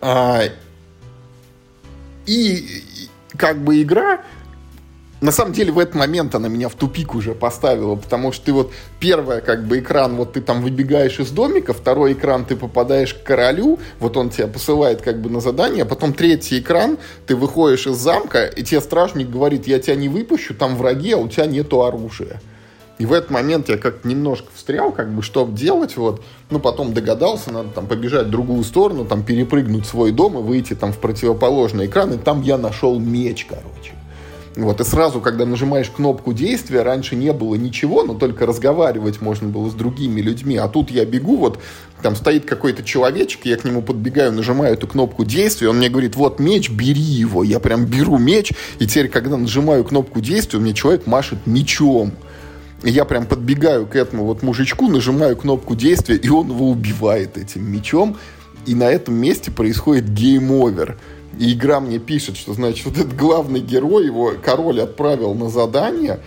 А, 0.04 0.46
и 2.26 2.84
как 3.38 3.64
бы 3.64 3.84
игра 3.84 4.24
на 5.22 5.32
самом 5.32 5.54
деле 5.54 5.72
в 5.72 5.78
этот 5.78 5.94
момент 5.94 6.34
она 6.34 6.50
меня 6.50 6.68
в 6.68 6.74
тупик 6.74 7.14
уже 7.14 7.36
поставила, 7.36 7.96
потому 7.96 8.32
что 8.32 8.46
ты 8.46 8.54
вот 8.54 8.72
первая 9.00 9.40
как 9.40 9.66
бы 9.66 9.80
экран, 9.80 10.16
вот 10.16 10.34
ты 10.34 10.42
там 10.42 10.62
выбегаешь 10.64 11.20
из 11.20 11.30
домика, 11.30 11.74
второй 11.74 12.14
экран 12.14 12.44
ты 12.44 12.56
попадаешь 12.56 13.14
к 13.14 13.24
королю, 13.24 13.78
вот 14.00 14.18
он 14.18 14.32
тебя 14.32 14.48
посылает 14.48 15.04
как 15.04 15.22
бы 15.22 15.30
на 15.30 15.40
задание, 15.40 15.84
а 15.84 15.86
потом 15.86 16.14
третий 16.14 16.60
экран, 16.60 16.98
ты 17.28 17.36
выходишь 17.36 17.86
из 17.86 17.98
замка, 17.98 18.46
и 18.46 18.64
тебе 18.64 18.82
стражник 18.82 19.30
говорит, 19.30 19.68
я 19.68 19.80
тебя 19.80 19.96
не 19.96 20.10
выпущу, 20.10 20.56
там 20.56 20.76
враги, 20.76 21.12
а 21.12 21.18
у 21.18 21.28
тебя 21.28 21.46
нету 21.46 21.84
оружия. 21.84 22.42
И 22.98 23.06
в 23.06 23.14
этот 23.14 23.30
момент 23.32 23.70
я 23.70 23.78
как 23.78 24.06
немножко 24.06 24.48
встрял, 24.56 24.92
как 24.92 25.12
бы, 25.12 25.24
что 25.24 25.48
делать, 25.48 25.98
вот. 25.98 26.22
Ну, 26.52 26.60
потом 26.60 26.94
догадался, 26.94 27.52
надо 27.52 27.70
там 27.70 27.88
побежать 27.88 28.28
в 28.28 28.30
другую 28.30 28.64
сторону, 28.64 29.06
там 29.06 29.24
перепрыгнуть 29.24 29.88
свой 29.88 30.12
дом 30.12 30.38
и 30.38 30.42
выйти 30.42 30.76
там 30.76 30.94
в 30.94 31.00
противоположный 31.00 31.88
экран, 31.88 32.14
и 32.14 32.18
там 32.18 32.44
я 32.44 32.60
нашел 32.60 33.00
меч, 33.00 33.48
короче. 33.50 34.01
Вот, 34.62 34.80
и 34.80 34.84
сразу, 34.84 35.22
когда 35.22 35.48
нажимаешь 35.48 35.90
кнопку 35.90 36.34
действия, 36.34 36.84
раньше 36.84 37.16
не 37.16 37.34
было 37.34 37.56
ничего, 37.56 38.04
но 38.04 38.14
только 38.14 38.46
разговаривать 38.46 39.20
можно 39.20 39.48
было 39.48 39.72
с 39.72 39.74
другими 39.74 40.22
людьми. 40.22 40.56
А 40.56 40.68
тут 40.68 40.92
я 40.92 41.04
бегу, 41.04 41.38
вот 41.38 41.60
там 42.04 42.16
стоит 42.16 42.46
какой-то 42.46 42.84
человечек, 42.84 43.46
я 43.46 43.58
к 43.58 43.64
нему 43.64 43.82
подбегаю, 43.82 44.32
нажимаю 44.32 44.74
эту 44.74 44.86
кнопку 44.88 45.26
действия, 45.26 45.68
он 45.70 45.78
мне 45.78 45.90
говорит, 45.90 46.16
вот 46.16 46.40
меч, 46.40 46.70
бери 46.70 47.02
его. 47.02 47.44
Я 47.44 47.60
прям 47.60 47.86
беру 47.86 48.20
меч, 48.20 48.54
и 48.78 48.86
теперь, 48.86 49.10
когда 49.10 49.36
нажимаю 49.36 49.84
кнопку 49.84 50.22
действия, 50.22 50.60
мне 50.60 50.76
человек 50.76 51.08
машет 51.08 51.40
мечом. 51.48 52.12
И 52.84 52.92
я 52.92 53.06
прям 53.06 53.26
подбегаю 53.26 53.88
к 53.88 53.96
этому 53.96 54.26
вот 54.26 54.44
мужичку, 54.44 54.90
нажимаю 54.90 55.36
кнопку 55.38 55.76
действия, 55.76 56.18
и 56.18 56.30
он 56.30 56.50
его 56.50 56.70
убивает 56.70 57.36
этим 57.36 57.68
мечом. 57.72 58.18
И 58.68 58.76
на 58.76 58.84
этом 58.84 59.16
месте 59.16 59.50
происходит 59.50 60.06
game 60.10 60.49
over. 60.49 60.98
И 61.40 61.54
игра 61.54 61.80
мне 61.80 62.00
пишет, 62.00 62.38
что, 62.38 62.54
значит, 62.54 62.86
вот 62.86 62.98
этот 62.98 63.16
главный 63.16 63.60
герой, 63.60 64.06
его 64.06 64.34
король 64.44 64.82
отправил 64.82 65.34
на 65.34 65.50
задание, 65.50 66.20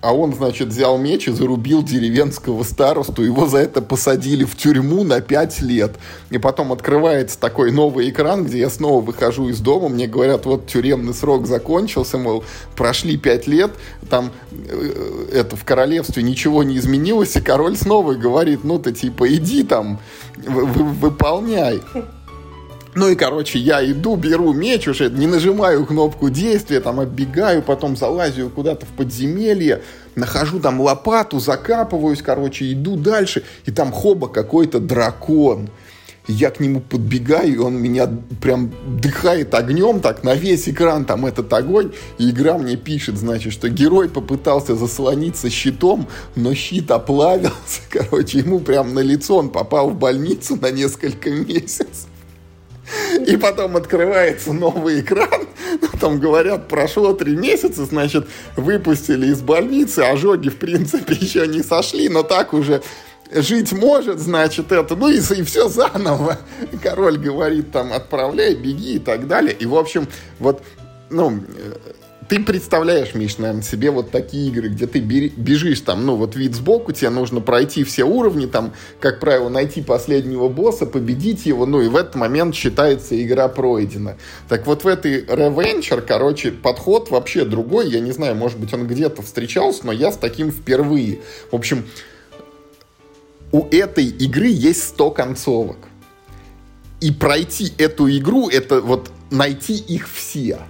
а 0.00 0.14
он, 0.14 0.34
значит, 0.34 0.68
взял 0.68 0.96
меч 0.98 1.28
и 1.28 1.32
зарубил 1.32 1.82
деревенского 1.82 2.62
старосту. 2.62 3.22
Его 3.22 3.46
за 3.46 3.58
это 3.58 3.82
посадили 3.82 4.44
в 4.44 4.56
тюрьму 4.56 5.04
на 5.04 5.20
5 5.20 5.60
лет. 5.62 5.96
И 6.30 6.38
потом 6.38 6.72
открывается 6.72 7.38
такой 7.38 7.72
новый 7.72 8.08
экран, 8.08 8.44
где 8.44 8.60
я 8.60 8.70
снова 8.70 9.00
выхожу 9.00 9.48
из 9.48 9.60
дома. 9.60 9.88
Мне 9.88 10.06
говорят, 10.06 10.46
вот 10.46 10.66
тюремный 10.66 11.14
срок 11.14 11.46
закончился, 11.46 12.18
мол, 12.18 12.44
прошли 12.74 13.16
5 13.16 13.46
лет, 13.46 13.70
там 14.08 14.32
э, 14.50 15.28
это 15.32 15.56
в 15.56 15.64
королевстве 15.64 16.22
ничего 16.22 16.62
не 16.62 16.78
изменилось, 16.78 17.36
и 17.36 17.40
король 17.40 17.76
снова 17.76 18.14
говорит, 18.14 18.64
ну 18.64 18.78
ты 18.78 18.92
типа 18.92 19.32
иди 19.34 19.62
там, 19.62 20.00
выполняй. 20.36 21.80
Ну 22.94 23.08
и, 23.08 23.14
короче, 23.14 23.58
я 23.58 23.84
иду, 23.90 24.16
беру 24.16 24.52
меч 24.52 24.86
уже, 24.86 25.08
не 25.08 25.26
нажимаю 25.26 25.86
кнопку 25.86 26.28
действия, 26.28 26.78
там 26.80 27.00
оббегаю, 27.00 27.62
потом 27.62 27.96
залазю 27.96 28.50
куда-то 28.50 28.84
в 28.84 28.90
подземелье, 28.90 29.82
нахожу 30.14 30.60
там 30.60 30.78
лопату, 30.78 31.40
закапываюсь, 31.40 32.20
короче, 32.20 32.70
иду 32.70 32.96
дальше, 32.96 33.44
и 33.64 33.70
там 33.70 33.92
хоба 33.92 34.28
какой-то 34.28 34.78
дракон. 34.78 35.70
Я 36.28 36.50
к 36.50 36.60
нему 36.60 36.80
подбегаю, 36.80 37.54
и 37.54 37.58
он 37.58 37.76
меня 37.76 38.08
прям 38.40 38.70
дыхает 39.00 39.54
огнем 39.54 40.00
так 40.00 40.22
на 40.22 40.34
весь 40.34 40.68
экран, 40.68 41.04
там 41.04 41.26
этот 41.26 41.52
огонь. 41.52 41.92
И 42.18 42.30
игра 42.30 42.58
мне 42.58 42.76
пишет, 42.76 43.18
значит, 43.18 43.52
что 43.52 43.68
герой 43.68 44.08
попытался 44.08 44.76
заслониться 44.76 45.50
щитом, 45.50 46.06
но 46.36 46.54
щит 46.54 46.92
оплавился. 46.92 47.80
Короче, 47.90 48.38
ему 48.38 48.60
прям 48.60 48.94
на 48.94 49.00
лицо 49.00 49.36
он 49.36 49.50
попал 49.50 49.90
в 49.90 49.98
больницу 49.98 50.56
на 50.60 50.70
несколько 50.70 51.28
месяцев. 51.30 52.06
И 53.26 53.36
потом 53.36 53.76
открывается 53.76 54.52
новый 54.52 55.00
экран, 55.00 55.46
там 56.00 56.18
говорят, 56.18 56.68
прошло 56.68 57.12
три 57.12 57.36
месяца, 57.36 57.84
значит, 57.84 58.26
выпустили 58.56 59.26
из 59.26 59.40
больницы, 59.40 60.00
ожоги, 60.00 60.48
в 60.48 60.56
принципе, 60.56 61.14
еще 61.20 61.46
не 61.46 61.62
сошли, 61.62 62.08
но 62.08 62.22
так 62.22 62.52
уже 62.52 62.82
жить 63.32 63.72
может, 63.72 64.18
значит, 64.18 64.72
это, 64.72 64.96
ну 64.96 65.08
и, 65.08 65.18
и 65.18 65.42
все 65.42 65.68
заново. 65.68 66.38
Король 66.82 67.18
говорит 67.18 67.72
там, 67.72 67.92
отправляй, 67.92 68.54
беги 68.54 68.96
и 68.96 68.98
так 68.98 69.26
далее. 69.26 69.54
И, 69.58 69.64
в 69.64 69.74
общем, 69.74 70.06
вот, 70.38 70.62
ну, 71.08 71.40
ты 72.32 72.42
представляешь, 72.42 73.12
Миш, 73.12 73.36
наверное, 73.36 73.62
себе 73.62 73.90
вот 73.90 74.10
такие 74.10 74.48
игры, 74.48 74.70
где 74.70 74.86
ты 74.86 75.00
бежишь 75.00 75.80
там, 75.80 76.06
ну, 76.06 76.16
вот 76.16 76.34
вид 76.34 76.54
сбоку, 76.54 76.90
тебе 76.90 77.10
нужно 77.10 77.42
пройти 77.42 77.84
все 77.84 78.04
уровни, 78.04 78.46
там, 78.46 78.72
как 79.00 79.20
правило, 79.20 79.50
найти 79.50 79.82
последнего 79.82 80.48
босса, 80.48 80.86
победить 80.86 81.44
его, 81.44 81.66
ну, 81.66 81.82
и 81.82 81.88
в 81.88 81.96
этот 81.96 82.14
момент 82.14 82.54
считается 82.54 83.22
игра 83.22 83.48
пройдена. 83.48 84.16
Так 84.48 84.66
вот 84.66 84.82
в 84.82 84.86
этой 84.86 85.26
Reventure, 85.26 86.00
короче, 86.00 86.52
подход 86.52 87.10
вообще 87.10 87.44
другой, 87.44 87.90
я 87.90 88.00
не 88.00 88.12
знаю, 88.12 88.34
может 88.34 88.58
быть, 88.58 88.72
он 88.72 88.86
где-то 88.86 89.20
встречался, 89.20 89.84
но 89.84 89.92
я 89.92 90.10
с 90.10 90.16
таким 90.16 90.50
впервые. 90.50 91.20
В 91.50 91.56
общем, 91.56 91.84
у 93.50 93.66
этой 93.70 94.06
игры 94.06 94.46
есть 94.46 94.84
100 94.84 95.10
концовок. 95.10 95.76
И 97.02 97.10
пройти 97.12 97.74
эту 97.76 98.08
игру, 98.08 98.48
это 98.48 98.80
вот 98.80 99.10
найти 99.30 99.74
их 99.74 100.08
все. 100.08 100.60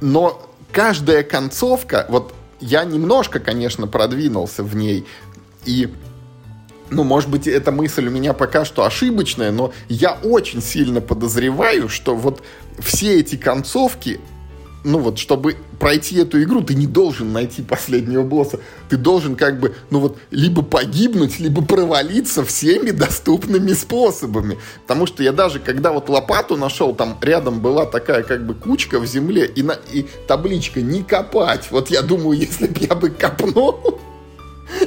Но 0.00 0.48
каждая 0.72 1.22
концовка, 1.22 2.06
вот 2.08 2.34
я 2.60 2.84
немножко, 2.84 3.38
конечно, 3.38 3.86
продвинулся 3.86 4.62
в 4.62 4.74
ней, 4.74 5.06
и 5.64 5.88
ну, 6.90 7.04
может 7.04 7.30
быть, 7.30 7.46
эта 7.46 7.72
мысль 7.72 8.06
у 8.06 8.10
меня 8.10 8.34
пока 8.34 8.64
что 8.64 8.84
ошибочная, 8.84 9.50
но 9.50 9.72
я 9.88 10.18
очень 10.22 10.60
сильно 10.60 11.00
подозреваю, 11.00 11.88
что 11.88 12.14
вот 12.14 12.42
все 12.78 13.20
эти 13.20 13.36
концовки, 13.36 14.20
ну 14.84 14.98
вот, 14.98 15.18
чтобы 15.18 15.56
пройти 15.78 16.16
эту 16.16 16.42
игру, 16.42 16.62
ты 16.62 16.74
не 16.74 16.86
должен 16.86 17.32
найти 17.32 17.62
последнего 17.62 18.22
босса. 18.22 18.60
Ты 18.88 18.96
должен 18.96 19.36
как 19.36 19.60
бы, 19.60 19.74
ну 19.90 20.00
вот, 20.00 20.18
либо 20.30 20.62
погибнуть, 20.62 21.38
либо 21.38 21.62
провалиться 21.64 22.44
всеми 22.44 22.90
доступными 22.90 23.72
способами. 23.72 24.58
Потому 24.82 25.06
что 25.06 25.22
я 25.22 25.32
даже, 25.32 25.60
когда 25.60 25.92
вот 25.92 26.08
лопату 26.08 26.56
нашел, 26.56 26.94
там 26.94 27.18
рядом 27.20 27.60
была 27.60 27.86
такая 27.86 28.22
как 28.22 28.46
бы 28.46 28.54
кучка 28.54 28.98
в 28.98 29.06
земле 29.06 29.46
и, 29.46 29.62
на, 29.62 29.78
и 29.92 30.06
табличка 30.26 30.80
«Не 30.80 31.02
копать». 31.02 31.68
Вот 31.70 31.90
я 31.90 32.02
думаю, 32.02 32.38
если 32.38 32.66
бы 32.66 32.80
я 32.80 32.94
бы 32.94 33.10
копнул, 33.10 34.00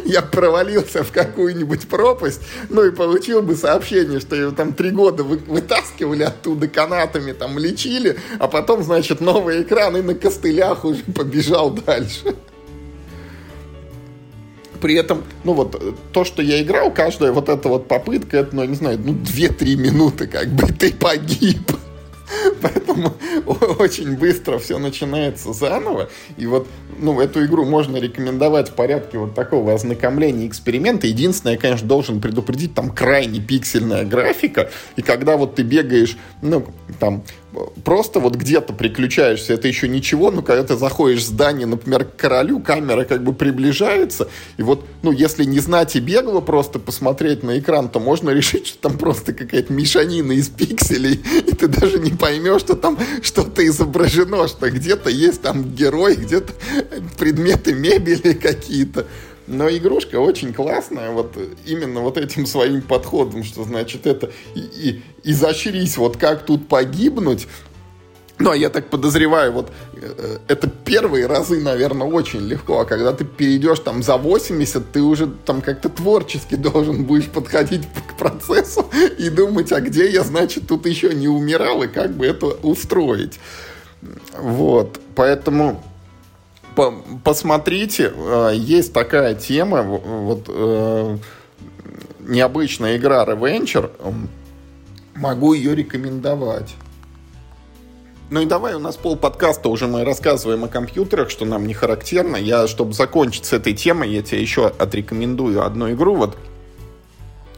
я 0.06 0.22
провалился 0.22 1.04
в 1.04 1.12
какую-нибудь 1.12 1.88
пропасть, 1.88 2.42
ну 2.70 2.86
и 2.86 2.92
получил 2.92 3.42
бы 3.42 3.56
сообщение, 3.56 4.20
что 4.20 4.36
его 4.36 4.52
там 4.52 4.74
три 4.74 4.92
года 4.92 5.24
вы, 5.24 5.38
вытаскивали 5.38 6.24
оттуда 6.24 6.68
канатами, 6.68 7.32
там 7.32 7.58
лечили, 7.58 8.18
а 8.40 8.48
потом, 8.48 8.84
значит, 8.84 9.22
новый 9.22 9.64
экран 9.64 9.98
и 9.98 10.02
на 10.02 10.16
костылях 10.16 10.86
уже 10.86 11.04
побежал 11.16 11.72
дальше. 11.72 12.36
При 14.82 14.96
этом, 14.96 15.24
ну 15.44 15.54
вот, 15.54 15.82
то, 16.12 16.26
что 16.26 16.42
я 16.42 16.62
играл, 16.62 16.94
каждая 16.94 17.32
вот 17.32 17.50
эта 17.50 17.70
вот 17.70 17.88
попытка, 17.88 18.38
это, 18.38 18.56
ну, 18.56 18.66
не 18.66 18.76
знаю, 18.76 19.00
ну, 19.04 19.14
2-3 19.14 19.76
минуты, 19.78 20.28
как 20.28 20.50
бы, 20.50 20.68
ты 20.68 20.94
погиб. 20.94 21.72
Поэтому 22.62 23.14
очень 23.80 24.18
быстро 24.18 24.58
все 24.58 24.78
начинается 24.78 25.54
заново. 25.54 26.10
И 26.38 26.46
вот 26.46 26.68
ну, 27.00 27.20
эту 27.20 27.46
игру 27.46 27.66
можно 27.66 27.98
рекомендовать 27.98 28.70
в 28.70 28.74
порядке 28.74 29.18
вот 29.18 29.36
такого 29.36 29.74
ознакомления 29.74 30.48
эксперимента. 30.48 31.08
Единственное, 31.08 31.54
я, 31.54 31.60
конечно, 31.60 31.88
должен 31.88 32.22
предупредить, 32.22 32.74
там 32.74 32.90
крайне 32.92 33.40
пиксельная 33.40 34.06
графика. 34.06 34.70
И 34.96 35.02
когда 35.02 35.38
вот 35.38 35.56
ты 35.56 35.64
бегаешь, 35.64 36.18
ну, 36.42 36.66
там, 37.00 37.24
просто 37.84 38.20
вот 38.20 38.36
где-то 38.36 38.74
приключаешься, 38.74 39.54
это 39.54 39.68
еще 39.68 39.88
ничего, 39.88 40.32
но 40.32 40.42
когда 40.42 40.64
ты 40.64 40.76
заходишь 40.76 41.22
в 41.22 41.28
здание, 41.28 41.66
например, 41.66 42.06
к 42.06 42.16
королю, 42.16 42.60
камера 42.60 43.04
как 43.06 43.24
бы 43.24 43.34
приближается, 43.34 44.30
и 44.58 44.64
вот, 44.64 44.86
ну, 45.04 45.12
если 45.12 45.44
не 45.44 45.60
знать 45.60 45.96
и 45.96 46.00
бегло 46.00 46.42
просто 46.42 46.80
посмотреть 46.80 47.44
на 47.44 47.60
экран, 47.60 47.90
то 47.90 48.00
можно 48.00 48.30
решить, 48.32 48.68
что 48.68 48.90
там 48.90 48.98
просто 48.98 49.34
какая-то 49.34 49.74
мешанина 49.74 50.34
из 50.34 50.50
пикселей, 50.50 51.22
и 51.48 51.56
ты 51.56 51.68
даже 51.68 52.00
не 52.00 52.12
поймешь, 52.12 52.62
что 52.62 52.76
там 52.76 52.98
что-то 53.22 53.66
изображено, 53.66 54.48
что 54.48 54.70
где-то 54.70 55.10
есть 55.10 55.42
там 55.42 55.74
герой, 55.74 56.16
где-то 56.16 56.54
предметы 57.18 57.74
мебели 57.74 58.34
какие-то. 58.34 59.06
Но 59.48 59.70
игрушка 59.70 60.16
очень 60.16 60.54
классная, 60.54 61.12
вот 61.12 61.38
именно 61.66 62.02
вот 62.02 62.18
этим 62.18 62.46
своим 62.46 62.82
подходом, 62.82 63.44
что 63.44 63.64
значит 63.64 64.08
это 64.08 64.32
и, 64.56 64.60
и 64.60 65.04
изощрись, 65.24 65.98
вот 65.98 66.18
как 66.18 66.46
тут 66.46 66.68
погибнуть, 66.68 67.48
ну, 68.38 68.52
а 68.52 68.56
я 68.56 68.70
так 68.70 68.90
подозреваю, 68.90 69.54
вот 69.54 69.72
э, 69.94 70.40
это 70.50 70.68
первые 70.68 71.26
разы, 71.26 71.62
наверное, 71.62 72.08
очень 72.08 72.42
легко, 72.42 72.80
а 72.80 72.86
когда 72.86 73.14
ты 73.14 73.24
перейдешь 73.24 73.80
там 73.80 74.04
за 74.04 74.18
80, 74.18 74.92
ты 74.92 75.02
уже 75.02 75.28
там 75.28 75.62
как-то 75.62 75.88
творчески 75.88 76.56
должен 76.56 77.06
будешь 77.06 77.30
подходить 77.30 77.84
к 78.08 78.18
процессу 78.18 78.90
и 79.18 79.30
думать, 79.30 79.72
а 79.72 79.80
где 79.80 80.10
я, 80.10 80.24
значит, 80.24 80.68
тут 80.68 80.86
еще 80.86 81.14
не 81.14 81.30
умирал, 81.30 81.84
и 81.84 81.88
как 81.88 82.16
бы 82.16 82.26
это 82.26 82.48
устроить. 82.48 83.40
Вот, 84.38 85.00
поэтому 85.16 85.82
посмотрите, 87.24 88.14
э, 88.16 88.52
есть 88.56 88.94
такая 88.94 89.36
тема, 89.36 89.82
вот 89.82 90.46
э, 90.48 91.18
необычная 92.20 92.98
игра 92.98 93.26
Reventure, 93.26 93.92
могу 95.16 95.54
ее 95.54 95.76
рекомендовать. 95.76 96.76
Ну 98.32 98.42
и 98.42 98.46
давай, 98.46 98.74
у 98.74 98.80
нас 98.80 98.96
пол 98.98 99.16
подкаста 99.18 99.70
уже 99.70 99.88
мы 99.88 100.04
рассказываем 100.04 100.64
о 100.64 100.68
компьютерах, 100.68 101.30
что 101.30 101.46
нам 101.46 101.68
не 101.68 101.76
характерно. 101.76 102.38
Я, 102.38 102.68
чтобы 102.68 102.94
закончить 102.94 103.46
с 103.46 103.54
этой 103.54 103.74
темой, 103.74 104.10
я 104.10 104.24
тебе 104.24 104.42
еще 104.42 104.68
отрекомендую 104.68 105.64
одну 105.64 105.92
игру. 105.92 106.16
Вот 106.16 106.36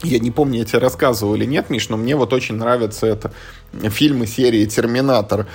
я 0.04 0.20
не 0.20 0.30
помню, 0.30 0.60
я 0.60 0.66
тебе 0.66 0.80
рассказывал 0.80 1.36
или 1.36 1.46
нет, 1.46 1.70
Миш, 1.70 1.88
но 1.90 1.96
мне 1.96 2.16
вот 2.16 2.34
очень 2.34 2.56
нравятся 2.56 3.08
это 3.08 3.32
фильмы 3.90 4.28
серии 4.28 4.66
«Терминатор». 4.66 5.48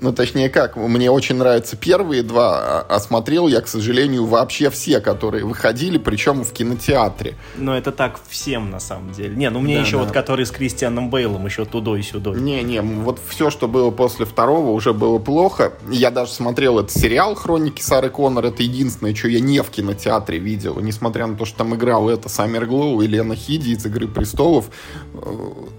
Ну, 0.00 0.12
точнее 0.12 0.50
как, 0.50 0.76
мне 0.76 1.10
очень 1.10 1.36
нравятся 1.36 1.76
первые 1.76 2.22
два, 2.22 2.58
а, 2.58 2.86
а 2.88 3.00
смотрел 3.00 3.48
я, 3.48 3.60
к 3.62 3.68
сожалению, 3.68 4.26
вообще 4.26 4.68
все, 4.68 5.00
которые 5.00 5.44
выходили, 5.44 5.96
причем 5.96 6.44
в 6.44 6.52
кинотеатре. 6.52 7.34
Но 7.56 7.76
это 7.76 7.92
так 7.92 8.20
всем, 8.28 8.70
на 8.70 8.78
самом 8.78 9.12
деле. 9.12 9.34
Не, 9.34 9.48
ну 9.48 9.60
мне 9.60 9.76
да, 9.76 9.80
еще 9.82 9.92
да. 9.92 10.04
вот 10.04 10.12
который 10.12 10.44
с 10.44 10.50
Кристианом 10.50 11.08
Бейлом, 11.08 11.46
еще 11.46 11.64
туда 11.64 11.96
и 11.98 12.02
сюда. 12.02 12.32
Не, 12.32 12.62
не, 12.62 12.80
вот 12.80 13.20
все, 13.26 13.50
что 13.50 13.68
было 13.68 13.90
после 13.90 14.26
второго, 14.26 14.70
уже 14.70 14.92
было 14.92 15.18
плохо. 15.18 15.72
Я 15.90 16.10
даже 16.10 16.32
смотрел 16.32 16.78
этот 16.78 16.92
сериал 16.92 17.34
«Хроники 17.34 17.80
Сары 17.80 18.10
Коннор», 18.10 18.44
это 18.44 18.62
единственное, 18.62 19.14
что 19.14 19.28
я 19.28 19.40
не 19.40 19.62
в 19.62 19.70
кинотеатре 19.70 20.38
видел, 20.38 20.78
несмотря 20.80 21.26
на 21.26 21.36
то, 21.36 21.46
что 21.46 21.58
там 21.58 21.74
играл 21.74 22.10
это 22.10 22.28
Саммер 22.28 22.66
Глоу 22.66 23.00
и 23.00 23.06
Лена 23.06 23.34
Хиди 23.34 23.70
из 23.70 23.86
«Игры 23.86 24.08
престолов». 24.08 24.66
Э, 25.14 25.18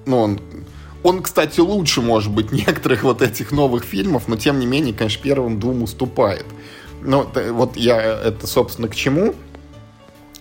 ну, 0.05 0.19
он 0.19 0.39
он, 1.03 1.21
кстати, 1.21 1.59
лучше, 1.59 2.01
может 2.01 2.31
быть, 2.31 2.51
некоторых 2.51 3.03
вот 3.03 3.21
этих 3.21 3.51
новых 3.51 3.83
фильмов, 3.83 4.27
но 4.27 4.35
тем 4.35 4.59
не 4.59 4.65
менее, 4.65 4.93
конечно, 4.93 5.21
первым 5.21 5.59
двум 5.59 5.83
уступает. 5.83 6.45
Ну, 7.01 7.27
вот 7.51 7.77
я 7.77 8.01
это, 8.01 8.47
собственно, 8.47 8.87
к 8.87 8.95
чему? 8.95 9.35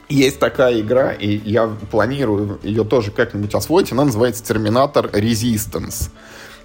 Есть 0.08 0.38
такая 0.38 0.80
игра, 0.80 1.12
и 1.12 1.40
я 1.48 1.66
планирую 1.90 2.60
ее 2.62 2.84
тоже 2.84 3.10
как-нибудь 3.10 3.54
освоить. 3.54 3.90
Она 3.90 4.04
называется 4.04 4.44
Терминатор 4.44 5.06
Resistance 5.06 6.10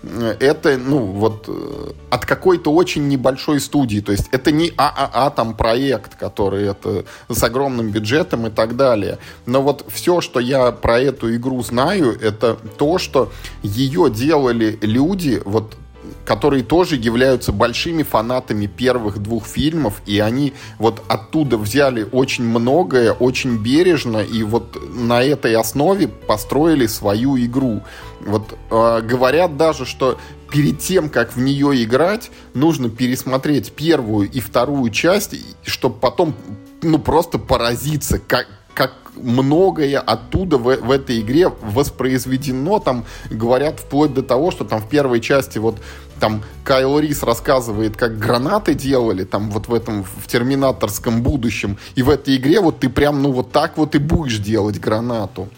это, 0.03 0.77
ну, 0.77 0.99
вот 0.99 1.45
э, 1.47 1.91
от 2.09 2.25
какой-то 2.25 2.73
очень 2.73 3.07
небольшой 3.07 3.59
студии. 3.59 3.99
То 3.99 4.11
есть 4.11 4.29
это 4.31 4.51
не 4.51 4.73
ААА 4.75 5.29
там 5.29 5.53
проект, 5.55 6.15
который 6.15 6.67
это 6.67 7.05
с 7.29 7.43
огромным 7.43 7.91
бюджетом 7.91 8.47
и 8.47 8.49
так 8.49 8.75
далее. 8.75 9.19
Но 9.45 9.61
вот 9.61 9.85
все, 9.89 10.21
что 10.21 10.39
я 10.39 10.71
про 10.71 10.99
эту 10.99 11.35
игру 11.35 11.61
знаю, 11.61 12.17
это 12.19 12.57
то, 12.77 12.97
что 12.97 13.31
ее 13.61 14.09
делали 14.09 14.77
люди, 14.81 15.41
вот 15.45 15.75
которые 16.25 16.63
тоже 16.63 16.95
являются 16.95 17.51
большими 17.51 18.03
фанатами 18.03 18.67
первых 18.67 19.19
двух 19.19 19.45
фильмов, 19.45 20.01
и 20.05 20.19
они 20.19 20.53
вот 20.77 21.01
оттуда 21.07 21.57
взяли 21.57 22.07
очень 22.11 22.43
многое, 22.43 23.11
очень 23.11 23.57
бережно, 23.57 24.19
и 24.19 24.43
вот 24.43 24.77
на 24.93 25.23
этой 25.23 25.55
основе 25.55 26.07
построили 26.07 26.87
свою 26.87 27.37
игру. 27.37 27.81
Вот 28.21 28.57
э, 28.69 29.01
говорят 29.01 29.57
даже, 29.57 29.85
что 29.85 30.17
перед 30.51 30.79
тем, 30.79 31.09
как 31.09 31.35
в 31.35 31.39
нее 31.39 31.83
играть, 31.83 32.29
нужно 32.53 32.89
пересмотреть 32.89 33.71
первую 33.71 34.29
и 34.29 34.39
вторую 34.39 34.91
часть, 34.91 35.35
чтобы 35.63 35.95
потом 35.99 36.35
ну 36.83 36.99
просто 36.99 37.37
поразиться, 37.37 38.19
как, 38.19 38.47
как 38.73 38.93
многое 39.15 39.99
оттуда 39.99 40.57
в, 40.57 40.75
в 40.75 40.91
этой 40.91 41.21
игре 41.21 41.49
воспроизведено. 41.61 42.79
Там 42.79 43.05
говорят 43.29 43.79
вплоть 43.79 44.13
до 44.13 44.23
того, 44.23 44.51
что 44.51 44.63
там 44.63 44.81
в 44.81 44.89
первой 44.89 45.21
части 45.21 45.57
вот 45.57 45.77
там 46.19 46.43
Кайл 46.63 46.99
Рис 46.99 47.23
рассказывает, 47.23 47.97
как 47.97 48.17
гранаты 48.17 48.75
делали, 48.75 49.23
там 49.23 49.49
вот 49.49 49.67
в 49.67 49.73
этом, 49.73 50.03
в 50.03 50.27
терминаторском 50.27 51.23
будущем. 51.23 51.77
И 51.95 52.03
в 52.03 52.09
этой 52.09 52.37
игре 52.37 52.61
вот 52.61 52.79
ты 52.79 52.89
прям, 52.89 53.21
ну 53.21 53.31
вот 53.31 53.51
так 53.51 53.77
вот 53.77 53.95
и 53.95 53.97
будешь 53.97 54.37
делать 54.37 54.79
гранату. 54.79 55.49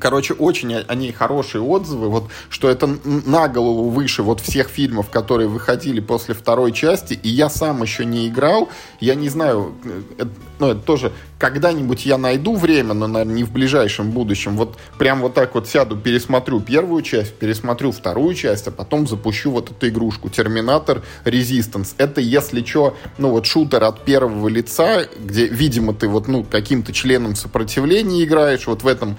Короче, 0.00 0.34
очень 0.34 0.74
о 0.74 0.94
ней 0.94 1.12
хорошие 1.12 1.62
отзывы, 1.62 2.08
вот, 2.08 2.24
что 2.48 2.68
это 2.68 2.88
на 3.04 3.48
голову 3.48 3.90
выше 3.90 4.22
вот 4.22 4.40
всех 4.40 4.68
фильмов, 4.68 5.10
которые 5.10 5.48
выходили 5.48 6.00
после 6.00 6.34
второй 6.34 6.72
части, 6.72 7.14
и 7.14 7.28
я 7.28 7.48
сам 7.48 7.82
еще 7.82 8.04
не 8.04 8.28
играл, 8.28 8.68
я 9.00 9.14
не 9.14 9.28
знаю, 9.28 9.74
это, 10.18 10.30
ну, 10.58 10.70
это 10.70 10.80
тоже 10.80 11.12
когда-нибудь 11.38 12.06
я 12.06 12.16
найду 12.16 12.56
время, 12.56 12.94
но, 12.94 13.06
наверное, 13.06 13.34
не 13.34 13.44
в 13.44 13.52
ближайшем 13.52 14.10
будущем, 14.10 14.56
вот 14.56 14.76
прям 14.98 15.20
вот 15.20 15.34
так 15.34 15.54
вот 15.54 15.68
сяду, 15.68 15.96
пересмотрю 15.96 16.60
первую 16.60 17.02
часть, 17.02 17.34
пересмотрю 17.34 17.92
вторую 17.92 18.34
часть, 18.34 18.66
а 18.68 18.70
потом 18.70 19.06
запущу 19.06 19.50
вот 19.50 19.70
эту 19.70 19.88
игрушку. 19.88 20.30
Терминатор 20.30 21.02
Resistance. 21.24 21.94
Это, 21.98 22.20
если 22.20 22.64
что, 22.64 22.96
ну 23.18 23.30
вот 23.30 23.46
шутер 23.46 23.84
от 23.84 24.04
первого 24.04 24.48
лица, 24.48 25.06
где, 25.18 25.46
видимо, 25.46 25.92
ты 25.92 26.08
вот, 26.08 26.26
ну, 26.26 26.42
каким-то 26.42 26.92
членом 26.92 27.34
сопротивления 27.36 28.24
играешь, 28.24 28.66
вот 28.66 28.82
в 28.82 28.86
этом 28.86 29.18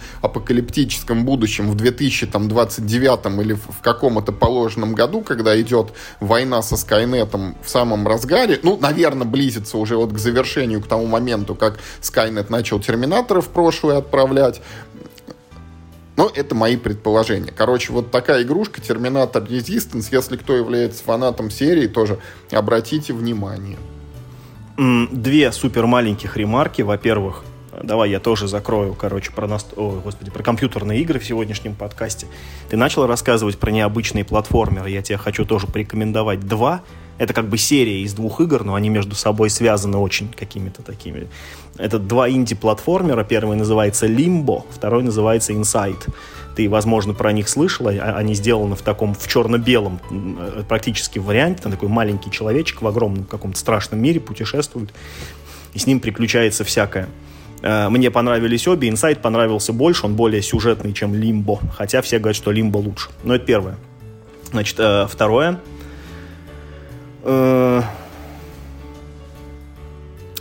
апокалиптическом 0.67 1.25
будущем 1.25 1.69
в 1.69 1.75
2029 1.75 3.41
или 3.41 3.53
в 3.53 3.81
каком-то 3.81 4.31
положенном 4.31 4.93
году, 4.93 5.21
когда 5.21 5.59
идет 5.59 5.93
война 6.19 6.61
со 6.61 6.77
Скайнетом 6.77 7.55
в 7.63 7.69
самом 7.69 8.07
разгаре, 8.07 8.59
ну, 8.63 8.77
наверное, 8.77 9.27
близится 9.27 9.77
уже 9.77 9.95
вот 9.95 10.13
к 10.13 10.17
завершению, 10.17 10.81
к 10.81 10.87
тому 10.87 11.05
моменту, 11.07 11.55
как 11.55 11.79
Skynet 12.01 12.47
начал 12.49 12.79
терминаторов 12.79 13.45
в 13.45 13.49
прошлое 13.49 13.97
отправлять. 13.97 14.61
Но 16.15 16.31
это 16.33 16.55
мои 16.55 16.77
предположения. 16.77 17.53
Короче, 17.55 17.93
вот 17.93 18.09
такая 18.09 18.41
игрушка 18.41 18.81
Терминатор 18.81 19.43
Resistance, 19.43 20.07
если 20.11 20.35
кто 20.37 20.55
является 20.55 21.03
фанатом 21.03 21.51
серии, 21.51 21.87
тоже 21.87 22.17
обратите 22.51 23.13
внимание. 23.13 23.77
Две 24.77 25.51
супер 25.51 25.85
маленьких 25.85 26.37
ремарки. 26.37 26.81
Во-первых, 26.81 27.43
давай 27.83 28.09
я 28.09 28.19
тоже 28.19 28.47
закрою, 28.47 28.93
короче, 28.93 29.31
про, 29.31 29.47
нас... 29.47 29.65
О, 29.75 29.99
господи, 30.03 30.31
про 30.31 30.43
компьютерные 30.43 31.01
игры 31.01 31.19
в 31.19 31.25
сегодняшнем 31.25 31.75
подкасте. 31.75 32.27
Ты 32.69 32.77
начал 32.77 33.05
рассказывать 33.07 33.57
про 33.57 33.71
необычные 33.71 34.25
платформеры. 34.25 34.89
Я 34.89 35.01
тебе 35.01 35.17
хочу 35.17 35.45
тоже 35.45 35.67
порекомендовать 35.67 36.41
два. 36.41 36.81
Это 37.17 37.33
как 37.33 37.49
бы 37.49 37.57
серия 37.57 38.01
из 38.01 38.13
двух 38.13 38.41
игр, 38.41 38.63
но 38.63 38.75
они 38.75 38.89
между 38.89 39.15
собой 39.15 39.49
связаны 39.49 39.97
очень 39.97 40.29
какими-то 40.29 40.83
такими. 40.83 41.27
Это 41.77 41.97
два 41.97 42.29
инди-платформера. 42.29 43.23
Первый 43.23 43.57
называется 43.57 44.05
Limbo, 44.05 44.63
второй 44.71 45.03
называется 45.03 45.53
Inside. 45.53 46.09
Ты, 46.55 46.69
возможно, 46.69 47.13
про 47.13 47.31
них 47.31 47.49
слышала. 47.49 47.91
А, 47.91 48.17
они 48.17 48.33
сделаны 48.33 48.75
в 48.75 48.81
таком, 48.81 49.13
в 49.13 49.27
черно-белом 49.27 49.99
практически 50.67 51.19
варианте. 51.19 51.63
Там 51.63 51.71
такой 51.71 51.89
маленький 51.89 52.31
человечек 52.31 52.81
в 52.81 52.87
огромном 52.87 53.25
каком-то 53.25 53.57
страшном 53.59 53.99
мире 53.99 54.19
путешествует. 54.19 54.91
И 55.73 55.79
с 55.79 55.87
ним 55.87 55.99
приключается 55.99 56.63
всякое. 56.63 57.09
Э, 57.61 57.89
мне 57.89 58.11
понравились 58.11 58.67
обе. 58.67 58.89
Inside 58.89 59.19
понравился 59.19 59.73
больше. 59.73 60.05
Он 60.05 60.15
более 60.15 60.41
сюжетный, 60.41 60.93
чем 60.93 61.13
Limbo. 61.13 61.59
Хотя 61.75 62.01
все 62.01 62.19
говорят, 62.19 62.35
что 62.35 62.51
Limbo 62.51 62.77
лучше. 62.77 63.09
Но 63.23 63.35
это 63.35 63.45
первое. 63.45 63.75
Значит, 64.51 64.75
э, 64.79 65.07
второе— 65.09 65.59
Э, 67.29 67.81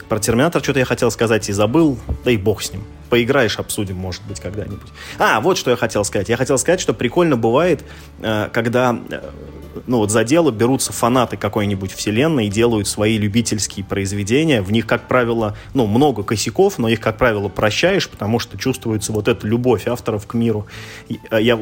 про 0.09 0.21
Терминатор 0.21 0.63
что-то 0.63 0.79
я 0.79 0.85
хотел 0.85 1.11
сказать 1.11 1.49
и 1.49 1.53
забыл, 1.53 1.99
да 2.25 2.31
и 2.31 2.37
бог 2.37 2.63
с 2.63 2.73
ним. 2.73 2.85
Поиграешь, 3.11 3.59
обсудим, 3.59 3.97
может 3.97 4.23
быть, 4.23 4.39
когда-нибудь. 4.39 4.89
А, 5.19 5.41
вот 5.41 5.59
что 5.59 5.73
я 5.73 5.77
хотел 5.77 6.05
сказать. 6.05 6.29
Я 6.29 6.37
хотел 6.37 6.59
сказать, 6.59 6.81
что 6.81 6.95
прикольно 6.95 7.37
бывает, 7.37 7.85
когда 8.21 9.01
ну 9.87 9.99
вот 9.99 10.11
за 10.11 10.25
дело 10.25 10.51
берутся 10.51 10.93
фанаты 10.93 11.37
какой-нибудь 11.37 11.93
вселенной 11.93 12.47
и 12.47 12.51
делают 12.51 12.89
свои 12.89 13.19
любительские 13.19 13.85
произведения. 13.85 14.63
В 14.63 14.73
них, 14.73 14.87
как 14.87 15.09
правило, 15.09 15.57
ну, 15.75 15.87
много 15.87 16.23
косяков, 16.23 16.79
но 16.79 16.89
их, 16.89 17.01
как 17.01 17.19
правило, 17.19 17.49
прощаешь, 17.49 18.09
потому 18.09 18.39
что 18.39 18.59
чувствуется 18.59 19.13
вот 19.13 19.29
эта 19.29 19.47
любовь 19.47 19.87
авторов 19.87 20.27
к 20.27 20.35
миру. 20.35 20.67
Я 21.31 21.59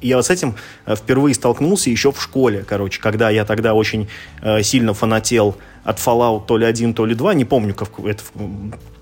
я 0.00 0.16
вот 0.16 0.26
с 0.26 0.30
этим 0.30 0.54
э, 0.86 0.94
впервые 0.94 1.34
столкнулся 1.34 1.90
еще 1.90 2.12
в 2.12 2.22
школе, 2.22 2.64
короче, 2.66 3.00
когда 3.00 3.30
я 3.30 3.44
тогда 3.44 3.74
очень 3.74 4.08
э, 4.42 4.62
сильно 4.62 4.94
фанател 4.94 5.56
от 5.82 5.98
Fallout 5.98 6.46
то 6.46 6.56
ли 6.56 6.66
один, 6.66 6.94
то 6.94 7.06
ли 7.06 7.14
два, 7.14 7.34
не 7.34 7.44
помню, 7.44 7.74
как, 7.74 7.98
это, 7.98 8.22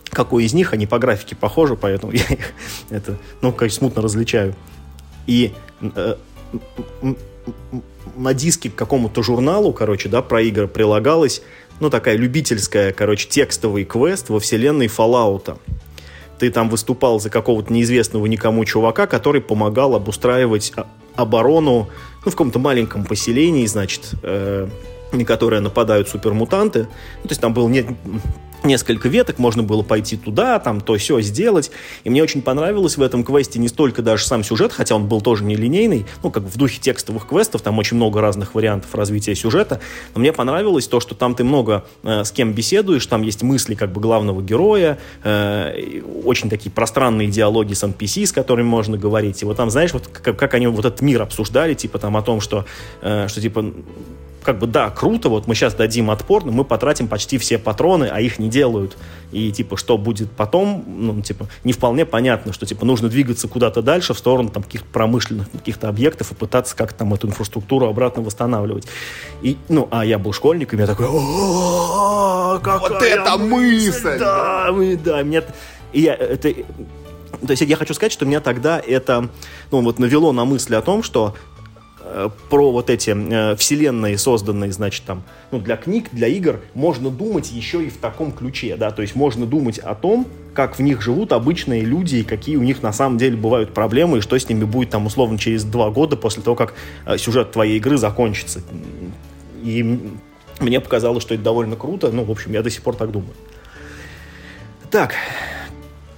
какой 0.08 0.44
из 0.44 0.54
них, 0.54 0.72
они 0.72 0.86
по 0.86 0.98
графике 0.98 1.36
похожи, 1.36 1.76
поэтому 1.76 2.12
я 2.14 2.24
их 2.24 2.52
это, 2.90 3.18
ну, 3.40 3.52
конечно, 3.52 3.78
смутно 3.78 4.02
различаю. 4.02 4.54
И 5.26 5.52
э, 5.80 6.16
на 8.16 8.34
диске 8.34 8.70
к 8.70 8.74
какому-то 8.74 9.22
журналу, 9.22 9.72
короче, 9.72 10.08
да, 10.08 10.22
про 10.22 10.42
игры 10.42 10.68
прилагалась, 10.68 11.42
ну, 11.80 11.90
такая 11.90 12.16
любительская, 12.16 12.92
короче, 12.92 13.28
текстовый 13.28 13.84
квест 13.84 14.28
во 14.28 14.38
вселенной 14.38 14.86
Fallout. 14.86 15.58
Ты 16.38 16.50
там 16.50 16.68
выступал 16.68 17.20
за 17.20 17.30
какого-то 17.30 17.72
неизвестного 17.72 18.26
никому 18.26 18.64
чувака, 18.64 19.06
который 19.06 19.40
помогал 19.40 19.94
обустраивать 19.94 20.72
оборону 21.14 21.88
ну, 22.24 22.30
в 22.30 22.34
каком-то 22.34 22.58
маленьком 22.58 23.04
поселении, 23.04 23.66
значит, 23.66 24.10
э, 24.22 24.68
на 25.12 25.24
которое 25.24 25.60
нападают 25.60 26.08
супермутанты. 26.08 26.80
Ну, 27.22 27.22
то 27.22 27.30
есть 27.30 27.40
там 27.40 27.54
был 27.54 27.68
не, 27.68 27.86
несколько 28.64 29.08
веток, 29.08 29.38
можно 29.38 29.62
было 29.62 29.82
пойти 29.82 30.16
туда, 30.16 30.58
там 30.58 30.80
то 30.80 30.96
все 30.96 31.20
сделать. 31.20 31.70
И 32.04 32.10
мне 32.10 32.22
очень 32.22 32.42
понравилось 32.42 32.96
в 32.96 33.02
этом 33.02 33.24
квесте 33.24 33.58
не 33.58 33.68
столько 33.68 34.02
даже 34.02 34.24
сам 34.24 34.44
сюжет, 34.44 34.72
хотя 34.72 34.94
он 34.94 35.06
был 35.06 35.20
тоже 35.20 35.44
нелинейный, 35.44 36.06
ну, 36.22 36.30
как 36.30 36.44
в 36.44 36.56
духе 36.56 36.80
текстовых 36.80 37.26
квестов, 37.26 37.62
там 37.62 37.78
очень 37.78 37.96
много 37.96 38.20
разных 38.20 38.54
вариантов 38.54 38.94
развития 38.94 39.34
сюжета. 39.34 39.80
Но 40.14 40.20
мне 40.20 40.32
понравилось 40.32 40.86
то, 40.86 41.00
что 41.00 41.14
там 41.14 41.34
ты 41.34 41.44
много 41.44 41.84
э, 42.02 42.24
с 42.24 42.30
кем 42.30 42.52
беседуешь, 42.52 43.06
там 43.06 43.22
есть 43.22 43.42
мысли 43.42 43.74
как 43.74 43.92
бы 43.92 44.00
главного 44.00 44.42
героя, 44.42 44.98
э, 45.24 46.00
очень 46.24 46.48
такие 46.48 46.70
пространные 46.70 47.28
диалоги 47.28 47.74
с 47.74 47.82
NPC, 47.82 48.26
с 48.26 48.32
которыми 48.32 48.66
можно 48.66 48.96
говорить. 48.96 49.42
И 49.42 49.44
вот 49.44 49.56
там, 49.56 49.70
знаешь, 49.70 49.92
вот 49.92 50.08
как, 50.08 50.36
как 50.36 50.54
они 50.54 50.66
вот 50.66 50.84
этот 50.84 51.00
мир 51.02 51.22
обсуждали, 51.22 51.74
типа 51.74 51.98
там 51.98 52.16
о 52.16 52.22
том, 52.22 52.40
что, 52.40 52.64
э, 53.00 53.26
что 53.28 53.40
типа 53.40 53.72
как 54.42 54.58
бы, 54.58 54.66
да, 54.66 54.90
круто, 54.90 55.28
вот 55.28 55.46
мы 55.46 55.54
сейчас 55.54 55.74
дадим 55.74 56.10
отпор, 56.10 56.44
но 56.44 56.52
мы 56.52 56.64
потратим 56.64 57.08
почти 57.08 57.38
все 57.38 57.58
патроны, 57.58 58.08
а 58.12 58.20
их 58.20 58.38
не 58.38 58.48
делают. 58.48 58.96
И, 59.30 59.50
типа, 59.50 59.76
что 59.76 59.96
будет 59.98 60.30
потом, 60.32 60.84
ну, 60.86 61.20
типа, 61.22 61.48
не 61.64 61.72
вполне 61.72 62.04
понятно, 62.04 62.52
что, 62.52 62.66
типа, 62.66 62.84
нужно 62.84 63.08
двигаться 63.08 63.48
куда-то 63.48 63.82
дальше, 63.82 64.14
в 64.14 64.18
сторону, 64.18 64.50
там, 64.50 64.62
каких-то 64.62 64.88
промышленных 64.92 65.50
каких-то 65.50 65.88
объектов 65.88 66.32
и 66.32 66.34
пытаться 66.34 66.76
как-то 66.76 67.00
там 67.00 67.14
эту 67.14 67.28
инфраструктуру 67.28 67.86
обратно 67.86 68.22
восстанавливать. 68.22 68.86
И, 69.42 69.56
ну, 69.68 69.88
а 69.90 70.04
я 70.04 70.18
был 70.18 70.32
школьником, 70.32 70.80
я 70.80 70.86
такой, 70.86 71.06
вот 71.08 73.02
это 73.02 73.38
мысль! 73.38 74.18
Да, 74.18 74.68
да, 75.04 75.24
мне... 75.24 75.42
И 75.92 76.00
я, 76.00 76.14
это, 76.14 76.54
то 77.46 77.50
есть 77.50 77.62
я 77.62 77.76
хочу 77.76 77.94
сказать, 77.94 78.12
что 78.12 78.24
меня 78.24 78.40
тогда 78.40 78.80
это 78.80 79.28
ну, 79.70 79.80
вот 79.82 79.98
навело 79.98 80.32
на 80.32 80.44
мысли 80.44 80.74
о 80.74 80.82
том, 80.82 81.02
что 81.02 81.34
про 82.50 82.72
вот 82.72 82.90
эти 82.90 83.10
э, 83.10 83.56
вселенные, 83.56 84.18
созданные, 84.18 84.72
значит, 84.72 85.04
там, 85.04 85.22
ну, 85.50 85.58
для 85.60 85.76
книг, 85.76 86.08
для 86.12 86.28
игр, 86.28 86.60
можно 86.74 87.10
думать 87.10 87.50
еще 87.52 87.84
и 87.84 87.90
в 87.90 87.96
таком 87.98 88.32
ключе, 88.32 88.76
да, 88.76 88.90
то 88.90 89.02
есть 89.02 89.14
можно 89.14 89.46
думать 89.46 89.78
о 89.78 89.94
том, 89.94 90.26
как 90.54 90.78
в 90.78 90.82
них 90.82 91.00
живут 91.00 91.32
обычные 91.32 91.82
люди 91.82 92.16
и 92.16 92.22
какие 92.24 92.56
у 92.56 92.62
них 92.62 92.82
на 92.82 92.92
самом 92.92 93.18
деле 93.18 93.36
бывают 93.36 93.72
проблемы, 93.72 94.18
и 94.18 94.20
что 94.20 94.38
с 94.38 94.48
ними 94.48 94.64
будет 94.64 94.90
там 94.90 95.06
условно 95.06 95.38
через 95.38 95.64
два 95.64 95.90
года 95.90 96.16
после 96.16 96.42
того, 96.42 96.56
как 96.56 96.74
э, 97.06 97.16
сюжет 97.18 97.52
твоей 97.52 97.76
игры 97.78 97.96
закончится. 97.96 98.62
И 99.62 100.00
мне 100.60 100.80
показалось, 100.80 101.22
что 101.22 101.34
это 101.34 101.42
довольно 101.42 101.76
круто, 101.76 102.10
ну, 102.10 102.24
в 102.24 102.30
общем, 102.30 102.52
я 102.52 102.62
до 102.62 102.70
сих 102.70 102.82
пор 102.82 102.96
так 102.96 103.10
думаю. 103.10 103.34
Так, 104.90 105.14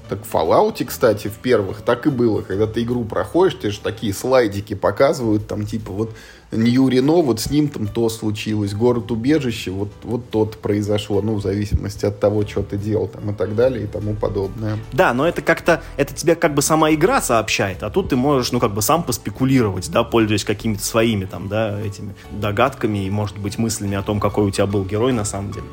так 0.09 0.25
в 0.25 0.33
Fallout, 0.33 0.85
кстати, 0.85 1.29
в 1.29 1.39
первых 1.39 1.83
так 1.83 2.07
и 2.07 2.11
было. 2.11 2.43
Когда 2.43 2.67
ты 2.67 2.83
игру 2.83 3.05
проходишь, 3.05 3.59
тебе 3.59 3.71
же 3.71 3.81
такие 3.81 4.13
слайдики 4.13 4.75
показывают, 4.75 5.47
там 5.47 5.67
типа 5.67 5.93
вот 5.93 6.15
Нью-Рено, 6.53 7.23
вот 7.23 7.41
с 7.41 7.51
ним 7.51 7.69
там 7.69 7.87
то 7.87 8.09
случилось, 8.09 8.75
город-убежище, 8.75 9.71
вот, 9.71 9.91
вот 10.03 10.31
тот 10.31 10.59
произошло, 10.59 11.21
ну, 11.23 11.35
в 11.35 11.43
зависимости 11.43 12.05
от 12.05 12.21
того, 12.21 12.47
что 12.47 12.63
ты 12.63 12.77
делал 12.77 13.09
там 13.09 13.31
и 13.31 13.35
так 13.35 13.55
далее 13.55 13.85
и 13.85 13.87
тому 13.87 14.15
подобное. 14.15 14.79
Да, 14.93 15.15
но 15.15 15.27
это 15.27 15.43
как-то, 15.43 15.83
это 15.97 16.15
тебе 16.15 16.35
как 16.35 16.55
бы 16.55 16.63
сама 16.63 16.93
игра 16.93 17.21
сообщает, 17.21 17.83
а 17.83 17.91
тут 17.91 18.11
ты 18.11 18.17
можешь, 18.17 18.53
ну, 18.53 18.61
как 18.61 18.73
бы 18.73 18.83
сам 18.83 19.03
поспекулировать, 19.03 19.91
да, 19.91 20.05
пользуясь 20.05 20.45
какими-то 20.45 20.85
своими 20.85 21.25
там, 21.25 21.49
да, 21.49 21.81
этими 21.81 22.15
догадками 22.31 23.07
и, 23.07 23.11
может 23.11 23.39
быть, 23.39 23.59
мыслями 23.59 23.97
о 23.97 24.03
том, 24.03 24.21
какой 24.21 24.45
у 24.45 24.51
тебя 24.51 24.67
был 24.67 24.85
герой 24.85 25.13
на 25.13 25.25
самом 25.25 25.53
деле. 25.53 25.67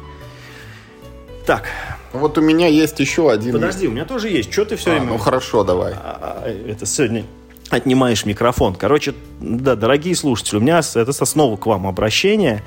Так, 1.45 1.63
вот 2.13 2.37
у 2.37 2.41
меня 2.41 2.67
есть 2.67 2.99
еще 2.99 3.31
один. 3.31 3.53
Подожди, 3.53 3.87
у 3.87 3.91
меня 3.91 4.05
тоже 4.05 4.29
есть. 4.29 4.51
Что 4.51 4.65
ты 4.65 4.75
все 4.75 4.91
а, 4.91 4.93
время... 4.93 5.07
Ну 5.07 5.17
хорошо, 5.17 5.63
давай. 5.63 5.93
А, 5.93 6.43
а, 6.43 6.49
это 6.49 6.85
сегодня 6.85 7.25
отнимаешь 7.71 8.25
микрофон. 8.25 8.75
Короче, 8.75 9.13
да, 9.39 9.75
дорогие 9.75 10.15
слушатели, 10.15 10.57
у 10.57 10.59
меня 10.59 10.79
это 10.79 11.25
снова 11.25 11.57
к 11.57 11.65
вам 11.65 11.87
обращение, 11.87 12.63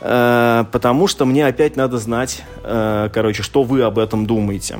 э, 0.00 0.64
потому 0.72 1.06
что 1.06 1.24
мне 1.24 1.46
опять 1.46 1.76
надо 1.76 1.98
знать, 1.98 2.42
э, 2.64 3.08
короче, 3.12 3.42
что 3.42 3.62
вы 3.62 3.82
об 3.82 3.98
этом 3.98 4.26
думаете. 4.26 4.78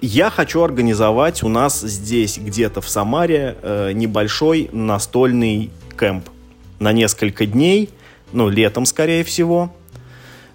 Я 0.00 0.30
хочу 0.30 0.62
организовать 0.62 1.42
у 1.42 1.48
нас 1.48 1.80
здесь, 1.80 2.38
где-то 2.38 2.80
в 2.80 2.88
Самаре, 2.88 3.56
э, 3.62 3.92
небольшой 3.92 4.68
настольный 4.72 5.70
кемп 5.98 6.28
на 6.78 6.92
несколько 6.92 7.46
дней, 7.46 7.90
ну, 8.32 8.48
летом, 8.48 8.84
скорее 8.84 9.22
всего. 9.24 9.72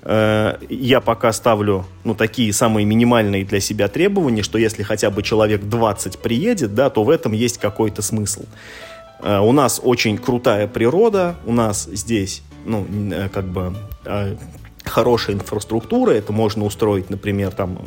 Э, 0.10 0.55
я 0.70 1.01
пока 1.01 1.34
ставлю, 1.34 1.86
ну, 2.05 2.16
такие 2.16 2.53
самые 2.53 2.86
минимальные 2.86 3.43
для 3.43 3.60
себя 3.60 3.89
требования, 3.89 4.41
что 4.41 4.58
если 4.58 4.82
хотя 4.82 5.10
бы 5.10 5.22
человек 5.22 5.64
20 5.66 6.20
приедет, 6.20 6.74
да, 6.74 6.89
то 6.89 7.03
в 7.03 7.10
этом 7.10 7.34
есть 7.34 7.58
какой-то 7.58 8.01
смысл. 8.01 8.43
Э, 9.22 9.39
у 9.39 9.51
нас 9.51 9.82
очень 9.84 10.18
крутая 10.18 10.68
природа, 10.68 11.36
у 11.45 11.51
нас 11.51 11.89
здесь, 11.91 12.41
ну, 12.64 12.88
э, 13.12 13.28
как 13.28 13.49
бы 13.49 13.76
хорошая 14.86 15.36
инфраструктура, 15.36 16.12
это 16.12 16.32
можно 16.32 16.64
устроить, 16.64 17.10
например, 17.10 17.51
там, 17.51 17.78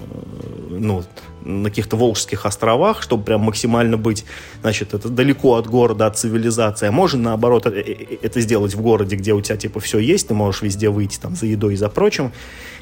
ну, 0.68 1.03
на 1.51 1.68
каких-то 1.68 1.96
Волжских 1.96 2.46
островах, 2.46 3.03
чтобы 3.03 3.24
прям 3.24 3.42
максимально 3.42 3.96
быть, 3.96 4.24
значит, 4.62 4.94
это 4.94 5.09
далеко 5.09 5.57
от 5.57 5.66
города, 5.66 6.07
от 6.07 6.18
цивилизации. 6.18 6.88
А 6.88 6.92
можно, 6.92 7.20
наоборот, 7.22 7.66
э, 7.66 7.70
э, 7.70 7.82
э, 7.82 8.16
это 8.22 8.40
сделать 8.40 8.74
в 8.74 8.80
городе, 8.80 9.16
где 9.16 9.32
у 9.34 9.40
тебя, 9.40 9.57
типа, 9.57 9.80
все 9.80 9.98
есть, 9.98 10.28
ты 10.28 10.34
можешь 10.34 10.62
везде 10.62 10.88
выйти 10.90 11.18
там 11.18 11.36
за 11.36 11.46
едой 11.46 11.74
и 11.74 11.76
за 11.76 11.88
прочим. 11.88 12.32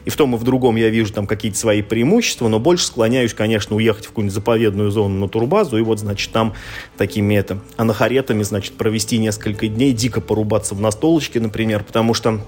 И 0.05 0.11
в 0.11 0.17
том 0.17 0.35
и 0.35 0.39
в 0.39 0.45
другом 0.45 0.77
я 0.77 0.89
вижу 0.89 1.13
там 1.13 1.27
какие-то 1.27 1.59
свои 1.59 1.83
преимущества, 1.83 2.49
но 2.49 2.59
больше 2.59 2.87
склоняюсь, 2.87 3.35
конечно, 3.35 3.77
уехать 3.77 4.07
в 4.07 4.09
какую-нибудь 4.09 4.35
заповедную 4.35 4.91
зону 4.91 5.19
на 5.19 5.29
турбазу 5.29 5.77
и 5.77 5.83
вот, 5.83 5.99
значит, 5.99 6.33
там 6.33 6.55
такими 6.97 7.35
это, 7.35 7.59
анахаретами, 7.77 8.43
значит, 8.43 8.75
провести 8.75 9.19
несколько 9.19 9.69
дней, 9.69 9.93
дико 9.93 10.21
порубаться 10.21 10.75
в 10.75 10.81
настолочке, 10.81 11.41
например, 11.41 11.85
потому 11.85 12.15
что 12.15 12.41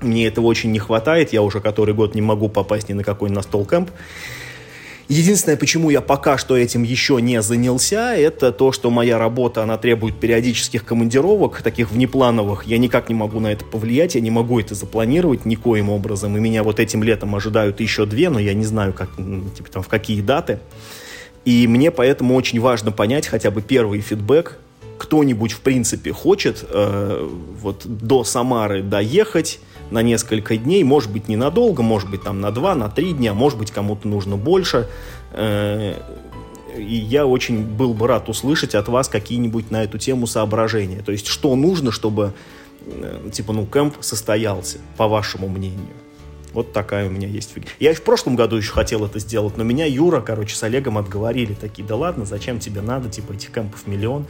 мне 0.00 0.26
этого 0.26 0.46
очень 0.46 0.72
не 0.72 0.78
хватает, 0.78 1.32
я 1.32 1.42
уже 1.42 1.60
который 1.60 1.94
год 1.94 2.14
не 2.14 2.22
могу 2.22 2.48
попасть 2.48 2.88
ни 2.88 2.94
на 2.94 3.04
какой 3.04 3.30
настол 3.30 3.64
кэмп. 3.64 3.90
Единственное, 5.10 5.56
почему 5.56 5.90
я 5.90 6.02
пока 6.02 6.38
что 6.38 6.56
этим 6.56 6.84
еще 6.84 7.20
не 7.20 7.42
занялся, 7.42 8.14
это 8.14 8.52
то, 8.52 8.70
что 8.70 8.90
моя 8.90 9.18
работа, 9.18 9.64
она 9.64 9.76
требует 9.76 10.20
периодических 10.20 10.84
командировок, 10.84 11.62
таких 11.62 11.90
внеплановых. 11.90 12.62
Я 12.62 12.78
никак 12.78 13.08
не 13.08 13.16
могу 13.16 13.40
на 13.40 13.48
это 13.48 13.64
повлиять, 13.64 14.14
я 14.14 14.20
не 14.20 14.30
могу 14.30 14.60
это 14.60 14.76
запланировать 14.76 15.44
никоим 15.44 15.90
образом. 15.90 16.36
И 16.36 16.40
меня 16.40 16.62
вот 16.62 16.78
этим 16.78 17.02
летом 17.02 17.34
ожидают 17.34 17.80
еще 17.80 18.06
две, 18.06 18.30
но 18.30 18.38
я 18.38 18.54
не 18.54 18.64
знаю, 18.64 18.92
как, 18.92 19.10
типа, 19.16 19.68
там, 19.72 19.82
в 19.82 19.88
какие 19.88 20.20
даты. 20.20 20.60
И 21.44 21.66
мне 21.66 21.90
поэтому 21.90 22.36
очень 22.36 22.60
важно 22.60 22.92
понять 22.92 23.26
хотя 23.26 23.50
бы 23.50 23.62
первый 23.62 24.02
фидбэк, 24.02 24.58
кто-нибудь, 24.96 25.50
в 25.50 25.60
принципе, 25.62 26.12
хочет 26.12 26.64
э, 26.68 27.28
вот 27.60 27.82
до 27.84 28.22
Самары 28.22 28.84
доехать, 28.84 29.58
на 29.90 30.02
несколько 30.02 30.56
дней, 30.56 30.84
может 30.84 31.10
быть, 31.10 31.28
ненадолго, 31.28 31.82
может 31.82 32.10
быть, 32.10 32.22
там 32.22 32.40
на 32.40 32.50
два, 32.50 32.74
на 32.74 32.88
три 32.88 33.12
дня, 33.12 33.34
может 33.34 33.58
быть, 33.58 33.70
кому-то 33.70 34.08
нужно 34.08 34.36
больше. 34.36 34.88
Э, 35.32 35.94
и 36.76 36.94
я 36.94 37.26
очень 37.26 37.64
был 37.64 37.94
бы 37.94 38.06
рад 38.06 38.28
услышать 38.28 38.74
от 38.74 38.88
вас 38.88 39.08
какие-нибудь 39.08 39.70
на 39.70 39.82
эту 39.84 39.98
тему 39.98 40.26
соображения. 40.26 41.02
То 41.02 41.12
есть, 41.12 41.26
что 41.26 41.54
нужно, 41.56 41.90
чтобы, 41.90 42.32
э, 42.86 43.30
типа, 43.32 43.52
ну, 43.52 43.66
кемп 43.66 43.96
состоялся, 44.00 44.78
по 44.96 45.08
вашему 45.08 45.48
мнению. 45.48 45.94
Вот 46.52 46.72
такая 46.72 47.06
у 47.06 47.10
меня 47.10 47.28
есть 47.28 47.52
фигня. 47.52 47.70
Я 47.78 47.94
в 47.94 48.02
прошлом 48.02 48.34
году 48.34 48.56
еще 48.56 48.72
хотел 48.72 49.04
это 49.04 49.18
сделать, 49.20 49.56
но 49.56 49.62
меня 49.62 49.86
Юра, 49.86 50.20
короче, 50.20 50.56
с 50.56 50.62
Олегом 50.62 50.98
отговорили. 50.98 51.54
Такие, 51.54 51.86
да 51.86 51.96
ладно, 51.96 52.24
зачем 52.24 52.58
тебе 52.58 52.80
надо, 52.80 53.08
типа, 53.08 53.32
этих 53.32 53.52
кемпов 53.52 53.86
миллион. 53.86 54.26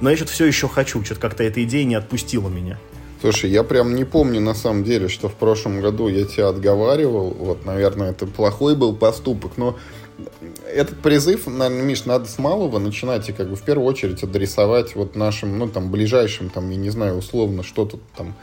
Но 0.00 0.10
я 0.10 0.16
что-то 0.16 0.32
все 0.32 0.46
еще 0.46 0.68
хочу, 0.68 1.02
что-то 1.04 1.20
как-то 1.20 1.44
эта 1.44 1.62
идея 1.64 1.84
не 1.84 1.94
отпустила 1.94 2.48
меня. 2.48 2.78
Слушай, 3.22 3.50
я 3.50 3.62
прям 3.62 3.94
не 3.94 4.04
помню 4.04 4.40
на 4.40 4.52
самом 4.52 4.82
деле, 4.82 5.06
что 5.06 5.28
в 5.28 5.34
прошлом 5.34 5.80
году 5.80 6.08
я 6.08 6.24
тебя 6.24 6.48
отговаривал. 6.48 7.30
Вот, 7.30 7.64
наверное, 7.64 8.10
это 8.10 8.26
плохой 8.26 8.74
был 8.74 8.96
поступок, 8.96 9.52
но 9.56 9.78
этот 10.66 10.98
призыв, 10.98 11.46
наверное, 11.46 11.84
Миш, 11.84 12.04
надо 12.04 12.24
с 12.24 12.40
малого 12.40 12.80
начинать 12.80 13.28
и 13.28 13.32
как 13.32 13.48
бы 13.48 13.54
в 13.54 13.62
первую 13.62 13.86
очередь 13.86 14.24
адресовать 14.24 14.96
вот 14.96 15.14
нашим, 15.14 15.56
ну, 15.56 15.68
там, 15.68 15.92
ближайшим, 15.92 16.50
там, 16.50 16.68
я 16.70 16.76
не 16.76 16.90
знаю, 16.90 17.16
условно, 17.16 17.62
что 17.62 17.84
тут 17.84 18.00
там, 18.16 18.34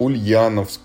Ульяновск, 0.00 0.80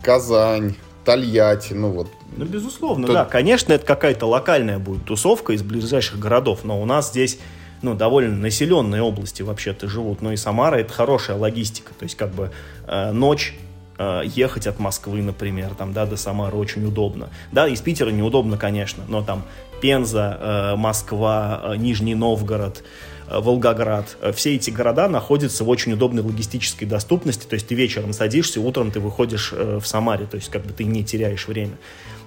Казань, 0.00 0.76
Тольятти, 1.04 1.72
ну 1.72 1.90
вот. 1.90 2.06
Ну, 2.36 2.44
безусловно, 2.44 3.08
Тут... 3.08 3.14
да. 3.16 3.24
Конечно, 3.24 3.72
это 3.72 3.84
какая-то 3.84 4.26
локальная 4.26 4.78
будет 4.78 5.04
тусовка 5.04 5.52
из 5.52 5.64
ближайших 5.64 6.20
городов, 6.20 6.60
но 6.62 6.80
у 6.80 6.84
нас 6.84 7.10
здесь 7.10 7.40
ну, 7.82 7.94
довольно 7.94 8.36
населенные 8.36 9.02
области 9.02 9.42
вообще-то 9.42 9.88
живут. 9.88 10.22
Ну 10.22 10.32
и 10.32 10.36
Самара 10.36 10.76
это 10.76 10.92
хорошая 10.92 11.36
логистика. 11.36 11.92
То 11.94 12.04
есть 12.04 12.16
как 12.16 12.32
бы 12.32 12.50
э, 12.86 13.12
ночь 13.12 13.54
э, 13.98 14.22
ехать 14.24 14.66
от 14.66 14.78
Москвы, 14.78 15.22
например, 15.22 15.74
там, 15.76 15.92
да, 15.92 16.06
до 16.06 16.16
Самары 16.16 16.56
очень 16.56 16.84
удобно. 16.84 17.28
Да, 17.50 17.68
из 17.68 17.80
Питера 17.80 18.10
неудобно, 18.10 18.56
конечно, 18.56 19.04
но 19.08 19.22
там 19.22 19.44
Пенза, 19.80 20.38
э, 20.40 20.76
Москва, 20.76 21.60
э, 21.64 21.76
Нижний 21.76 22.14
Новгород, 22.14 22.84
э, 23.28 23.40
Волгоград. 23.40 24.16
Э, 24.20 24.32
все 24.32 24.54
эти 24.54 24.70
города 24.70 25.08
находятся 25.08 25.64
в 25.64 25.68
очень 25.68 25.92
удобной 25.92 26.22
логистической 26.22 26.86
доступности. 26.86 27.46
То 27.46 27.54
есть 27.54 27.66
ты 27.66 27.74
вечером 27.74 28.12
садишься, 28.12 28.60
утром 28.60 28.92
ты 28.92 29.00
выходишь 29.00 29.52
э, 29.52 29.80
в 29.82 29.86
Самаре. 29.86 30.26
То 30.26 30.36
есть 30.36 30.50
как 30.50 30.64
бы 30.64 30.72
ты 30.72 30.84
не 30.84 31.04
теряешь 31.04 31.48
время. 31.48 31.76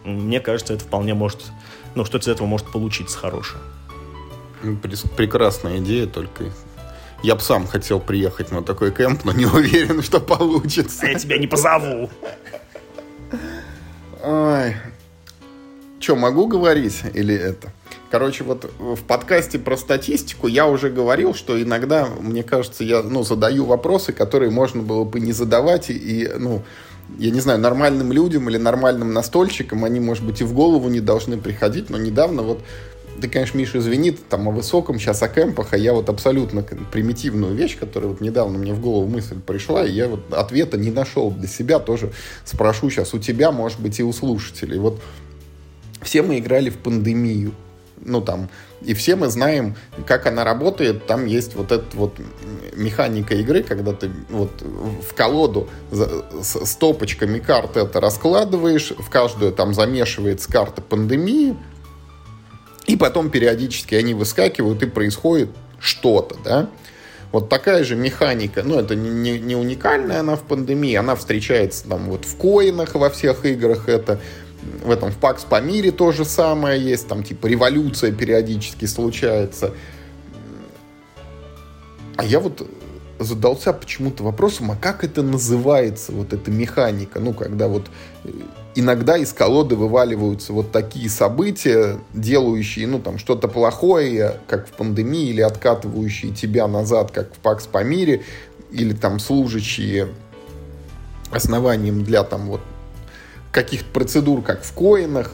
Мне 0.03 0.39
кажется, 0.39 0.73
это 0.73 0.83
вполне 0.83 1.13
может, 1.13 1.45
ну, 1.95 2.05
что-то 2.05 2.29
из 2.29 2.33
этого 2.33 2.45
может 2.45 2.71
получиться 2.71 3.17
хорошее. 3.17 3.61
Прекрасная 5.15 5.77
идея, 5.77 6.07
только 6.07 6.45
я 7.23 7.35
бы 7.35 7.41
сам 7.41 7.65
хотел 7.67 7.99
приехать 7.99 8.51
на 8.51 8.61
такой 8.61 8.91
кемп, 8.91 9.25
но 9.25 9.31
не 9.31 9.45
уверен, 9.53 10.01
что 10.01 10.19
получится. 10.19 11.05
А 11.05 11.09
я 11.09 11.19
тебя 11.19 11.37
не 11.37 11.47
позову. 11.47 12.09
Ой. 14.23 14.75
Че, 15.99 16.15
могу 16.15 16.47
говорить 16.47 17.01
или 17.13 17.33
это? 17.33 17.71
Короче, 18.11 18.43
вот 18.43 18.71
в 18.77 19.01
подкасте 19.03 19.57
про 19.57 19.75
статистику 19.75 20.47
я 20.47 20.67
уже 20.67 20.89
говорил, 20.89 21.33
что 21.33 21.61
иногда, 21.61 22.05
мне 22.05 22.43
кажется, 22.43 22.83
я 22.83 23.01
ну, 23.01 23.23
задаю 23.23 23.65
вопросы, 23.65 24.13
которые 24.13 24.51
можно 24.51 24.83
было 24.83 25.03
бы 25.03 25.19
не 25.19 25.31
задавать, 25.31 25.89
и, 25.89 26.29
ну, 26.37 26.61
я 27.17 27.31
не 27.31 27.39
знаю, 27.39 27.59
нормальным 27.59 28.11
людям 28.11 28.49
или 28.49 28.57
нормальным 28.57 29.13
настольщикам, 29.13 29.83
они, 29.83 29.99
может 29.99 30.23
быть, 30.23 30.41
и 30.41 30.43
в 30.43 30.53
голову 30.53 30.89
не 30.89 30.99
должны 30.99 31.37
приходить, 31.37 31.89
но 31.89 31.97
недавно 31.97 32.43
вот 32.43 32.61
ты, 33.21 33.27
конечно, 33.29 33.57
Миша, 33.57 33.79
извини, 33.79 34.11
там 34.11 34.47
о 34.47 34.51
высоком, 34.51 34.99
сейчас 34.99 35.23
о 35.23 35.27
кемпах, 35.27 35.73
а 35.73 35.77
я 35.77 35.93
вот 35.93 36.09
абсолютно 36.09 36.63
примитивную 36.63 37.55
вещь, 37.55 37.77
которая 37.77 38.09
вот 38.09 38.21
недавно 38.21 38.57
мне 38.57 38.73
в 38.73 38.81
голову 38.81 39.07
мысль 39.07 39.39
пришла, 39.39 39.85
и 39.85 39.91
я 39.91 40.07
вот 40.07 40.33
ответа 40.33 40.77
не 40.77 40.91
нашел 40.91 41.31
для 41.31 41.47
себя, 41.47 41.79
тоже 41.79 42.11
спрошу 42.43 42.89
сейчас 42.89 43.13
у 43.13 43.19
тебя, 43.19 43.51
может 43.51 43.79
быть, 43.79 43.99
и 43.99 44.03
у 44.03 44.11
слушателей. 44.13 44.79
Вот 44.79 45.01
все 46.01 46.21
мы 46.21 46.39
играли 46.39 46.69
в 46.69 46.77
пандемию, 46.77 47.53
ну 48.01 48.21
там, 48.21 48.49
и 48.81 48.93
все 48.93 49.15
мы 49.15 49.29
знаем, 49.29 49.75
как 50.05 50.27
она 50.27 50.43
работает. 50.43 51.07
Там 51.07 51.25
есть 51.25 51.55
вот 51.55 51.71
эта 51.71 51.85
вот 51.95 52.19
механика 52.75 53.33
игры, 53.35 53.63
когда 53.63 53.93
ты 53.93 54.11
вот 54.29 54.51
в 54.61 55.13
колоду 55.15 55.69
с 55.91 56.65
стопочками 56.65 57.39
карт 57.39 57.77
это 57.77 57.99
раскладываешь, 57.99 58.91
в 58.91 59.09
каждую 59.09 59.51
там 59.53 59.73
замешивается 59.73 60.51
карта 60.51 60.81
пандемии, 60.81 61.55
и 62.87 62.95
потом 62.95 63.29
периодически 63.29 63.95
они 63.95 64.13
выскакивают, 64.13 64.81
и 64.83 64.87
происходит 64.87 65.49
что-то, 65.79 66.35
да. 66.43 66.69
Вот 67.31 67.49
такая 67.49 67.83
же 67.83 67.95
механика, 67.95 68.63
ну, 68.63 68.79
это 68.79 68.95
не, 68.95 69.39
не 69.39 69.55
уникальная 69.55 70.21
она 70.21 70.35
в 70.35 70.43
пандемии, 70.43 70.95
она 70.95 71.15
встречается 71.15 71.87
там 71.87 72.09
вот 72.09 72.23
в 72.23 72.37
коинах 72.37 72.95
во 72.95 73.09
всех 73.09 73.45
играх, 73.45 73.89
это 73.89 74.21
в 74.83 74.89
этом 74.89 75.11
в 75.11 75.17
Пакс 75.17 75.43
по 75.43 75.59
мире 75.59 75.91
то 75.91 76.11
же 76.11 76.25
самое 76.25 76.81
есть, 76.81 77.07
там 77.07 77.23
типа 77.23 77.47
революция 77.47 78.11
периодически 78.11 78.85
случается. 78.85 79.73
А 82.15 82.23
я 82.23 82.39
вот 82.39 82.65
задался 83.19 83.73
почему-то 83.73 84.23
вопросом, 84.23 84.71
а 84.71 84.75
как 84.75 85.03
это 85.03 85.21
называется, 85.21 86.11
вот 86.11 86.33
эта 86.33 86.51
механика, 86.51 87.19
ну, 87.19 87.33
когда 87.33 87.67
вот 87.67 87.87
э, 88.23 88.29
иногда 88.75 89.17
из 89.17 89.33
колоды 89.33 89.75
вываливаются 89.75 90.53
вот 90.53 90.71
такие 90.71 91.09
события, 91.09 91.97
делающие, 92.13 92.85
ну, 92.85 92.99
там, 92.99 93.17
что-то 93.17 93.47
плохое, 93.47 94.39
как 94.47 94.67
в 94.67 94.71
пандемии, 94.71 95.29
или 95.29 95.41
откатывающие 95.41 96.33
тебя 96.33 96.67
назад, 96.67 97.11
как 97.11 97.33
в 97.33 97.37
Пакс 97.37 97.65
по 97.65 97.83
мире, 97.83 98.23
или 98.71 98.93
там 98.93 99.19
служащие 99.19 100.09
основанием 101.31 102.03
для 102.03 102.23
там 102.23 102.47
вот 102.47 102.61
каких-то 103.51 103.89
процедур, 103.91 104.41
как 104.41 104.63
в 104.63 104.73
коинах, 104.73 105.31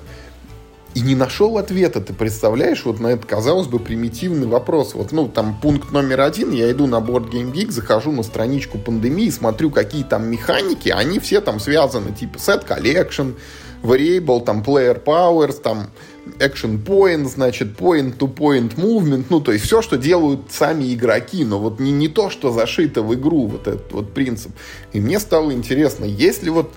и 0.93 1.01
не 1.01 1.15
нашел 1.15 1.57
ответа. 1.57 2.01
Ты 2.01 2.13
представляешь, 2.13 2.83
вот 2.85 2.99
на 2.99 3.07
этот, 3.07 3.25
казалось 3.25 3.67
бы, 3.67 3.79
примитивный 3.79 4.47
вопрос. 4.47 4.93
Вот, 4.93 5.11
ну, 5.11 5.27
там, 5.27 5.59
пункт 5.61 5.91
номер 5.91 6.21
один, 6.21 6.51
я 6.51 6.71
иду 6.71 6.87
на 6.87 6.97
Board 6.97 7.31
Game 7.31 7.51
Geek, 7.53 7.71
захожу 7.71 8.11
на 8.11 8.23
страничку 8.23 8.77
пандемии, 8.77 9.29
смотрю, 9.29 9.71
какие 9.71 10.03
там 10.03 10.29
механики, 10.29 10.89
они 10.89 11.19
все 11.19 11.41
там 11.41 11.59
связаны, 11.59 12.11
типа 12.11 12.37
Set 12.37 12.67
Collection, 12.67 13.35
Variable, 13.83 14.43
там, 14.43 14.61
Player 14.61 15.01
Powers, 15.01 15.61
там, 15.61 15.89
Action 16.39 16.83
Point, 16.83 17.25
значит, 17.25 17.79
Point-to-Point 17.79 18.75
Movement, 18.75 19.25
ну, 19.29 19.39
то 19.39 19.51
есть 19.51 19.65
все, 19.65 19.81
что 19.81 19.97
делают 19.97 20.51
сами 20.51 20.93
игроки, 20.93 21.43
но 21.45 21.59
вот 21.59 21.79
не, 21.79 21.91
не 21.91 22.09
то, 22.09 22.29
что 22.29 22.51
зашито 22.51 23.01
в 23.01 23.13
игру, 23.15 23.47
вот 23.47 23.67
этот 23.67 23.91
вот 23.91 24.13
принцип. 24.13 24.51
И 24.93 24.99
мне 24.99 25.19
стало 25.19 25.51
интересно, 25.51 26.05
есть 26.05 26.43
ли 26.43 26.49
вот 26.49 26.71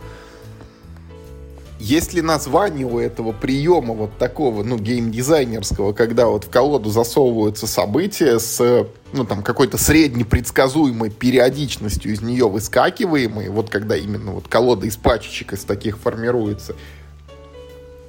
есть 1.85 2.15
ли 2.15 2.23
название 2.23 2.87
у 2.87 2.99
этого 2.99 3.33
приема 3.33 3.93
вот 3.93 4.17
такого, 4.17 4.65
ну, 4.65 4.79
геймдизайнерского, 4.79 5.93
когда 5.93 6.29
вот 6.29 6.45
в 6.45 6.49
колоду 6.49 6.89
засовываются 6.89 7.67
события 7.67 8.39
с, 8.39 8.87
ну, 9.13 9.25
там, 9.27 9.43
какой-то 9.43 9.77
среднепредсказуемой 9.77 11.11
периодичностью 11.11 12.15
из 12.15 12.23
нее 12.23 12.49
выскакиваемые, 12.49 13.51
вот 13.51 13.69
когда 13.69 13.97
именно 13.97 14.33
вот 14.33 14.49
колода 14.49 14.87
из 14.87 14.97
пачечек 14.97 15.53
из 15.53 15.65
таких 15.65 15.99
формируется. 15.99 16.75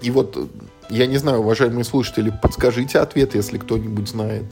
И 0.01 0.09
вот, 0.09 0.49
я 0.89 1.05
не 1.05 1.17
знаю, 1.17 1.39
уважаемые 1.39 1.83
слушатели, 1.83 2.31
подскажите 2.41 2.99
ответ, 2.99 3.35
если 3.35 3.57
кто-нибудь 3.57 4.07
знает. 4.07 4.45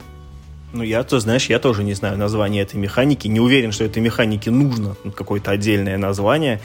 Ну, 0.74 0.82
я, 0.82 1.02
то 1.02 1.18
знаешь, 1.18 1.48
я 1.48 1.58
тоже 1.58 1.82
не 1.82 1.94
знаю 1.94 2.18
название 2.18 2.62
этой 2.62 2.76
механики. 2.76 3.26
Не 3.26 3.40
уверен, 3.40 3.72
что 3.72 3.84
этой 3.84 4.02
механике 4.02 4.50
нужно 4.50 4.96
какое-то 5.16 5.50
отдельное 5.50 5.96
название. 5.96 6.60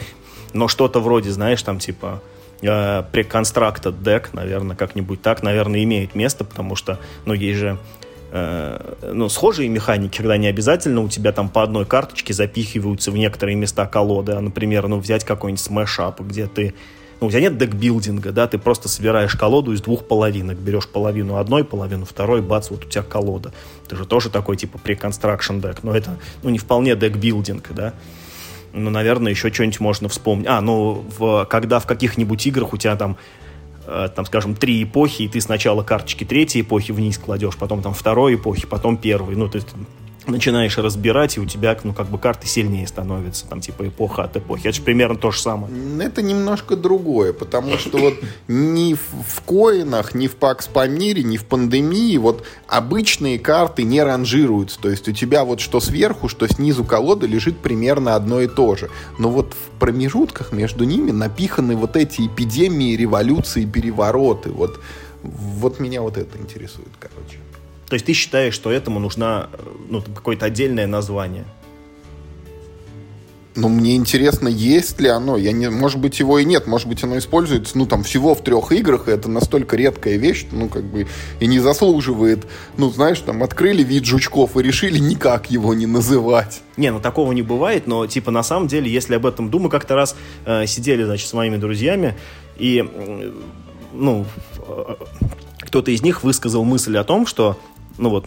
Но 0.52 0.68
что-то 0.68 1.00
вроде, 1.00 1.32
знаешь, 1.32 1.62
там 1.62 1.80
типа 1.80 2.22
э, 2.62 3.04
Preconstructed 3.12 4.02
Deck, 4.02 4.30
наверное, 4.34 4.76
как-нибудь 4.76 5.22
так, 5.22 5.44
наверное, 5.44 5.84
имеет 5.84 6.16
место, 6.16 6.44
потому 6.44 6.76
что, 6.76 7.00
ну, 7.26 7.34
есть 7.34 7.60
же 7.60 7.78
э, 8.32 8.96
ну, 9.14 9.30
схожие 9.30 9.70
механики, 9.70 10.18
когда 10.18 10.38
не 10.38 10.48
обязательно 10.48 11.02
у 11.02 11.10
тебя 11.10 11.32
там 11.32 11.50
по 11.50 11.64
одной 11.64 11.86
карточке 11.86 12.34
запихиваются 12.34 13.12
в 13.12 13.18
некоторые 13.18 13.56
места 13.56 13.86
колоды, 13.86 14.34
а, 14.34 14.42
например, 14.42 14.88
ну, 14.88 15.00
взять 15.00 15.24
какой-нибудь 15.24 15.64
Smash 15.64 16.00
Up, 16.00 16.22
где 16.22 16.48
ты 16.48 16.74
ну, 17.22 17.28
у 17.28 17.30
тебя 17.32 17.42
нет 17.42 17.58
deckbuilding 17.58 18.21
а, 18.21 18.32
да, 18.32 18.48
ты 18.48 18.58
просто 18.58 18.88
собираешь 18.88 19.36
колоду 19.36 19.74
из 19.74 19.82
двух 19.82 20.08
половинок, 20.08 20.58
берешь 20.58 20.88
половину 20.88 21.36
одной, 21.36 21.66
половину 21.66 22.06
второй, 22.06 22.42
бац, 22.42 22.70
вот 22.70 22.86
у 22.86 22.88
тебя 22.88 23.04
колода. 23.04 23.52
Это 23.86 23.98
же 23.98 24.06
тоже 24.06 24.30
такой, 24.30 24.56
типа, 24.56 24.80
pre-construction 24.82 25.62
deck, 25.62 25.80
но 25.84 25.94
это, 25.94 26.18
ну, 26.44 26.50
не 26.50 26.60
вполне 26.60 26.96
декбилдинг, 26.96 27.74
да 27.74 27.94
ну, 28.74 28.90
наверное, 28.90 29.32
еще 29.32 29.52
что-нибудь 29.52 29.80
можно 29.80 30.10
вспомнить. 30.10 30.48
А, 30.48 30.62
ну, 30.62 31.06
в, 31.18 31.46
когда 31.46 31.80
в 31.80 31.86
каких-нибудь 31.86 32.46
играх 32.48 32.74
у 32.74 32.78
тебя 32.78 32.96
там, 32.96 33.18
э, 33.86 34.10
там, 34.16 34.26
скажем, 34.26 34.56
три 34.56 34.84
эпохи, 34.84 35.24
и 35.24 35.28
ты 35.28 35.42
сначала 35.42 35.84
карточки 35.84 36.24
третьей 36.24 36.62
эпохи 36.62 36.92
вниз 36.92 37.18
кладешь, 37.18 37.58
потом 37.58 37.82
там 37.82 37.94
второй 37.94 38.36
эпохи, 38.36 38.68
потом 38.68 38.98
первой. 38.98 39.36
Ну, 39.36 39.50
то 39.50 39.58
есть 39.58 39.70
начинаешь 40.30 40.78
разбирать, 40.78 41.38
и 41.38 41.40
у 41.40 41.46
тебя, 41.46 41.78
ну, 41.84 41.94
как 41.94 42.08
бы 42.08 42.18
карты 42.18 42.48
сильнее 42.48 42.88
становятся, 42.88 43.48
там, 43.48 43.62
типа, 43.62 43.88
эпоха 43.88 44.24
от 44.24 44.38
эпохи. 44.38 44.68
Это 44.68 44.78
же 44.78 44.82
примерно 44.82 45.18
то 45.18 45.32
же 45.32 45.40
самое. 45.40 45.74
Это 46.02 46.22
немножко 46.22 46.76
другое, 46.76 47.34
потому 47.34 47.78
что 47.78 47.98
вот 47.98 48.16
ни 48.48 48.94
в 48.96 49.42
коинах, 49.42 50.14
ни 50.14 50.28
в 50.28 50.36
Пакс 50.36 50.68
Памире, 50.68 51.24
ни 51.24 51.38
в 51.38 51.46
пандемии 51.46 52.18
вот 52.18 52.44
обычные 52.68 53.40
карты 53.40 53.84
не 53.84 54.02
ранжируются. 54.02 54.80
То 54.80 54.90
есть 54.90 55.08
у 55.08 55.12
тебя 55.12 55.44
вот 55.44 55.60
что 55.60 55.80
сверху, 55.80 56.28
что 56.28 56.48
снизу 56.48 56.84
колоды 56.84 57.28
лежит 57.28 57.58
примерно 57.60 58.16
одно 58.16 58.42
и 58.42 58.48
то 58.48 58.76
же. 58.76 58.90
Но 59.18 59.30
вот 59.30 59.54
в 59.54 59.80
промежутках 59.80 60.52
между 60.52 60.84
ними 60.84 61.12
напиханы 61.12 61.76
вот 61.76 61.96
эти 61.96 62.28
эпидемии, 62.28 62.96
революции, 62.96 63.66
перевороты. 63.66 64.50
Вот, 64.50 64.80
вот 65.24 65.80
меня 65.80 66.02
вот 66.02 66.18
это 66.18 66.38
интересует, 66.38 66.90
короче. 67.00 67.38
То 67.90 67.96
есть 67.96 68.06
ты 68.06 68.14
считаешь, 68.14 68.54
что 68.54 68.72
этому 68.72 69.00
нужно 69.00 69.50
ну, 69.90 70.02
какое-то 70.02 70.46
отдельное 70.46 70.88
название? 70.88 71.46
Ну, 73.56 73.68
мне 73.68 73.96
интересно, 73.96 74.48
есть 74.48 75.02
ли 75.02 75.10
оно. 75.10 75.36
Я 75.36 75.52
не, 75.52 75.70
может 75.70 76.00
быть, 76.00 76.20
его 76.20 76.40
и 76.40 76.46
нет. 76.46 76.68
Может 76.68 76.88
быть, 76.88 77.04
оно 77.04 77.18
используется, 77.18 77.78
ну, 77.78 77.86
там, 77.88 78.04
всего 78.04 78.36
в 78.36 78.42
трех 78.42 78.72
играх, 78.72 79.08
и 79.08 79.12
это 79.12 79.28
настолько 79.30 79.76
редкая 79.76 80.18
вещь, 80.18 80.42
что, 80.42 80.56
ну, 80.56 80.70
как 80.70 80.86
бы, 80.86 81.08
и 81.40 81.48
не 81.48 81.60
заслуживает. 81.60 82.46
Ну, 82.78 82.90
знаешь, 82.90 83.20
там, 83.20 83.44
открыли 83.44 83.84
вид 83.84 84.06
жучков 84.06 84.56
и 84.56 84.62
решили 84.62 85.00
никак 85.00 85.52
его 85.52 85.74
не 85.74 85.88
называть. 85.88 86.62
Не, 86.78 86.92
ну, 86.92 87.02
такого 87.02 87.34
не 87.34 87.42
бывает, 87.42 87.88
но, 87.88 88.06
типа, 88.06 88.32
на 88.32 88.44
самом 88.44 88.68
деле, 88.68 88.90
если 88.90 89.16
об 89.16 89.26
этом 89.26 89.50
думаю, 89.50 89.70
как-то 89.70 89.96
раз 89.96 90.16
э, 90.46 90.66
сидели, 90.68 91.04
значит, 91.04 91.28
с 91.28 91.34
моими 91.34 91.58
друзьями, 91.58 92.16
и, 92.58 92.82
э, 92.88 93.32
ну, 93.92 94.26
э, 94.60 94.96
кто-то 95.62 95.92
из 95.92 96.02
них 96.02 96.24
высказал 96.24 96.64
мысль 96.64 96.98
о 96.98 97.04
том, 97.04 97.26
что 97.26 97.58
ну 98.00 98.10
вот, 98.10 98.26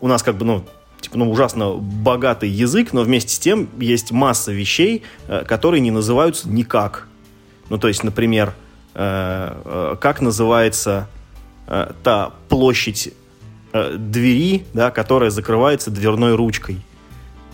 у 0.00 0.08
нас 0.08 0.22
как 0.22 0.36
бы, 0.36 0.44
ну, 0.44 0.64
типа, 1.00 1.18
ну, 1.18 1.30
ужасно 1.30 1.74
богатый 1.74 2.48
язык, 2.48 2.92
но 2.92 3.02
вместе 3.02 3.34
с 3.34 3.38
тем 3.38 3.68
есть 3.78 4.12
масса 4.12 4.52
вещей, 4.52 5.02
э, 5.28 5.44
которые 5.46 5.80
не 5.80 5.90
называются 5.90 6.48
никак. 6.48 7.06
Ну, 7.70 7.78
то 7.78 7.88
есть, 7.88 8.02
например, 8.04 8.52
э, 8.94 9.52
э, 9.64 9.96
как 10.00 10.20
называется 10.20 11.08
та 12.04 12.30
площадь 12.48 13.12
двери, 13.72 14.64
да, 14.72 14.92
которая 14.92 15.30
закрывается 15.30 15.90
дверной 15.90 16.36
ручкой. 16.36 16.80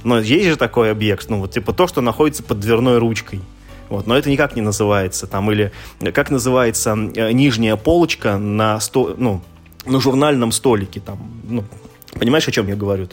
Но 0.05 0.20
есть 0.20 0.45
же 0.45 0.57
такой 0.57 0.91
объект, 0.91 1.31
ну, 1.31 1.39
вот, 1.39 1.53
типа, 1.53 1.73
то, 1.73 1.87
что 1.87 2.03
находится 2.03 2.43
под 2.43 2.61
дверной 2.61 2.99
ручкой. 2.99 3.41
Вот, 3.89 4.07
но 4.07 4.14
это 4.14 4.29
никак 4.29 4.55
не 4.55 4.61
называется. 4.61 5.27
Там, 5.27 5.51
или 5.51 5.73
как 6.12 6.31
называется 6.31 6.95
нижняя 6.95 7.77
полочка 7.77 8.37
на 8.37 8.79
сто, 8.81 9.14
ну, 9.16 9.41
на 9.87 10.01
журнальном 10.01 10.53
столике. 10.53 11.01
Там, 11.01 11.18
ну, 11.45 11.64
понимаешь, 12.18 12.47
о 12.49 12.53
чем 12.53 12.68
я 12.68 12.76
говорю? 12.76 13.09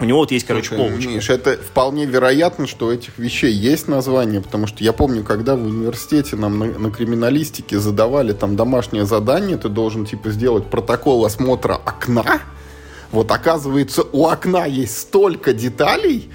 У 0.00 0.04
него 0.04 0.18
вот 0.18 0.32
есть, 0.32 0.46
короче, 0.46 0.68
Слушай, 0.68 0.88
полочка. 0.88 1.10
Миш, 1.10 1.30
это 1.30 1.52
вполне 1.52 2.06
вероятно, 2.06 2.66
что 2.66 2.86
у 2.86 2.90
этих 2.90 3.18
вещей 3.18 3.52
есть 3.52 3.86
название, 3.86 4.40
потому 4.40 4.66
что 4.66 4.82
я 4.82 4.92
помню, 4.92 5.22
когда 5.22 5.54
в 5.54 5.64
университете 5.64 6.34
нам 6.34 6.58
на, 6.58 6.66
на 6.66 6.90
криминалистике 6.90 7.78
задавали 7.78 8.32
там 8.32 8.56
домашнее 8.56 9.06
задание, 9.06 9.56
ты 9.58 9.68
должен, 9.68 10.04
типа, 10.04 10.30
сделать 10.30 10.66
протокол 10.66 11.24
осмотра 11.24 11.74
окна. 11.74 12.40
Вот, 13.12 13.30
оказывается, 13.30 14.02
у 14.10 14.26
окна 14.26 14.64
есть 14.64 14.98
столько 14.98 15.52
деталей, 15.52 16.30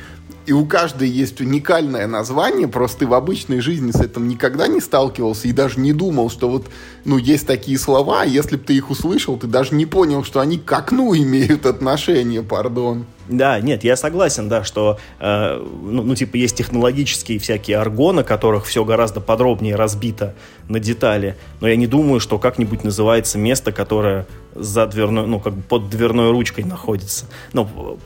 и 0.48 0.54
у 0.54 0.66
каждой 0.66 1.10
есть 1.10 1.42
уникальное 1.42 2.08
название, 2.08 2.70
просто 2.70 3.00
ты 3.00 3.08
в 3.08 3.14
обычной 3.14 3.60
жизни 3.60 3.92
с 3.92 4.00
этим 4.00 4.30
никогда 4.30 4.68
не 4.68 4.80
сталкивался 4.80 5.50
и 5.50 5.52
даже 5.52 5.78
не 5.78 5.92
думал, 5.92 6.30
что 6.30 6.50
вот, 6.50 6.68
ну, 7.04 7.18
есть 7.18 7.46
такие 7.46 7.78
слова, 7.78 8.22
а 8.22 8.26
если 8.26 8.56
бы 8.56 8.64
ты 8.64 8.74
их 8.74 8.90
услышал, 8.90 9.38
ты 9.38 9.46
даже 9.46 9.76
не 9.76 9.86
понял, 9.86 10.24
что 10.24 10.40
они 10.40 10.58
к 10.58 10.72
окну 10.72 11.14
имеют 11.18 11.66
отношение, 11.66 12.44
пардон. 12.44 13.06
Да, 13.28 13.60
нет, 13.60 13.84
я 13.84 13.98
согласен, 13.98 14.48
да, 14.48 14.64
что, 14.64 15.00
э, 15.20 15.58
ну, 15.58 16.04
ну, 16.04 16.16
типа, 16.16 16.38
есть 16.38 16.56
технологические 16.56 17.40
всякие 17.40 17.78
аргоны, 17.78 18.24
которых 18.24 18.66
все 18.66 18.86
гораздо 18.86 19.20
подробнее 19.20 19.76
разбито 19.76 20.34
на 20.70 20.80
детали, 20.80 21.36
но 21.60 21.68
я 21.68 21.76
не 21.76 21.88
думаю, 21.88 22.22
что 22.22 22.40
как-нибудь 22.40 22.86
называется 22.86 23.38
место, 23.38 23.74
которое 23.74 24.28
за 24.56 24.88
дверной, 24.88 25.28
ну, 25.28 25.42
как 25.42 25.56
бы 25.56 25.62
под 25.62 25.90
дверной 25.90 26.32
ручкой 26.32 26.64
находится. 26.64 27.26
Ну, 27.52 28.00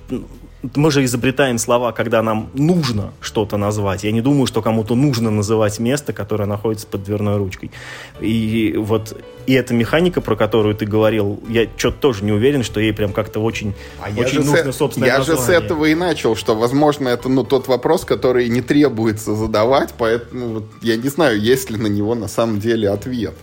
мы 0.75 0.91
же 0.91 1.03
изобретаем 1.03 1.57
слова, 1.57 1.91
когда 1.91 2.21
нам 2.21 2.49
нужно 2.53 3.13
что-то 3.19 3.57
назвать. 3.57 4.03
Я 4.03 4.11
не 4.11 4.21
думаю, 4.21 4.45
что 4.45 4.61
кому-то 4.61 4.95
нужно 4.95 5.31
называть 5.31 5.79
место, 5.79 6.13
которое 6.13 6.45
находится 6.45 6.87
под 6.87 7.03
дверной 7.03 7.37
ручкой. 7.37 7.71
И 8.19 8.75
вот 8.77 9.17
и 9.47 9.53
эта 9.53 9.73
механика, 9.73 10.21
про 10.21 10.35
которую 10.35 10.75
ты 10.75 10.85
говорил, 10.85 11.41
я 11.49 11.67
что-то 11.77 11.97
тоже 11.97 12.23
не 12.23 12.31
уверен, 12.31 12.63
что 12.63 12.79
ей 12.79 12.93
прям 12.93 13.11
как-то 13.11 13.39
очень, 13.39 13.73
а 13.99 14.09
очень 14.15 14.43
нужно, 14.43 14.71
с, 14.71 14.77
собственно, 14.77 15.05
Я 15.05 15.17
название. 15.17 15.41
же 15.41 15.47
с 15.47 15.49
этого 15.49 15.85
и 15.85 15.95
начал, 15.95 16.35
что, 16.35 16.55
возможно, 16.55 17.09
это 17.09 17.27
ну, 17.27 17.43
тот 17.43 17.67
вопрос, 17.67 18.05
который 18.05 18.47
не 18.49 18.61
требуется 18.61 19.35
задавать, 19.35 19.93
поэтому 19.97 20.47
вот, 20.47 20.65
я 20.81 20.95
не 20.95 21.09
знаю, 21.09 21.39
есть 21.39 21.71
ли 21.71 21.77
на 21.77 21.87
него 21.87 22.13
на 22.13 22.27
самом 22.27 22.59
деле 22.59 22.89
ответ. 22.89 23.33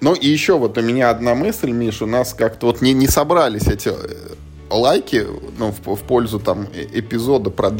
Ну 0.00 0.14
и 0.14 0.28
еще 0.28 0.58
вот 0.58 0.78
у 0.78 0.82
меня 0.82 1.10
одна 1.10 1.34
мысль, 1.34 1.70
Миш, 1.70 2.02
у 2.02 2.06
нас 2.06 2.34
как-то 2.34 2.66
вот 2.66 2.80
не, 2.80 2.92
не 2.92 3.06
собрались 3.06 3.68
эти 3.68 3.88
э, 3.88 4.34
лайки 4.72 5.26
ну, 5.58 5.72
в, 5.72 5.96
в 5.96 6.02
пользу 6.02 6.38
там 6.38 6.66
э, 6.74 6.86
эпизода 6.92 7.50
про 7.50 7.70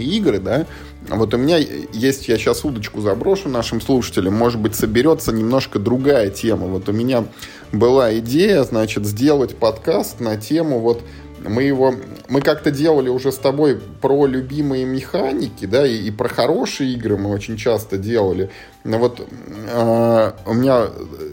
игры, 0.00 0.38
да, 0.38 0.66
вот 1.08 1.34
у 1.34 1.36
меня 1.36 1.58
есть, 1.58 2.28
я 2.28 2.38
сейчас 2.38 2.64
удочку 2.64 3.00
заброшу 3.00 3.48
нашим 3.48 3.80
слушателям, 3.80 4.34
может 4.34 4.60
быть, 4.60 4.74
соберется 4.76 5.32
немножко 5.32 5.78
другая 5.78 6.30
тема. 6.30 6.66
Вот 6.66 6.88
у 6.88 6.92
меня 6.92 7.24
была 7.72 8.16
идея, 8.18 8.62
значит, 8.62 9.04
сделать 9.04 9.56
подкаст 9.56 10.20
на 10.20 10.36
тему 10.36 10.78
вот 10.78 11.02
мы 11.48 11.62
его, 11.62 11.94
мы 12.28 12.40
как-то 12.40 12.70
делали 12.70 13.08
уже 13.08 13.32
с 13.32 13.36
тобой 13.36 13.80
про 14.00 14.26
любимые 14.26 14.84
механики, 14.84 15.66
да, 15.66 15.86
и, 15.86 15.96
и 15.96 16.10
про 16.10 16.28
хорошие 16.28 16.92
игры 16.92 17.16
мы 17.16 17.30
очень 17.30 17.56
часто 17.56 17.98
делали. 17.98 18.50
Но 18.84 18.98
вот 18.98 19.20
э, 19.20 20.32
у 20.46 20.54
меня 20.54 20.86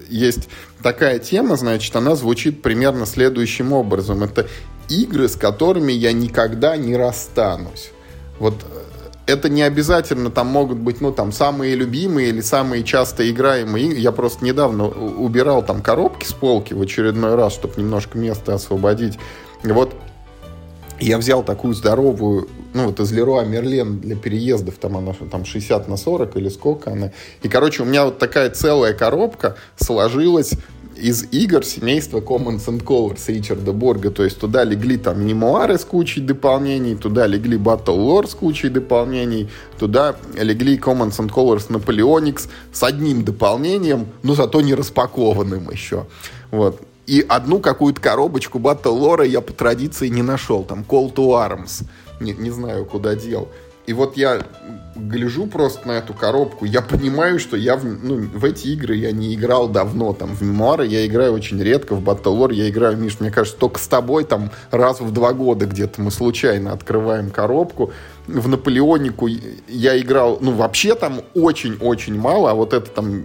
есть 0.08 0.50
такая 0.84 1.20
тема, 1.20 1.56
значит, 1.56 1.96
она 1.96 2.16
звучит 2.16 2.62
примерно 2.62 3.06
следующим 3.06 3.74
образом. 3.74 4.24
Это 4.24 4.48
игры, 4.90 5.28
с 5.28 5.36
которыми 5.36 5.92
я 5.92 6.12
никогда 6.12 6.78
не 6.78 6.96
расстанусь. 6.96 7.92
Вот 8.40 8.56
э, 8.64 8.90
это 9.32 9.48
не 9.50 9.62
обязательно 9.62 10.32
там 10.32 10.48
могут 10.48 10.80
быть, 10.80 11.02
ну, 11.02 11.12
там, 11.12 11.32
самые 11.32 11.76
любимые 11.76 12.30
или 12.30 12.42
самые 12.42 12.84
часто 12.84 13.30
играемые 13.30 14.00
Я 14.00 14.12
просто 14.12 14.44
недавно 14.44 14.88
убирал 14.88 15.64
там 15.64 15.82
коробки 15.82 16.26
с 16.26 16.34
полки 16.34 16.74
в 16.74 16.82
очередной 16.82 17.36
раз, 17.36 17.54
чтобы 17.54 17.76
немножко 17.78 18.18
места 18.18 18.56
освободить. 18.56 19.20
Вот 19.64 19.96
я 21.00 21.18
взял 21.18 21.44
такую 21.44 21.74
здоровую, 21.74 22.48
ну, 22.74 22.88
вот 22.88 23.00
из 23.00 23.12
Леруа 23.12 23.44
Мерлен 23.44 24.00
для 24.00 24.16
переездов, 24.16 24.76
там 24.76 24.98
она 24.98 25.14
там 25.32 25.46
60 25.46 25.88
на 25.88 25.98
40 25.98 26.36
или 26.38 26.50
сколько 26.50 26.92
она. 26.92 27.12
И, 27.42 27.48
короче, 27.48 27.84
у 27.84 27.86
меня 27.86 28.06
вот 28.06 28.20
такая 28.20 28.50
целая 28.50 28.94
коробка 28.94 29.56
сложилась 29.78 30.54
из 30.96 31.24
игр 31.32 31.64
семейства 31.64 32.20
Commons 32.20 32.66
and 32.68 32.84
Colors 32.84 33.22
Ричарда 33.28 33.72
Борга. 33.72 34.12
То 34.12 34.24
есть 34.24 34.40
туда 34.40 34.64
легли 34.64 34.98
там 34.98 35.26
мемуары 35.26 35.78
с 35.78 35.86
кучей 35.86 36.22
дополнений, 36.22 36.96
туда 36.96 37.26
легли 37.26 37.58
Battle 37.58 37.98
Lore 37.98 38.28
с 38.28 38.36
кучей 38.36 38.70
дополнений, 38.70 39.50
туда 39.78 40.16
легли 40.38 40.78
Commons 40.78 41.18
and 41.20 41.30
Colors 41.30 41.70
Napoleonics 41.70 42.50
с 42.74 42.84
одним 42.84 43.24
дополнением, 43.24 44.08
но 44.24 44.36
зато 44.36 44.62
не 44.62 44.74
распакованным 44.74 45.70
еще. 45.72 46.06
Вот. 46.52 46.82
И 47.10 47.26
одну 47.28 47.60
какую-то 47.60 48.00
коробочку 48.00 48.60
Battle 48.60 49.00
Lore 49.00 49.28
я 49.28 49.42
по 49.42 49.52
традиции 49.52 50.10
не 50.10 50.22
нашел. 50.22 50.64
Там 50.64 50.86
Call 50.88 51.12
to 51.12 51.30
Arms. 51.30 51.84
Не, 52.20 52.34
не 52.34 52.52
знаю, 52.52 52.86
куда 52.86 53.16
дел. 53.16 53.50
И 53.88 53.94
вот 53.94 54.16
я 54.16 54.46
гляжу 54.96 55.48
просто 55.48 55.88
на 55.88 55.94
эту 55.94 56.14
коробку, 56.14 56.66
я 56.66 56.82
понимаю, 56.82 57.40
что 57.40 57.58
я 57.58 57.76
в, 57.76 57.84
ну, 57.84 58.18
в 58.18 58.46
эти 58.46 58.68
игры 58.68 58.96
я 58.96 59.12
не 59.12 59.34
играл 59.36 59.68
давно. 59.68 60.14
Там 60.14 60.36
в 60.36 60.42
мемуары 60.42 60.86
я 60.86 61.06
играю 61.06 61.34
очень 61.34 61.62
редко, 61.62 61.96
в 61.96 62.04
Battle 62.04 62.54
я 62.54 62.70
играю, 62.70 62.98
Миш, 62.98 63.20
мне 63.20 63.32
кажется, 63.32 63.60
только 63.60 63.80
с 63.80 63.88
тобой 63.88 64.24
там 64.24 64.52
раз 64.72 65.00
в 65.00 65.12
два 65.12 65.34
года 65.34 65.66
где-то 65.66 66.02
мы 66.02 66.12
случайно 66.12 66.74
открываем 66.74 67.30
коробку 67.30 67.92
в 68.30 68.48
Наполеонику 68.48 69.28
я 69.68 70.00
играл, 70.00 70.38
ну, 70.42 70.52
вообще 70.52 70.96
там 70.96 71.22
очень-очень 71.34 72.18
мало, 72.18 72.52
а 72.52 72.54
вот 72.54 72.74
это 72.74 72.90
там 72.90 73.24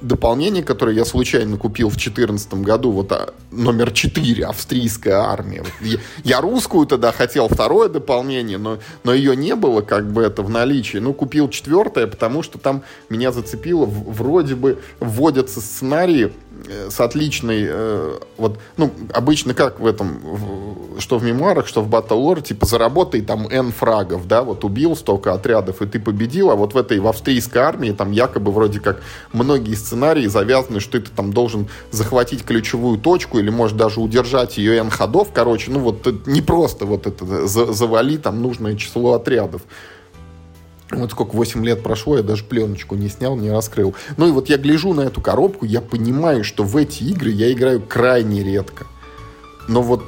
дополнение, 0.00 0.62
которое 0.62 0.94
я 0.94 1.04
случайно 1.04 1.56
купил 1.56 1.88
в 1.88 1.94
2014 1.94 2.54
году, 2.54 2.90
вот 2.92 3.12
а, 3.12 3.34
номер 3.50 3.90
4, 3.90 4.44
австрийская 4.46 5.16
армия. 5.16 5.62
Вот, 5.62 5.72
я, 5.80 5.98
я 6.22 6.40
русскую 6.40 6.86
тогда 6.86 7.12
хотел, 7.12 7.48
второе 7.48 7.88
дополнение, 7.88 8.58
но, 8.58 8.78
но 9.02 9.12
ее 9.12 9.36
не 9.36 9.54
было 9.56 9.80
как 9.80 10.10
бы 10.10 10.22
это 10.22 10.42
в 10.42 10.50
наличии. 10.50 10.98
Ну, 10.98 11.13
купил 11.14 11.48
четвертое, 11.48 12.06
потому 12.06 12.42
что 12.42 12.58
там 12.58 12.82
меня 13.08 13.32
зацепило, 13.32 13.86
вроде 13.86 14.54
бы 14.54 14.78
вводятся 15.00 15.60
сценарии, 15.60 16.32
Э, 16.68 16.88
с 16.88 17.00
отличной, 17.00 17.66
э, 17.68 18.18
вот, 18.36 18.58
ну, 18.76 18.90
обычно 19.12 19.54
как 19.54 19.80
в 19.80 19.86
этом, 19.86 20.20
в, 20.22 21.00
что 21.00 21.18
в 21.18 21.24
мемуарах, 21.24 21.66
что 21.66 21.82
в 21.82 21.90
Battle 21.90 22.22
Lore, 22.22 22.42
типа, 22.42 22.64
заработай 22.64 23.20
там 23.22 23.46
N 23.48 23.72
фрагов, 23.72 24.26
да, 24.26 24.42
вот 24.42 24.64
убил 24.64 24.96
столько 24.96 25.34
отрядов, 25.34 25.82
и 25.82 25.86
ты 25.86 25.98
победил, 25.98 26.50
а 26.50 26.54
вот 26.54 26.72
в 26.72 26.76
этой, 26.76 27.00
в 27.00 27.08
австрийской 27.08 27.60
армии, 27.60 27.90
там 27.90 28.12
якобы 28.12 28.52
вроде 28.52 28.80
как 28.80 29.02
многие 29.32 29.74
сценарии 29.74 30.26
завязаны, 30.26 30.80
что 30.80 31.00
ты 31.00 31.10
там 31.14 31.32
должен 31.32 31.68
захватить 31.90 32.44
ключевую 32.44 32.98
точку, 32.98 33.38
или 33.38 33.50
может 33.50 33.76
даже 33.76 34.00
удержать 34.00 34.56
ее 34.56 34.76
N 34.78 34.90
ходов, 34.90 35.28
короче, 35.34 35.70
ну, 35.70 35.80
вот 35.80 36.26
не 36.26 36.40
просто 36.40 36.86
вот 36.86 37.06
это, 37.06 37.46
завали 37.46 38.16
там 38.16 38.40
нужное 38.40 38.76
число 38.76 39.14
отрядов. 39.14 39.62
Вот 41.00 41.10
сколько, 41.12 41.34
8 41.34 41.64
лет 41.64 41.82
прошло, 41.82 42.16
я 42.16 42.22
даже 42.22 42.44
пленочку 42.44 42.94
не 42.94 43.08
снял, 43.08 43.36
не 43.36 43.50
раскрыл. 43.50 43.94
Ну 44.16 44.28
и 44.28 44.30
вот 44.30 44.48
я 44.48 44.58
гляжу 44.58 44.92
на 44.94 45.02
эту 45.02 45.20
коробку, 45.20 45.64
я 45.64 45.80
понимаю, 45.80 46.44
что 46.44 46.64
в 46.64 46.76
эти 46.76 47.04
игры 47.04 47.30
я 47.30 47.52
играю 47.52 47.80
крайне 47.80 48.42
редко. 48.42 48.86
Но 49.68 49.82
вот 49.82 50.04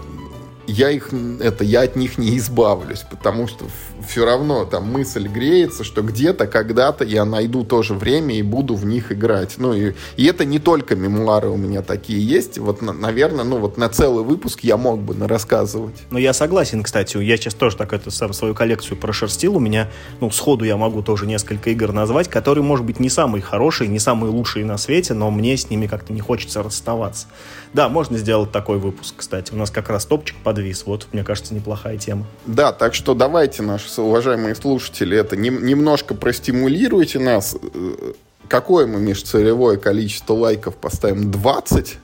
я 0.66 0.90
их, 0.90 1.10
это, 1.40 1.64
я 1.64 1.82
от 1.82 1.96
них 1.96 2.18
не 2.18 2.36
избавлюсь, 2.38 3.04
потому 3.08 3.46
что 3.46 3.66
все 4.06 4.24
равно 4.24 4.64
там 4.64 4.90
мысль 4.90 5.28
греется, 5.28 5.84
что 5.84 6.02
где-то, 6.02 6.46
когда-то 6.46 7.04
я 7.04 7.24
найду 7.24 7.64
тоже 7.64 7.94
время 7.94 8.34
и 8.34 8.42
буду 8.42 8.74
в 8.74 8.84
них 8.84 9.12
играть. 9.12 9.54
Ну 9.58 9.74
и, 9.74 9.94
и 10.16 10.26
это 10.26 10.44
не 10.44 10.58
только 10.58 10.96
мемуары 10.96 11.48
у 11.48 11.56
меня 11.56 11.82
такие 11.82 12.24
есть. 12.24 12.58
Вот, 12.58 12.82
наверное, 12.82 13.44
ну 13.44 13.58
вот 13.58 13.76
на 13.76 13.88
целый 13.88 14.24
выпуск 14.24 14.60
я 14.62 14.76
мог 14.76 15.00
бы 15.00 15.14
рассказывать. 15.26 15.96
Ну 16.10 16.18
я 16.18 16.32
согласен, 16.32 16.82
кстати. 16.82 17.16
Я 17.16 17.36
сейчас 17.36 17.54
тоже 17.54 17.76
так 17.76 17.92
это 17.92 18.10
сам 18.10 18.32
свою 18.32 18.54
коллекцию 18.54 18.96
прошерстил. 18.96 19.56
У 19.56 19.60
меня, 19.60 19.90
ну, 20.20 20.30
сходу 20.30 20.64
я 20.64 20.76
могу 20.76 21.02
тоже 21.02 21.26
несколько 21.26 21.70
игр 21.70 21.92
назвать, 21.92 22.28
которые, 22.28 22.64
может 22.64 22.84
быть, 22.84 23.00
не 23.00 23.08
самые 23.08 23.42
хорошие, 23.42 23.88
не 23.88 23.98
самые 23.98 24.30
лучшие 24.30 24.64
на 24.64 24.78
свете, 24.78 25.14
но 25.14 25.30
мне 25.30 25.56
с 25.56 25.70
ними 25.70 25.86
как-то 25.86 26.12
не 26.12 26.20
хочется 26.20 26.62
расставаться. 26.62 27.26
Да, 27.72 27.88
можно 27.88 28.16
сделать 28.18 28.52
такой 28.52 28.78
выпуск, 28.78 29.14
кстати. 29.18 29.52
У 29.52 29.56
нас 29.56 29.70
как 29.70 29.88
раз 29.88 30.06
топчик 30.06 30.36
подвис. 30.56 30.84
Вот, 30.86 31.08
мне 31.12 31.22
кажется, 31.22 31.54
неплохая 31.54 31.98
тема. 31.98 32.24
Да, 32.46 32.72
так 32.72 32.94
что 32.94 33.14
давайте, 33.14 33.62
наши 33.62 34.00
уважаемые 34.00 34.54
слушатели, 34.54 35.16
это 35.16 35.36
не, 35.36 35.50
немножко 35.50 36.14
простимулируйте 36.14 37.18
нас. 37.18 37.56
Э, 37.74 38.12
какое 38.48 38.86
мы 38.86 39.00
межцелевое 39.00 39.76
количество 39.76 40.32
лайков 40.34 40.76
поставим? 40.76 41.30
20? 41.30 41.98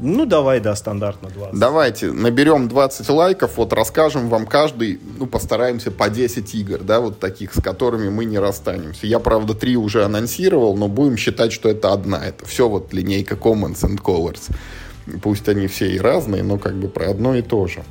Ну, 0.00 0.26
давай, 0.26 0.60
да, 0.60 0.74
стандартно 0.74 1.30
20. 1.30 1.58
Давайте, 1.58 2.12
наберем 2.12 2.68
20 2.68 3.08
лайков, 3.10 3.56
вот 3.56 3.72
расскажем 3.72 4.28
вам 4.28 4.44
каждый, 4.44 5.00
ну, 5.18 5.26
постараемся 5.26 5.90
по 5.90 6.10
10 6.10 6.54
игр, 6.56 6.80
да, 6.80 7.00
вот 7.00 7.20
таких, 7.20 7.54
с 7.54 7.62
которыми 7.62 8.10
мы 8.10 8.24
не 8.24 8.38
расстанемся. 8.38 9.06
Я, 9.06 9.18
правда, 9.20 9.54
3 9.54 9.76
уже 9.76 10.04
анонсировал, 10.04 10.76
но 10.76 10.88
будем 10.88 11.16
считать, 11.16 11.52
что 11.52 11.68
это 11.68 11.92
одна. 11.92 12.22
Это 12.26 12.44
все 12.44 12.68
вот 12.68 12.92
линейка 12.92 13.36
Commons 13.36 13.82
and 13.82 14.02
Colors. 14.02 14.50
Пусть 15.22 15.48
они 15.48 15.66
все 15.66 15.90
и 15.90 15.98
разные, 15.98 16.42
но 16.42 16.58
как 16.58 16.74
бы 16.74 16.88
про 16.88 17.10
одно 17.10 17.34
и 17.34 17.42
то 17.42 17.66
же. 17.66 17.82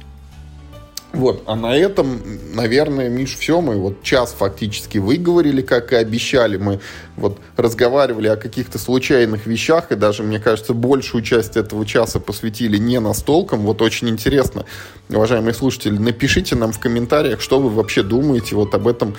Вот, 1.13 1.43
а 1.45 1.55
на 1.55 1.75
этом, 1.75 2.19
наверное, 2.55 3.07
Миш, 3.07 3.37
все, 3.37 3.61
мы 3.61 3.75
вот 3.75 4.01
час 4.01 4.35
фактически 4.37 4.97
выговорили, 4.97 5.61
как 5.61 5.93
и 5.93 5.95
обещали. 5.95 6.57
Мы 6.57 6.79
вот 7.15 7.37
разговаривали 7.57 8.27
о 8.27 8.35
каких-то 8.35 8.79
случайных 8.79 9.45
вещах, 9.45 9.91
и 9.91 9.95
даже, 9.95 10.23
мне 10.23 10.39
кажется, 10.39 10.73
большую 10.73 11.23
часть 11.23 11.57
этого 11.57 11.85
часа 11.85 12.19
посвятили 12.19 12.77
не 12.77 12.99
настолкам. 12.99 13.59
Вот 13.61 13.81
очень 13.81 14.09
интересно, 14.09 14.65
уважаемые 15.09 15.53
слушатели, 15.53 15.97
напишите 15.97 16.55
нам 16.55 16.71
в 16.71 16.79
комментариях, 16.79 17.41
что 17.41 17.59
вы 17.59 17.69
вообще 17.69 18.03
думаете 18.03 18.55
вот 18.55 18.73
об 18.73 18.87
этом, 18.87 19.15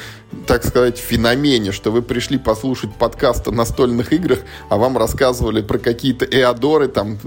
так 0.47 0.65
сказать, 0.65 0.99
феномене, 0.99 1.73
что 1.73 1.91
вы 1.93 2.03
пришли 2.03 2.39
послушать 2.39 2.95
подкаст 2.95 3.47
о 3.49 3.53
настольных 3.53 4.13
играх, 4.13 4.41
а 4.69 4.77
вам 4.77 4.99
рассказывали 4.99 5.63
про 5.63 5.79
какие-то 5.79 6.25
эодоры, 6.25 6.89
там, 6.89 7.19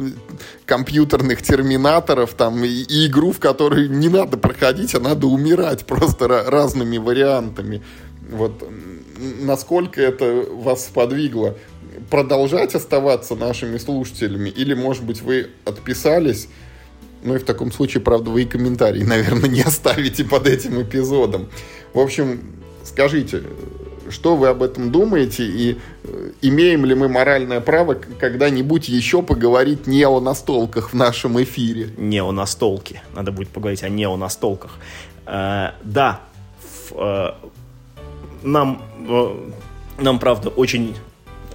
компьютерных 0.65 1.41
терминаторов, 1.41 2.33
там, 2.33 2.63
и, 2.63 2.67
и 2.67 3.07
игру, 3.07 3.31
в 3.31 3.39
которой 3.39 3.87
не 3.87 4.09
надо 4.09 4.37
проходить, 4.37 4.95
а 4.95 4.99
надо 4.99 5.27
умирать 5.27 5.85
просто 5.85 6.27
разными 6.27 6.97
вариантами. 6.97 7.81
Вот 8.29 8.61
насколько 9.17 10.01
это 10.01 10.45
вас 10.51 10.85
сподвигло 10.85 11.55
продолжать 12.09 12.75
оставаться 12.75 13.35
нашими 13.35 13.77
слушателями, 13.77 14.49
или, 14.49 14.73
может 14.73 15.03
быть, 15.03 15.21
вы 15.21 15.49
отписались, 15.65 16.47
ну 17.23 17.35
и 17.35 17.39
в 17.39 17.43
таком 17.43 17.71
случае, 17.71 18.01
правда, 18.01 18.29
вы 18.29 18.43
и 18.43 18.45
комментарий, 18.45 19.03
наверное, 19.05 19.49
не 19.49 19.61
оставите 19.61 20.23
под 20.23 20.47
этим 20.47 20.81
эпизодом. 20.81 21.49
В 21.93 21.99
общем, 21.99 22.41
скажите, 22.83 23.43
что 24.09 24.35
вы 24.35 24.47
об 24.47 24.63
этом 24.63 24.91
думаете 24.91 25.43
и 25.43 25.77
э, 26.03 26.31
имеем 26.41 26.85
ли 26.85 26.95
мы 26.95 27.09
моральное 27.09 27.59
право 27.59 27.93
когда-нибудь 27.93 28.87
еще 28.87 29.21
поговорить 29.21 29.87
не 29.87 30.05
о 30.05 30.19
настолках 30.19 30.91
в 30.91 30.93
нашем 30.93 31.41
эфире? 31.43 31.89
Не 31.97 32.21
о 32.21 32.31
настолке. 32.31 33.01
Надо 33.13 33.31
будет 33.31 33.49
поговорить 33.49 33.83
о 33.83 33.89
неонастолках. 33.89 34.77
Э, 35.25 35.71
да, 35.83 36.21
э, 36.91 37.31
нам, 38.47 38.81
э, 39.07 39.35
нам, 39.99 40.19
правда, 40.19 40.49
очень 40.49 40.95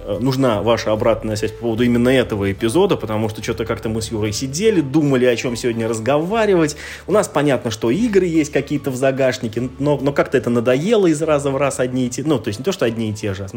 Э, 0.05 0.17
нужна 0.19 0.61
ваша 0.61 0.91
обратная 0.91 1.35
связь 1.35 1.51
по 1.51 1.61
поводу 1.61 1.83
именно 1.83 2.09
этого 2.09 2.51
эпизода, 2.51 2.97
потому 2.97 3.29
что 3.29 3.41
что-то 3.41 3.65
как-то 3.65 3.89
мы 3.89 4.01
с 4.01 4.11
Юрой 4.11 4.33
сидели, 4.33 4.81
думали, 4.81 5.25
о 5.25 5.35
чем 5.35 5.55
сегодня 5.55 5.87
разговаривать. 5.87 6.75
У 7.07 7.11
нас 7.11 7.27
понятно, 7.27 7.71
что 7.71 7.89
игры 7.89 8.25
есть 8.25 8.51
какие-то 8.51 8.91
в 8.91 8.95
загашнике, 8.95 9.69
но, 9.79 9.97
но 9.97 10.11
как-то 10.11 10.37
это 10.37 10.49
надоело 10.49 11.07
из 11.07 11.21
раза 11.21 11.51
в 11.51 11.57
раз 11.57 11.79
одни 11.79 12.07
и 12.07 12.09
те. 12.09 12.23
Ну, 12.23 12.39
то 12.39 12.49
есть 12.49 12.59
не 12.59 12.65
то, 12.65 12.71
что 12.71 12.85
одни 12.85 13.11
и 13.11 13.13
те 13.13 13.33
же. 13.33 13.47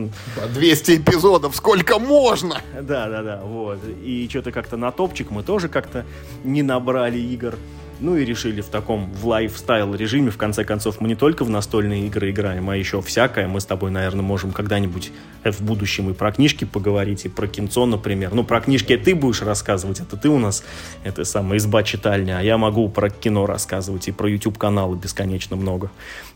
200 0.55 0.91
а 0.91 0.97
эпизодов, 0.97 1.57
сколько 1.57 1.99
можно? 1.99 2.61
Да, 2.81 3.09
да, 3.09 3.23
да, 3.23 3.41
вот. 3.43 3.79
И 4.05 4.27
что-то 4.31 4.53
как-то 4.53 4.77
на 4.77 4.93
топчик 4.93 5.31
мы 5.31 5.43
тоже 5.43 5.69
как-то 5.69 6.05
не 6.45 6.63
набрали 6.63 7.19
игр. 7.19 7.57
Ну 7.99 8.17
и 8.17 8.25
решили 8.25 8.61
в 8.61 8.67
таком, 8.67 9.11
в 9.13 9.27
лайфстайл 9.27 9.95
режиме, 9.95 10.31
в 10.31 10.37
конце 10.37 10.65
концов, 10.65 11.01
мы 11.01 11.09
не 11.09 11.15
только 11.15 11.45
в 11.45 11.51
настольные 11.51 12.07
игры 12.07 12.31
играем, 12.31 12.69
а 12.69 12.77
еще 12.77 13.01
всякое. 13.01 13.49
Мы 13.49 13.61
с 13.61 13.65
тобой, 13.65 13.91
наверное, 13.91 14.23
можем 14.23 14.53
когда-нибудь 14.53 15.13
э, 15.45 15.51
в 15.51 15.63
будущем 15.63 16.11
и 16.11 16.13
про 16.13 16.31
книжки 16.33 16.65
поговорить, 16.65 17.25
и 17.25 17.29
про 17.29 17.47
кинцо, 17.47 17.87
например. 17.87 18.35
Ну, 18.35 18.45
про 18.45 18.61
книжки 18.61 18.97
ты 18.97 19.15
будешь 19.15 19.41
рассказывать, 19.41 20.01
это 20.01 20.17
ты 20.17 20.29
у 20.29 20.39
нас, 20.39 20.63
это 21.05 21.25
самая 21.25 21.59
изба 21.59 21.83
читальня, 21.83 22.39
а 22.39 22.43
я 22.43 22.59
могу 22.59 22.89
про 22.91 23.09
кино 23.09 23.47
рассказывать 23.47 24.09
и 24.09 24.13
про 24.13 24.29
YouTube-каналы 24.29 24.97
бесконечно 24.97 25.57
много. 25.57 25.91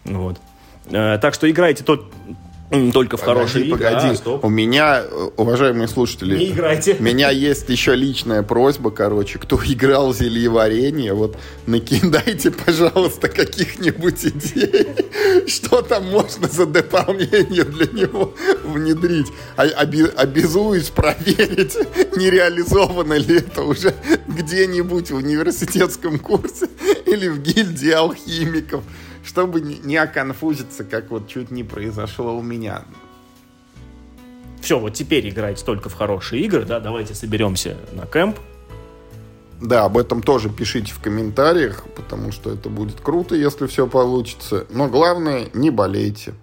Вот. 0.04 0.38
Э, 0.90 1.18
так 1.20 1.34
что 1.34 1.50
играйте 1.50 1.84
тот 1.84 2.10
только 2.92 3.16
в 3.16 3.22
хорошие 3.22 3.66
игры. 3.66 3.78
Погоди, 3.78 4.16
а, 4.24 4.38
у 4.42 4.48
меня, 4.48 5.02
уважаемые 5.36 5.88
слушатели, 5.88 6.36
не 6.36 6.50
играйте. 6.50 6.96
У 6.98 7.02
меня 7.02 7.30
есть 7.30 7.68
еще 7.68 7.94
личная 7.94 8.42
просьба, 8.42 8.90
короче, 8.90 9.38
кто 9.38 9.60
играл 9.64 10.14
зелье 10.14 10.48
варенье, 10.48 11.14
вот 11.14 11.36
накидайте, 11.66 12.50
пожалуйста, 12.50 13.28
каких-нибудь 13.28 14.24
идей, 14.24 14.86
что 15.48 15.82
там 15.82 16.08
можно 16.08 16.48
за 16.48 16.66
дополнение 16.66 17.64
для 17.64 17.86
него 17.86 18.34
внедрить. 18.64 19.28
А, 19.56 19.66
оби, 19.82 20.04
обязуюсь 20.16 20.90
проверить, 20.90 21.76
не 22.16 22.30
реализовано 22.30 23.14
ли 23.14 23.38
это 23.38 23.62
уже 23.62 23.94
где-нибудь 24.28 25.10
в 25.10 25.16
университетском 25.16 26.18
курсе 26.18 26.68
или 27.06 27.28
в 27.28 27.40
гильдии 27.40 27.90
алхимиков 27.90 28.84
чтобы 29.24 29.60
не 29.60 29.96
оконфузиться, 29.96 30.84
как 30.84 31.10
вот 31.10 31.28
чуть 31.28 31.50
не 31.50 31.64
произошло 31.64 32.36
у 32.36 32.42
меня. 32.42 32.84
Все, 34.60 34.78
вот 34.78 34.94
теперь 34.94 35.28
играть 35.28 35.64
только 35.64 35.88
в 35.88 35.94
хорошие 35.94 36.42
игры, 36.42 36.64
да, 36.64 36.80
давайте 36.80 37.14
соберемся 37.14 37.76
на 37.92 38.06
кемп, 38.06 38.38
Да, 39.60 39.84
об 39.84 39.96
этом 39.96 40.22
тоже 40.22 40.50
пишите 40.50 40.92
в 40.92 41.00
комментариях, 41.00 41.84
потому 41.96 42.32
что 42.32 42.52
это 42.52 42.68
будет 42.68 43.00
круто, 43.00 43.34
если 43.34 43.66
все 43.66 43.86
получится. 43.86 44.66
Но 44.70 44.88
главное, 44.88 45.48
не 45.54 45.70
болейте. 45.70 46.34